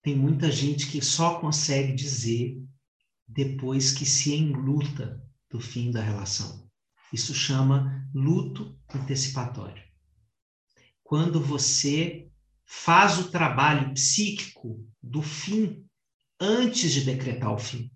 Tem 0.02 0.16
muita 0.16 0.50
gente 0.50 0.90
que 0.90 1.02
só 1.02 1.38
consegue 1.40 1.92
dizer 1.92 2.58
depois 3.28 3.92
que 3.92 4.06
se 4.06 4.34
enluta 4.34 5.22
do 5.50 5.60
fim 5.60 5.90
da 5.90 6.00
relação. 6.00 6.70
Isso 7.12 7.34
chama 7.34 8.08
luto 8.14 8.80
antecipatório. 8.94 9.84
Quando 11.04 11.38
você 11.38 12.32
faz 12.64 13.18
o 13.18 13.30
trabalho 13.30 13.92
psíquico 13.92 14.89
do 15.02 15.22
fim 15.22 15.84
antes 16.40 16.92
de 16.92 17.02
decretar 17.02 17.52
o 17.52 17.58
fim. 17.58 17.90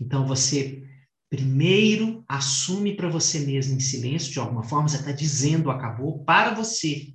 Então 0.00 0.26
você 0.26 0.82
primeiro 1.28 2.24
assume 2.26 2.96
para 2.96 3.08
você 3.08 3.40
mesmo 3.40 3.76
em 3.76 3.80
silêncio, 3.80 4.32
de 4.32 4.38
alguma 4.38 4.62
forma, 4.62 4.88
você 4.88 4.96
está 4.96 5.12
dizendo 5.12 5.70
acabou 5.70 6.24
para 6.24 6.54
você, 6.54 7.12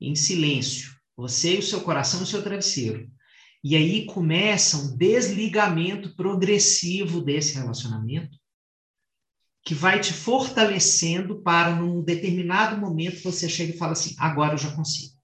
em 0.00 0.14
silêncio. 0.14 0.92
Você 1.16 1.54
e 1.54 1.58
o 1.58 1.62
seu 1.62 1.80
coração 1.82 2.20
e 2.20 2.22
o 2.24 2.26
seu 2.26 2.42
travesseiro. 2.42 3.08
E 3.62 3.76
aí 3.76 4.04
começa 4.06 4.76
um 4.76 4.96
desligamento 4.96 6.14
progressivo 6.16 7.20
desse 7.20 7.54
relacionamento, 7.54 8.36
que 9.64 9.74
vai 9.74 10.00
te 10.00 10.12
fortalecendo 10.12 11.40
para, 11.40 11.74
num 11.74 12.02
determinado 12.02 12.78
momento, 12.78 13.22
você 13.22 13.48
chega 13.48 13.72
e 13.72 13.78
fala 13.78 13.92
assim: 13.92 14.14
agora 14.18 14.54
eu 14.54 14.58
já 14.58 14.74
consigo. 14.74 15.14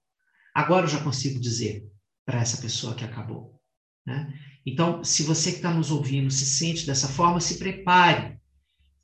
Agora 0.55 0.85
eu 0.85 0.89
já 0.89 1.03
consigo 1.03 1.39
dizer 1.39 1.90
para 2.31 2.39
essa 2.39 2.61
pessoa 2.61 2.95
que 2.95 3.03
acabou. 3.03 3.59
Né? 4.07 4.33
Então, 4.65 5.03
se 5.03 5.23
você 5.23 5.51
que 5.51 5.57
está 5.57 5.73
nos 5.73 5.91
ouvindo 5.91 6.31
se 6.31 6.45
sente 6.45 6.85
dessa 6.85 7.09
forma, 7.09 7.41
se 7.41 7.57
prepare. 7.57 8.39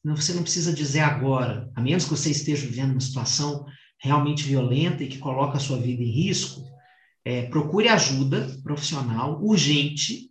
Você 0.05 0.34
não 0.34 0.43
precisa 0.43 0.71
dizer 0.71 1.01
agora, 1.01 1.69
a 1.75 1.82
menos 1.82 2.05
que 2.05 2.11
você 2.11 2.32
esteja 2.32 2.65
vivendo 2.65 2.91
uma 2.91 3.01
situação 3.01 3.65
realmente 3.99 4.43
violenta 4.43 5.03
e 5.03 5.09
que 5.09 5.17
coloca 5.17 5.57
a 5.57 5.59
sua 5.59 5.78
vida 5.78 6.01
em 6.01 6.09
risco, 6.09 6.63
é, 7.25 7.47
procure 7.47 7.89
ajuda 7.89 8.57
profissional 8.63 9.43
urgente 9.43 10.30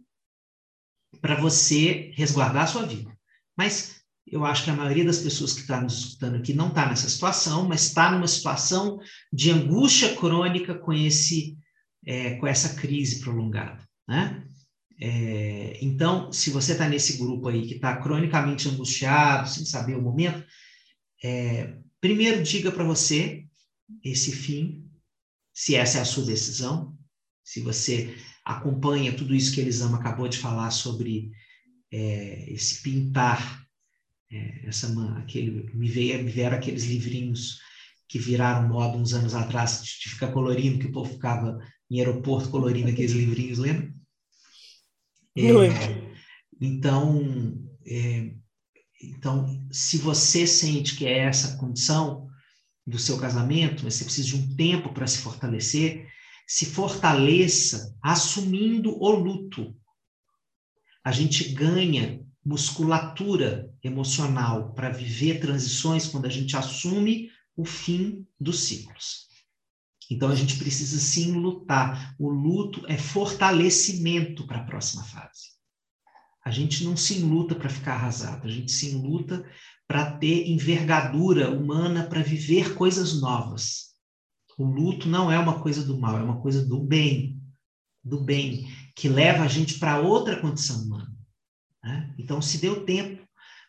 para 1.20 1.38
você 1.38 2.12
resguardar 2.14 2.64
a 2.64 2.66
sua 2.66 2.86
vida. 2.86 3.14
Mas 3.54 4.00
eu 4.26 4.46
acho 4.46 4.64
que 4.64 4.70
a 4.70 4.76
maioria 4.76 5.04
das 5.04 5.18
pessoas 5.18 5.52
que 5.52 5.60
está 5.60 5.82
nos 5.82 5.98
escutando 5.98 6.36
aqui 6.36 6.54
não 6.54 6.68
está 6.68 6.88
nessa 6.88 7.10
situação, 7.10 7.68
mas 7.68 7.82
está 7.82 8.10
numa 8.10 8.26
situação 8.26 8.98
de 9.30 9.50
angústia 9.50 10.16
crônica 10.16 10.74
com 10.74 10.94
esse 10.94 11.58
é, 12.06 12.36
com 12.36 12.46
essa 12.46 12.74
crise 12.74 13.20
prolongada, 13.20 13.86
né? 14.08 14.46
É, 14.98 15.78
então, 15.82 16.32
se 16.32 16.48
você 16.50 16.72
está 16.72 16.88
nesse 16.88 17.18
grupo 17.18 17.48
aí 17.48 17.66
que 17.66 17.74
está 17.74 17.96
cronicamente 17.96 18.68
angustiado, 18.68 19.48
sem 19.48 19.64
saber 19.66 19.96
o 19.96 20.02
momento, 20.02 20.42
é, 21.22 21.76
primeiro 22.00 22.42
diga 22.42 22.72
para 22.72 22.84
você 22.84 23.44
esse 24.02 24.32
fim, 24.32 24.88
se 25.52 25.74
essa 25.74 25.98
é 25.98 26.00
a 26.00 26.04
sua 26.04 26.24
decisão, 26.24 26.96
se 27.44 27.60
você 27.60 28.16
acompanha 28.44 29.12
tudo 29.12 29.34
isso 29.34 29.52
que 29.52 29.60
Elisama 29.60 29.98
acabou 29.98 30.28
de 30.28 30.38
falar 30.38 30.70
sobre 30.70 31.30
é, 31.92 32.50
esse 32.52 32.82
pintar 32.82 33.66
é, 34.30 34.66
essa 34.66 34.88
aquele 35.18 35.70
me 35.72 35.88
veio 35.88 36.22
me 36.24 36.30
vieram 36.30 36.56
aqueles 36.56 36.84
livrinhos 36.84 37.60
que 38.08 38.18
viraram 38.18 38.68
moda 38.68 38.96
uns 38.96 39.12
anos 39.12 39.34
atrás 39.34 39.84
de 39.84 40.10
ficar 40.10 40.32
colorindo 40.32 40.78
que 40.78 40.86
o 40.86 40.92
povo 40.92 41.12
ficava 41.12 41.58
em 41.90 41.98
aeroporto 41.98 42.50
colorindo 42.50 42.90
aqueles 42.90 43.12
livrinhos 43.12 43.58
lembra? 43.58 43.92
É, 45.36 45.42
então 46.60 47.68
é, 47.86 48.32
então 49.02 49.66
se 49.70 49.98
você 49.98 50.46
sente 50.46 50.96
que 50.96 51.06
é 51.06 51.18
essa 51.18 51.56
condição 51.56 52.26
do 52.86 52.98
seu 52.98 53.18
casamento 53.18 53.84
mas 53.84 53.94
você 53.94 54.04
precisa 54.04 54.28
de 54.28 54.36
um 54.36 54.56
tempo 54.56 54.92
para 54.92 55.06
se 55.06 55.18
fortalecer 55.18 56.06
se 56.46 56.64
fortaleça 56.64 57.94
assumindo 58.00 58.96
o 59.02 59.10
luto. 59.10 59.74
A 61.04 61.10
gente 61.10 61.52
ganha 61.52 62.24
musculatura 62.44 63.68
emocional 63.82 64.72
para 64.72 64.90
viver 64.90 65.40
transições 65.40 66.06
quando 66.06 66.26
a 66.26 66.30
gente 66.30 66.56
assume 66.56 67.30
o 67.56 67.64
fim 67.64 68.24
dos 68.38 68.60
ciclos. 68.60 69.25
Então 70.10 70.28
a 70.28 70.34
gente 70.34 70.56
precisa 70.58 70.98
sim 70.98 71.32
lutar. 71.32 72.14
O 72.18 72.28
luto 72.28 72.84
é 72.86 72.96
fortalecimento 72.96 74.46
para 74.46 74.58
a 74.58 74.64
próxima 74.64 75.02
fase. 75.04 75.56
A 76.44 76.50
gente 76.50 76.84
não 76.84 76.96
se 76.96 77.18
luta 77.18 77.56
para 77.56 77.68
ficar 77.68 77.94
arrasado, 77.94 78.46
a 78.46 78.50
gente 78.50 78.70
se 78.70 78.94
luta 78.94 79.44
para 79.86 80.12
ter 80.12 80.48
envergadura 80.48 81.50
humana 81.50 82.04
para 82.04 82.22
viver 82.22 82.74
coisas 82.74 83.20
novas. 83.20 83.94
O 84.56 84.64
luto 84.64 85.08
não 85.08 85.30
é 85.30 85.38
uma 85.38 85.60
coisa 85.60 85.84
do 85.84 85.98
mal, 85.98 86.18
é 86.18 86.22
uma 86.22 86.40
coisa 86.40 86.64
do 86.64 86.80
bem, 86.80 87.40
do 88.02 88.20
bem, 88.20 88.66
que 88.94 89.08
leva 89.08 89.42
a 89.42 89.48
gente 89.48 89.78
para 89.78 90.00
outra 90.00 90.40
condição 90.40 90.82
humana. 90.82 91.12
Né? 91.82 92.14
Então, 92.16 92.40
se 92.40 92.58
deu 92.58 92.84
tempo 92.84 93.26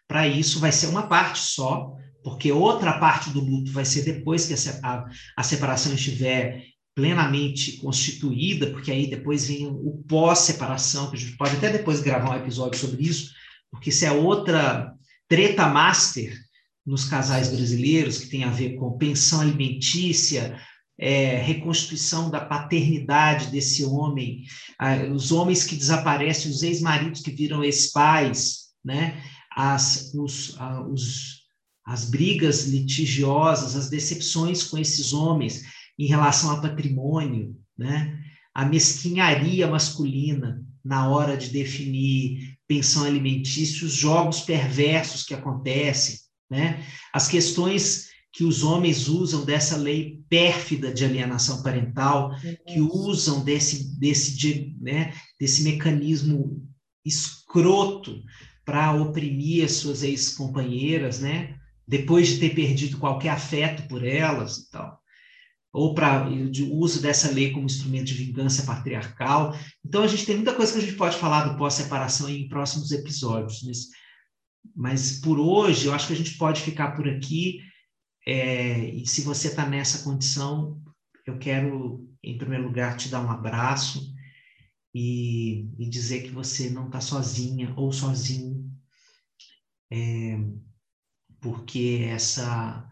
para 0.07 0.27
isso, 0.27 0.59
vai 0.59 0.71
ser 0.71 0.87
uma 0.87 1.07
parte 1.07 1.39
só, 1.39 1.95
porque 2.27 2.51
outra 2.51 2.99
parte 2.99 3.29
do 3.29 3.39
luto 3.39 3.71
vai 3.71 3.85
ser 3.85 4.03
depois 4.03 4.45
que 4.45 4.53
a, 4.53 5.43
separação 5.43 5.93
estiver 5.93 6.61
plenamente 6.93 7.77
constituída, 7.77 8.67
porque 8.67 8.91
aí 8.91 9.09
depois 9.09 9.47
vem 9.47 9.65
o 9.65 10.03
pós-separação, 10.09 11.09
que 11.09 11.15
a 11.15 11.19
gente 11.19 11.37
pode 11.37 11.55
até 11.55 11.71
depois 11.71 12.01
gravar 12.01 12.31
um 12.31 12.37
episódio 12.37 12.77
sobre 12.77 13.03
isso, 13.03 13.31
porque 13.71 13.91
isso 13.91 14.03
é 14.03 14.11
outra 14.11 14.93
treta 15.29 15.69
master 15.69 16.37
nos 16.85 17.05
casais 17.05 17.47
brasileiros, 17.47 18.17
que 18.17 18.27
tem 18.27 18.43
a 18.43 18.51
ver 18.51 18.75
com 18.75 18.97
pensão 18.97 19.39
alimentícia, 19.39 20.59
é, 20.99 21.37
reconstituição 21.37 22.29
da 22.29 22.41
paternidade 22.41 23.51
desse 23.51 23.85
homem, 23.85 24.43
os 25.15 25.31
homens 25.31 25.63
que 25.63 25.77
desaparecem, 25.77 26.51
os 26.51 26.61
ex-maridos 26.61 27.21
que 27.21 27.31
viram 27.31 27.63
ex-pais, 27.63 28.65
né? 28.83 29.23
as, 29.57 30.13
os, 30.13 30.57
os, 30.91 31.36
as 31.87 32.03
brigas 32.03 32.67
litigiosas, 32.67 33.77
as 33.77 33.89
decepções 33.89 34.61
com 34.61 34.77
esses 34.77 35.13
homens 35.13 35.63
em 35.97 36.05
relação 36.05 36.51
ao 36.51 36.61
patrimônio, 36.61 37.55
né? 37.77 38.21
a 38.53 38.65
mesquinharia 38.65 39.67
masculina 39.67 40.61
na 40.83 41.07
hora 41.07 41.37
de 41.37 41.49
definir 41.49 42.57
pensão 42.67 43.05
alimentícia, 43.05 43.87
os 43.87 43.93
jogos 43.93 44.41
perversos 44.41 45.23
que 45.23 45.33
acontecem, 45.33 46.17
né? 46.51 46.85
as 47.13 47.29
questões 47.29 48.07
que 48.33 48.43
os 48.43 48.63
homens 48.63 49.07
usam 49.07 49.45
dessa 49.45 49.77
lei 49.77 50.21
pérfida 50.29 50.93
de 50.93 51.05
alienação 51.05 51.63
parental, 51.63 52.35
que 52.67 52.81
usam 52.81 53.43
desse, 53.43 53.97
desse, 53.97 54.75
né, 54.79 55.11
desse 55.39 55.63
mecanismo 55.63 56.61
escroto 57.03 58.21
para 58.63 58.93
oprimir 58.93 59.63
as 59.63 59.71
suas 59.71 60.03
ex-companheiras, 60.03 61.21
né? 61.21 61.56
Depois 61.87 62.27
de 62.27 62.39
ter 62.39 62.53
perdido 62.53 62.97
qualquer 62.97 63.29
afeto 63.29 63.87
por 63.87 64.05
elas 64.05 64.57
e 64.57 64.69
tal. 64.69 64.99
Ou 65.71 65.93
para 65.93 66.27
o 66.29 66.75
uso 66.75 67.01
dessa 67.01 67.31
lei 67.31 67.51
como 67.51 67.65
instrumento 67.65 68.05
de 68.05 68.13
vingança 68.13 68.65
patriarcal. 68.65 69.57
Então, 69.85 70.01
a 70.01 70.07
gente 70.07 70.25
tem 70.25 70.35
muita 70.35 70.53
coisa 70.53 70.73
que 70.73 70.79
a 70.79 70.81
gente 70.81 70.95
pode 70.97 71.17
falar 71.17 71.47
do 71.47 71.57
pós-separação 71.57 72.29
em 72.29 72.47
próximos 72.47 72.91
episódios. 72.91 73.61
Mas, 73.63 73.77
mas 74.75 75.19
por 75.19 75.39
hoje, 75.39 75.85
eu 75.85 75.93
acho 75.93 76.07
que 76.07 76.13
a 76.13 76.17
gente 76.17 76.37
pode 76.37 76.61
ficar 76.61 76.91
por 76.91 77.07
aqui 77.07 77.59
é, 78.27 78.89
e 78.89 79.07
se 79.07 79.21
você 79.21 79.47
está 79.47 79.65
nessa 79.65 80.03
condição, 80.03 80.81
eu 81.25 81.39
quero, 81.39 82.05
em 82.21 82.37
primeiro 82.37 82.65
lugar, 82.65 82.97
te 82.97 83.07
dar 83.07 83.21
um 83.21 83.31
abraço 83.31 84.13
e, 84.93 85.69
e 85.79 85.89
dizer 85.89 86.23
que 86.23 86.31
você 86.31 86.69
não 86.69 86.87
está 86.87 86.99
sozinha 86.99 87.73
ou 87.77 87.93
sozinho, 87.93 88.69
é, 89.89 90.39
porque 91.41 92.05
essa, 92.09 92.85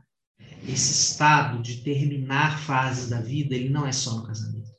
esse 0.67 0.91
estado 0.91 1.61
de 1.61 1.77
terminar 1.77 2.59
fases 2.59 3.09
da 3.09 3.21
vida, 3.21 3.55
ele 3.55 3.69
não 3.69 3.85
é 3.85 3.91
só 3.91 4.17
no 4.17 4.27
casamento. 4.27 4.71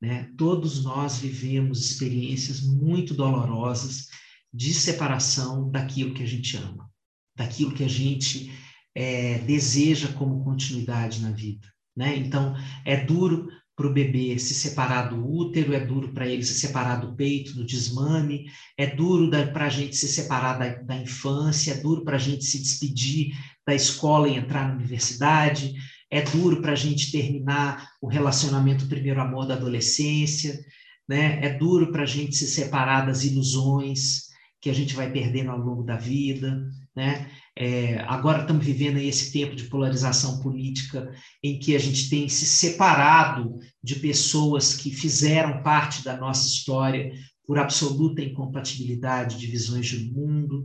Né? 0.00 0.30
Todos 0.36 0.82
nós 0.82 1.18
vivemos 1.18 1.84
experiências 1.84 2.60
muito 2.60 3.14
dolorosas 3.14 4.08
de 4.52 4.74
separação 4.74 5.70
daquilo 5.70 6.12
que 6.12 6.22
a 6.22 6.26
gente 6.26 6.56
ama, 6.56 6.90
daquilo 7.36 7.74
que 7.74 7.84
a 7.84 7.88
gente 7.88 8.52
é, 8.94 9.38
deseja 9.38 10.12
como 10.12 10.44
continuidade 10.44 11.20
na 11.20 11.30
vida. 11.30 11.66
Né? 11.96 12.16
Então, 12.16 12.54
é 12.84 13.04
duro 13.04 13.48
para 13.82 13.90
o 13.90 13.92
bebê 13.92 14.38
se 14.38 14.54
separar 14.54 15.08
do 15.08 15.28
útero, 15.28 15.74
é 15.74 15.80
duro 15.80 16.12
para 16.12 16.24
ele 16.24 16.44
se 16.44 16.54
separar 16.54 17.00
do 17.00 17.16
peito, 17.16 17.52
do 17.52 17.66
desmame, 17.66 18.44
é 18.78 18.86
duro 18.86 19.28
para 19.52 19.66
a 19.66 19.68
gente 19.68 19.96
se 19.96 20.06
separar 20.06 20.56
da, 20.56 20.68
da 20.68 20.96
infância, 20.96 21.72
é 21.72 21.74
duro 21.78 22.04
para 22.04 22.14
a 22.14 22.18
gente 22.18 22.44
se 22.44 22.60
despedir 22.60 23.34
da 23.66 23.74
escola 23.74 24.28
e 24.28 24.36
entrar 24.36 24.68
na 24.68 24.76
universidade, 24.76 25.74
é 26.08 26.22
duro 26.22 26.62
para 26.62 26.72
a 26.72 26.76
gente 26.76 27.10
terminar 27.10 27.88
o 28.00 28.06
relacionamento 28.06 28.86
primeiro 28.86 29.20
amor 29.20 29.46
da 29.46 29.54
adolescência, 29.54 30.60
né? 31.08 31.44
é 31.44 31.58
duro 31.58 31.90
para 31.90 32.04
a 32.04 32.06
gente 32.06 32.36
se 32.36 32.46
separar 32.46 33.04
das 33.04 33.24
ilusões 33.24 34.28
que 34.60 34.70
a 34.70 34.74
gente 34.74 34.94
vai 34.94 35.10
perdendo 35.10 35.50
ao 35.50 35.58
longo 35.58 35.82
da 35.82 35.96
vida, 35.96 36.70
né? 36.94 37.28
É, 37.54 37.98
agora 38.04 38.42
estamos 38.42 38.64
vivendo 38.64 38.96
esse 38.96 39.30
tempo 39.30 39.54
de 39.54 39.64
polarização 39.64 40.40
política 40.40 41.12
em 41.42 41.58
que 41.58 41.76
a 41.76 41.78
gente 41.78 42.08
tem 42.08 42.26
se 42.28 42.46
separado 42.46 43.58
de 43.82 43.96
pessoas 43.96 44.74
que 44.74 44.90
fizeram 44.90 45.62
parte 45.62 46.02
da 46.02 46.16
nossa 46.16 46.48
história 46.48 47.12
por 47.46 47.58
absoluta 47.58 48.22
incompatibilidade 48.22 49.36
de 49.36 49.46
visões 49.46 49.86
de 49.86 50.10
mundo. 50.10 50.64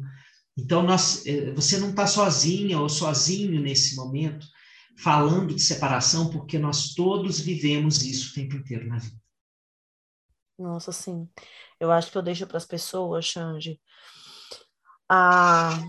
Então, 0.57 0.81
nós, 0.81 1.25
é, 1.25 1.51
você 1.51 1.77
não 1.77 1.89
está 1.89 2.07
sozinha 2.07 2.79
ou 2.79 2.87
sozinho 2.87 3.61
nesse 3.61 3.95
momento 3.95 4.47
falando 4.97 5.53
de 5.53 5.61
separação, 5.61 6.29
porque 6.29 6.57
nós 6.57 6.93
todos 6.93 7.39
vivemos 7.39 8.01
isso 8.03 8.31
o 8.31 8.33
tempo 8.33 8.55
inteiro 8.55 8.87
na 8.87 8.97
vida. 8.97 9.21
Nossa, 10.57 10.91
sim. 10.91 11.29
Eu 11.79 11.91
acho 11.91 12.11
que 12.11 12.17
eu 12.17 12.23
deixo 12.23 12.47
para 12.47 12.57
as 12.57 12.65
pessoas, 12.65 13.25
Xande, 13.25 13.79
a 15.07 15.79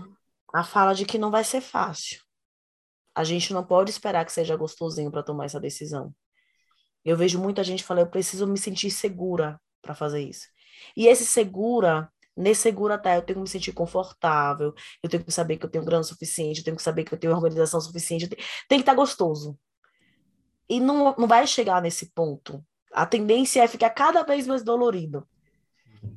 a 0.53 0.63
fala 0.63 0.93
de 0.93 1.05
que 1.05 1.17
não 1.17 1.31
vai 1.31 1.43
ser 1.43 1.61
fácil. 1.61 2.19
A 3.15 3.23
gente 3.23 3.53
não 3.53 3.63
pode 3.63 3.91
esperar 3.91 4.25
que 4.25 4.31
seja 4.31 4.55
gostosinho 4.55 5.11
para 5.11 5.23
tomar 5.23 5.45
essa 5.45 5.59
decisão. 5.59 6.13
Eu 7.03 7.17
vejo 7.17 7.39
muita 7.39 7.63
gente 7.63 7.83
falar, 7.83 8.01
eu 8.01 8.09
preciso 8.09 8.47
me 8.47 8.57
sentir 8.57 8.91
segura 8.91 9.59
para 9.81 9.95
fazer 9.95 10.21
isso. 10.21 10.47
E 10.95 11.07
esse 11.07 11.25
segura, 11.25 12.09
nesse 12.35 12.61
segura 12.61 12.97
tá, 12.97 13.15
eu 13.15 13.21
tenho 13.21 13.37
que 13.37 13.41
me 13.41 13.47
sentir 13.47 13.71
confortável, 13.71 14.73
eu 15.03 15.09
tenho 15.09 15.23
que 15.23 15.31
saber 15.31 15.57
que 15.57 15.65
eu 15.65 15.69
tenho 15.69 15.85
grana 15.85 16.03
suficiente, 16.03 16.59
eu 16.59 16.63
tenho 16.63 16.77
que 16.77 16.83
saber 16.83 17.03
que 17.03 17.13
eu 17.13 17.17
tenho 17.17 17.33
organização 17.33 17.79
suficiente, 17.81 18.27
tem 18.27 18.37
que 18.37 18.75
estar 18.75 18.91
tá 18.91 18.95
gostoso. 18.95 19.57
E 20.69 20.79
não, 20.79 21.15
não 21.17 21.27
vai 21.27 21.45
chegar 21.47 21.81
nesse 21.81 22.11
ponto. 22.13 22.63
A 22.93 23.05
tendência 23.05 23.63
é 23.63 23.67
ficar 23.67 23.89
cada 23.89 24.23
vez 24.23 24.47
mais 24.47 24.63
dolorido. 24.63 25.27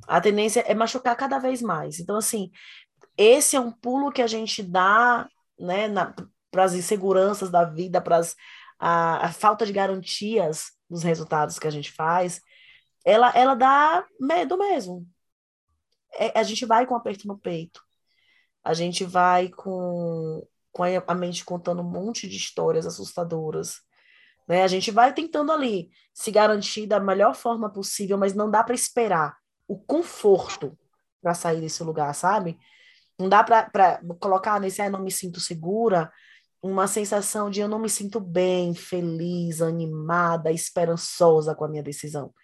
A 0.07 0.21
tendência 0.21 0.61
é 0.61 0.75
machucar 0.75 1.17
cada 1.17 1.39
vez 1.39 1.63
mais. 1.63 1.99
Então, 1.99 2.17
assim, 2.17 2.51
esse 3.17 3.57
é 3.57 3.61
um 3.61 3.71
pulo 3.71 4.13
que 4.13 4.23
a 4.23 4.27
gente 4.27 4.63
dá 4.63 5.29
né, 5.59 5.89
para 6.51 6.65
as 6.65 6.75
inseguranças 6.75 7.51
da 7.51 7.65
vida, 7.65 8.01
para 8.01 8.21
a, 8.79 9.27
a 9.27 9.33
falta 9.33 9.65
de 9.65 9.73
garantias 9.73 10.73
dos 10.89 11.03
resultados 11.03 11.59
que 11.59 11.67
a 11.67 11.71
gente 11.71 11.91
faz, 11.91 12.41
ela, 13.05 13.31
ela 13.31 13.55
dá 13.55 14.05
medo 14.21 14.59
mesmo. 14.59 15.07
É, 16.15 16.39
a 16.39 16.43
gente 16.43 16.65
vai 16.67 16.87
com 16.87 16.95
aperto 16.95 17.27
no 17.27 17.39
peito. 17.39 17.83
A 18.63 18.75
gente 18.75 19.05
vai 19.05 19.49
com, 19.49 20.47
com 20.71 20.83
a 20.85 21.15
mente 21.15 21.45
contando 21.45 21.81
um 21.81 21.91
monte 21.91 22.29
de 22.29 22.37
histórias 22.37 22.87
assustadoras. 22.87 23.81
Né? 24.47 24.63
A 24.63 24.69
gente 24.69 24.91
vai 24.91 25.13
tentando 25.13 25.51
ali 25.53 25.91
se 26.13 26.31
garantir 26.31 26.87
da 26.87 27.01
melhor 27.01 27.35
forma 27.35 27.71
possível, 27.71 28.19
mas 28.19 28.35
não 28.35 28.51
dá 28.51 28.63
para 28.63 28.75
esperar 28.75 29.37
o 29.67 29.79
conforto 29.79 30.79
para 31.21 31.35
sair 31.35 31.61
desse 31.61 31.83
lugar, 31.83 32.15
sabe? 32.15 32.59
Não 33.23 33.29
dá 33.29 33.45
para 33.45 34.01
colocar 34.19 34.61
nesse, 34.61 34.83
ah, 34.83 34.91
não 34.91 35.01
me 35.01 35.11
sinto 35.11 35.39
segura, 35.39 36.13
uma 36.61 36.89
sensação 36.89 37.49
de 37.49 37.61
eu 37.61 37.69
não 37.69 37.79
me 37.79 37.89
sinto 37.89 38.19
bem, 38.21 38.75
feliz, 38.75 39.63
animada, 39.63 40.51
esperançosa 40.51 41.55
com 41.55 41.65
a 41.65 41.69
minha 41.69 41.83
decisão. 41.83 42.35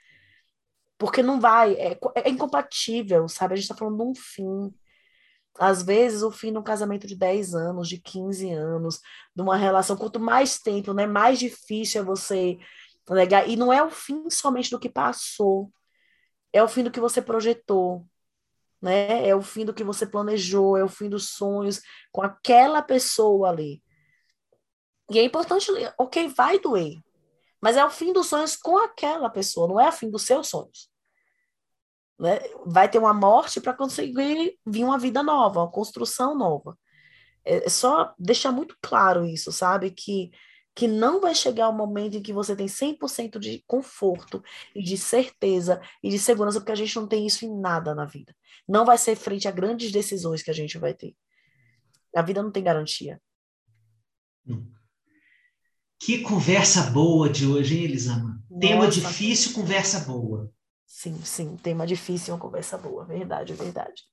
Porque 0.96 1.22
não 1.22 1.40
vai, 1.40 1.74
é, 1.74 1.98
é 2.14 2.28
incompatível, 2.28 3.28
sabe? 3.28 3.54
A 3.54 3.56
gente 3.56 3.64
está 3.64 3.74
falando 3.74 3.96
de 3.96 4.02
um 4.02 4.14
fim. 4.14 4.72
Às 5.58 5.82
vezes, 5.82 6.22
o 6.22 6.30
fim 6.30 6.52
de 6.52 6.58
um 6.58 6.62
casamento 6.62 7.06
de 7.06 7.16
10 7.16 7.54
anos, 7.54 7.88
de 7.88 7.98
15 7.98 8.52
anos, 8.52 9.00
de 9.34 9.42
uma 9.42 9.56
relação, 9.56 9.96
quanto 9.96 10.20
mais 10.20 10.58
tempo, 10.58 10.92
né, 10.92 11.06
mais 11.06 11.38
difícil 11.38 12.00
é 12.02 12.04
você 12.04 12.58
negar. 13.10 13.48
E 13.48 13.56
não 13.56 13.72
é 13.72 13.82
o 13.82 13.90
fim 13.90 14.30
somente 14.30 14.70
do 14.70 14.78
que 14.78 14.88
passou, 14.88 15.72
é 16.52 16.62
o 16.62 16.68
fim 16.68 16.84
do 16.84 16.90
que 16.90 17.00
você 17.00 17.20
projetou, 17.20 18.06
né? 18.80 19.28
É 19.28 19.34
o 19.34 19.42
fim 19.42 19.64
do 19.64 19.74
que 19.74 19.84
você 19.84 20.06
planejou, 20.06 20.76
é 20.76 20.84
o 20.84 20.88
fim 20.88 21.08
dos 21.08 21.30
sonhos 21.30 21.80
com 22.12 22.22
aquela 22.22 22.82
pessoa 22.82 23.50
ali. 23.50 23.82
E 25.10 25.18
é 25.18 25.24
importante, 25.24 25.70
ok, 25.98 26.28
vai 26.28 26.58
doer, 26.58 26.98
mas 27.60 27.76
é 27.76 27.84
o 27.84 27.90
fim 27.90 28.12
dos 28.12 28.26
sonhos 28.26 28.56
com 28.56 28.78
aquela 28.78 29.30
pessoa, 29.30 29.66
não 29.66 29.80
é 29.80 29.88
o 29.88 29.92
fim 29.92 30.10
dos 30.10 30.22
seus 30.22 30.48
sonhos. 30.48 30.90
Né? 32.18 32.40
Vai 32.66 32.88
ter 32.90 32.98
uma 32.98 33.14
morte 33.14 33.60
para 33.60 33.72
conseguir 33.72 34.58
vir 34.66 34.84
uma 34.84 34.98
vida 34.98 35.22
nova, 35.22 35.60
uma 35.60 35.70
construção 35.70 36.36
nova. 36.36 36.76
É, 37.44 37.66
é 37.66 37.68
só 37.68 38.14
deixar 38.18 38.52
muito 38.52 38.76
claro 38.82 39.24
isso, 39.24 39.50
sabe? 39.52 39.90
Que, 39.90 40.30
que 40.78 40.86
não 40.86 41.20
vai 41.20 41.34
chegar 41.34 41.68
o 41.68 41.72
momento 41.72 42.18
em 42.18 42.22
que 42.22 42.32
você 42.32 42.54
tem 42.54 42.66
100% 42.68 43.40
de 43.40 43.64
conforto 43.66 44.40
e 44.72 44.80
de 44.80 44.96
certeza 44.96 45.80
e 46.00 46.08
de 46.08 46.20
segurança, 46.20 46.60
porque 46.60 46.70
a 46.70 46.76
gente 46.76 46.94
não 46.94 47.08
tem 47.08 47.26
isso 47.26 47.44
em 47.44 47.52
nada 47.52 47.96
na 47.96 48.04
vida. 48.04 48.32
Não 48.68 48.86
vai 48.86 48.96
ser 48.96 49.16
frente 49.16 49.48
a 49.48 49.50
grandes 49.50 49.90
decisões 49.90 50.40
que 50.40 50.52
a 50.52 50.54
gente 50.54 50.78
vai 50.78 50.94
ter. 50.94 51.16
A 52.14 52.22
vida 52.22 52.44
não 52.44 52.52
tem 52.52 52.62
garantia. 52.62 53.20
Que 55.98 56.20
conversa 56.20 56.82
boa 56.92 57.28
de 57.28 57.44
hoje, 57.44 57.76
hein, 57.76 57.82
Elisama? 57.82 58.40
Nossa. 58.48 58.60
Tema 58.60 58.86
difícil, 58.86 59.54
conversa 59.54 59.98
boa. 60.04 60.48
Sim, 60.86 61.20
sim, 61.24 61.56
tema 61.56 61.88
difícil, 61.88 62.32
uma 62.32 62.40
conversa 62.40 62.78
boa. 62.78 63.04
Verdade, 63.04 63.52
verdade. 63.52 64.04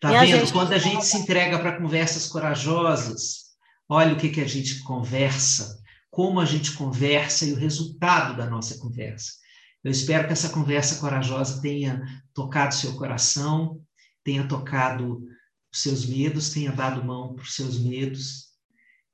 Tá 0.00 0.08
vendo? 0.22 0.50
Quando 0.54 0.72
a 0.72 0.78
gente 0.78 1.04
se 1.04 1.18
entrega 1.18 1.58
para 1.58 1.76
conversas 1.78 2.26
corajosas, 2.28 3.48
olha 3.86 4.14
o 4.14 4.18
que, 4.18 4.30
que 4.30 4.40
a 4.40 4.48
gente 4.48 4.82
conversa, 4.84 5.78
como 6.18 6.40
a 6.40 6.44
gente 6.44 6.76
conversa 6.76 7.44
e 7.44 7.52
o 7.52 7.56
resultado 7.56 8.36
da 8.36 8.44
nossa 8.44 8.76
conversa. 8.80 9.34
Eu 9.84 9.92
espero 9.92 10.26
que 10.26 10.32
essa 10.32 10.48
conversa 10.48 10.98
corajosa 11.00 11.62
tenha 11.62 12.04
tocado 12.34 12.74
seu 12.74 12.96
coração, 12.96 13.80
tenha 14.24 14.48
tocado 14.48 15.22
os 15.72 15.80
seus 15.80 16.04
medos, 16.04 16.50
tenha 16.50 16.72
dado 16.72 17.04
mão 17.04 17.36
para 17.36 17.44
os 17.44 17.54
seus 17.54 17.78
medos 17.78 18.48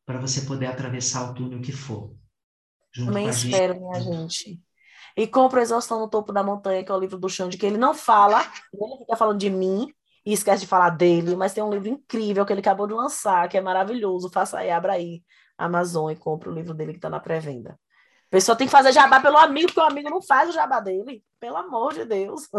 para 0.07 0.19
você 0.19 0.47
poder 0.47 0.65
atravessar 0.65 1.31
o 1.31 1.35
túnel 1.35 1.61
que 1.61 1.73
for. 1.73 2.17
Também 2.95 3.29
espero, 3.29 3.75
gente. 3.75 3.83
minha 3.83 4.01
gente. 4.01 4.63
E 5.15 5.27
compra 5.27 5.61
Exaustão 5.61 6.01
no 6.01 6.09
Topo 6.09 6.33
da 6.33 6.43
Montanha, 6.43 6.83
que 6.83 6.91
é 6.91 6.95
o 6.95 7.01
livro 7.01 7.19
do 7.19 7.29
Xande, 7.29 7.59
que 7.59 7.67
ele 7.67 7.77
não 7.77 7.93
fala, 7.93 8.41
ele 8.73 8.97
fica 9.01 9.15
falando 9.15 9.41
de 9.41 9.51
mim 9.51 9.93
e 10.25 10.33
esquece 10.33 10.63
de 10.63 10.69
falar 10.69 10.89
dele, 10.89 11.37
mas 11.37 11.53
tem 11.53 11.63
um 11.63 11.71
livro 11.71 11.87
incrível 11.87 12.47
que 12.47 12.53
ele 12.55 12.61
acabou 12.61 12.87
de 12.87 12.95
lançar, 12.95 13.47
que 13.51 13.59
é 13.59 13.61
maravilhoso. 13.61 14.31
Faça 14.31 14.57
aí, 14.57 14.71
abra 14.71 14.95
aí 14.95 15.23
Amazon 15.57 16.11
e 16.11 16.17
compra 16.17 16.51
o 16.51 16.55
livro 16.55 16.75
dele 16.75 16.93
que 16.93 16.99
está 16.99 17.11
na 17.11 17.21
pré-venda. 17.21 17.71
A 17.71 18.31
pessoa 18.31 18.57
tem 18.57 18.67
que 18.67 18.73
fazer 18.73 18.93
jabá 18.93 19.21
pelo 19.21 19.39
amigo, 19.39 19.69
porque 19.69 19.81
o 19.81 19.85
amigo 19.85 20.11
não 20.11 20.21
faz 20.21 20.51
o 20.51 20.53
jabá 20.53 20.81
dele. 20.81 21.23
Pelo 21.39 21.57
amor 21.57 21.95
de 21.95 22.05
Deus. 22.05 22.49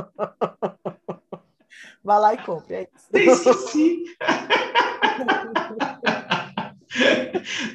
Vá 2.03 2.17
lá 2.17 2.33
e 2.33 2.43
compre. 2.43 2.75
É 2.75 2.89
isso. 2.95 3.09
Esqueci. 3.49 4.05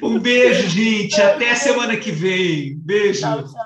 Um 0.01 0.19
beijo, 0.19 0.67
gente. 0.67 1.21
Até 1.21 1.53
semana 1.55 1.95
que 1.95 2.11
vem. 2.11 2.75
Beijo. 2.79 3.21
Tchau, 3.21 3.43
tchau. 3.43 3.65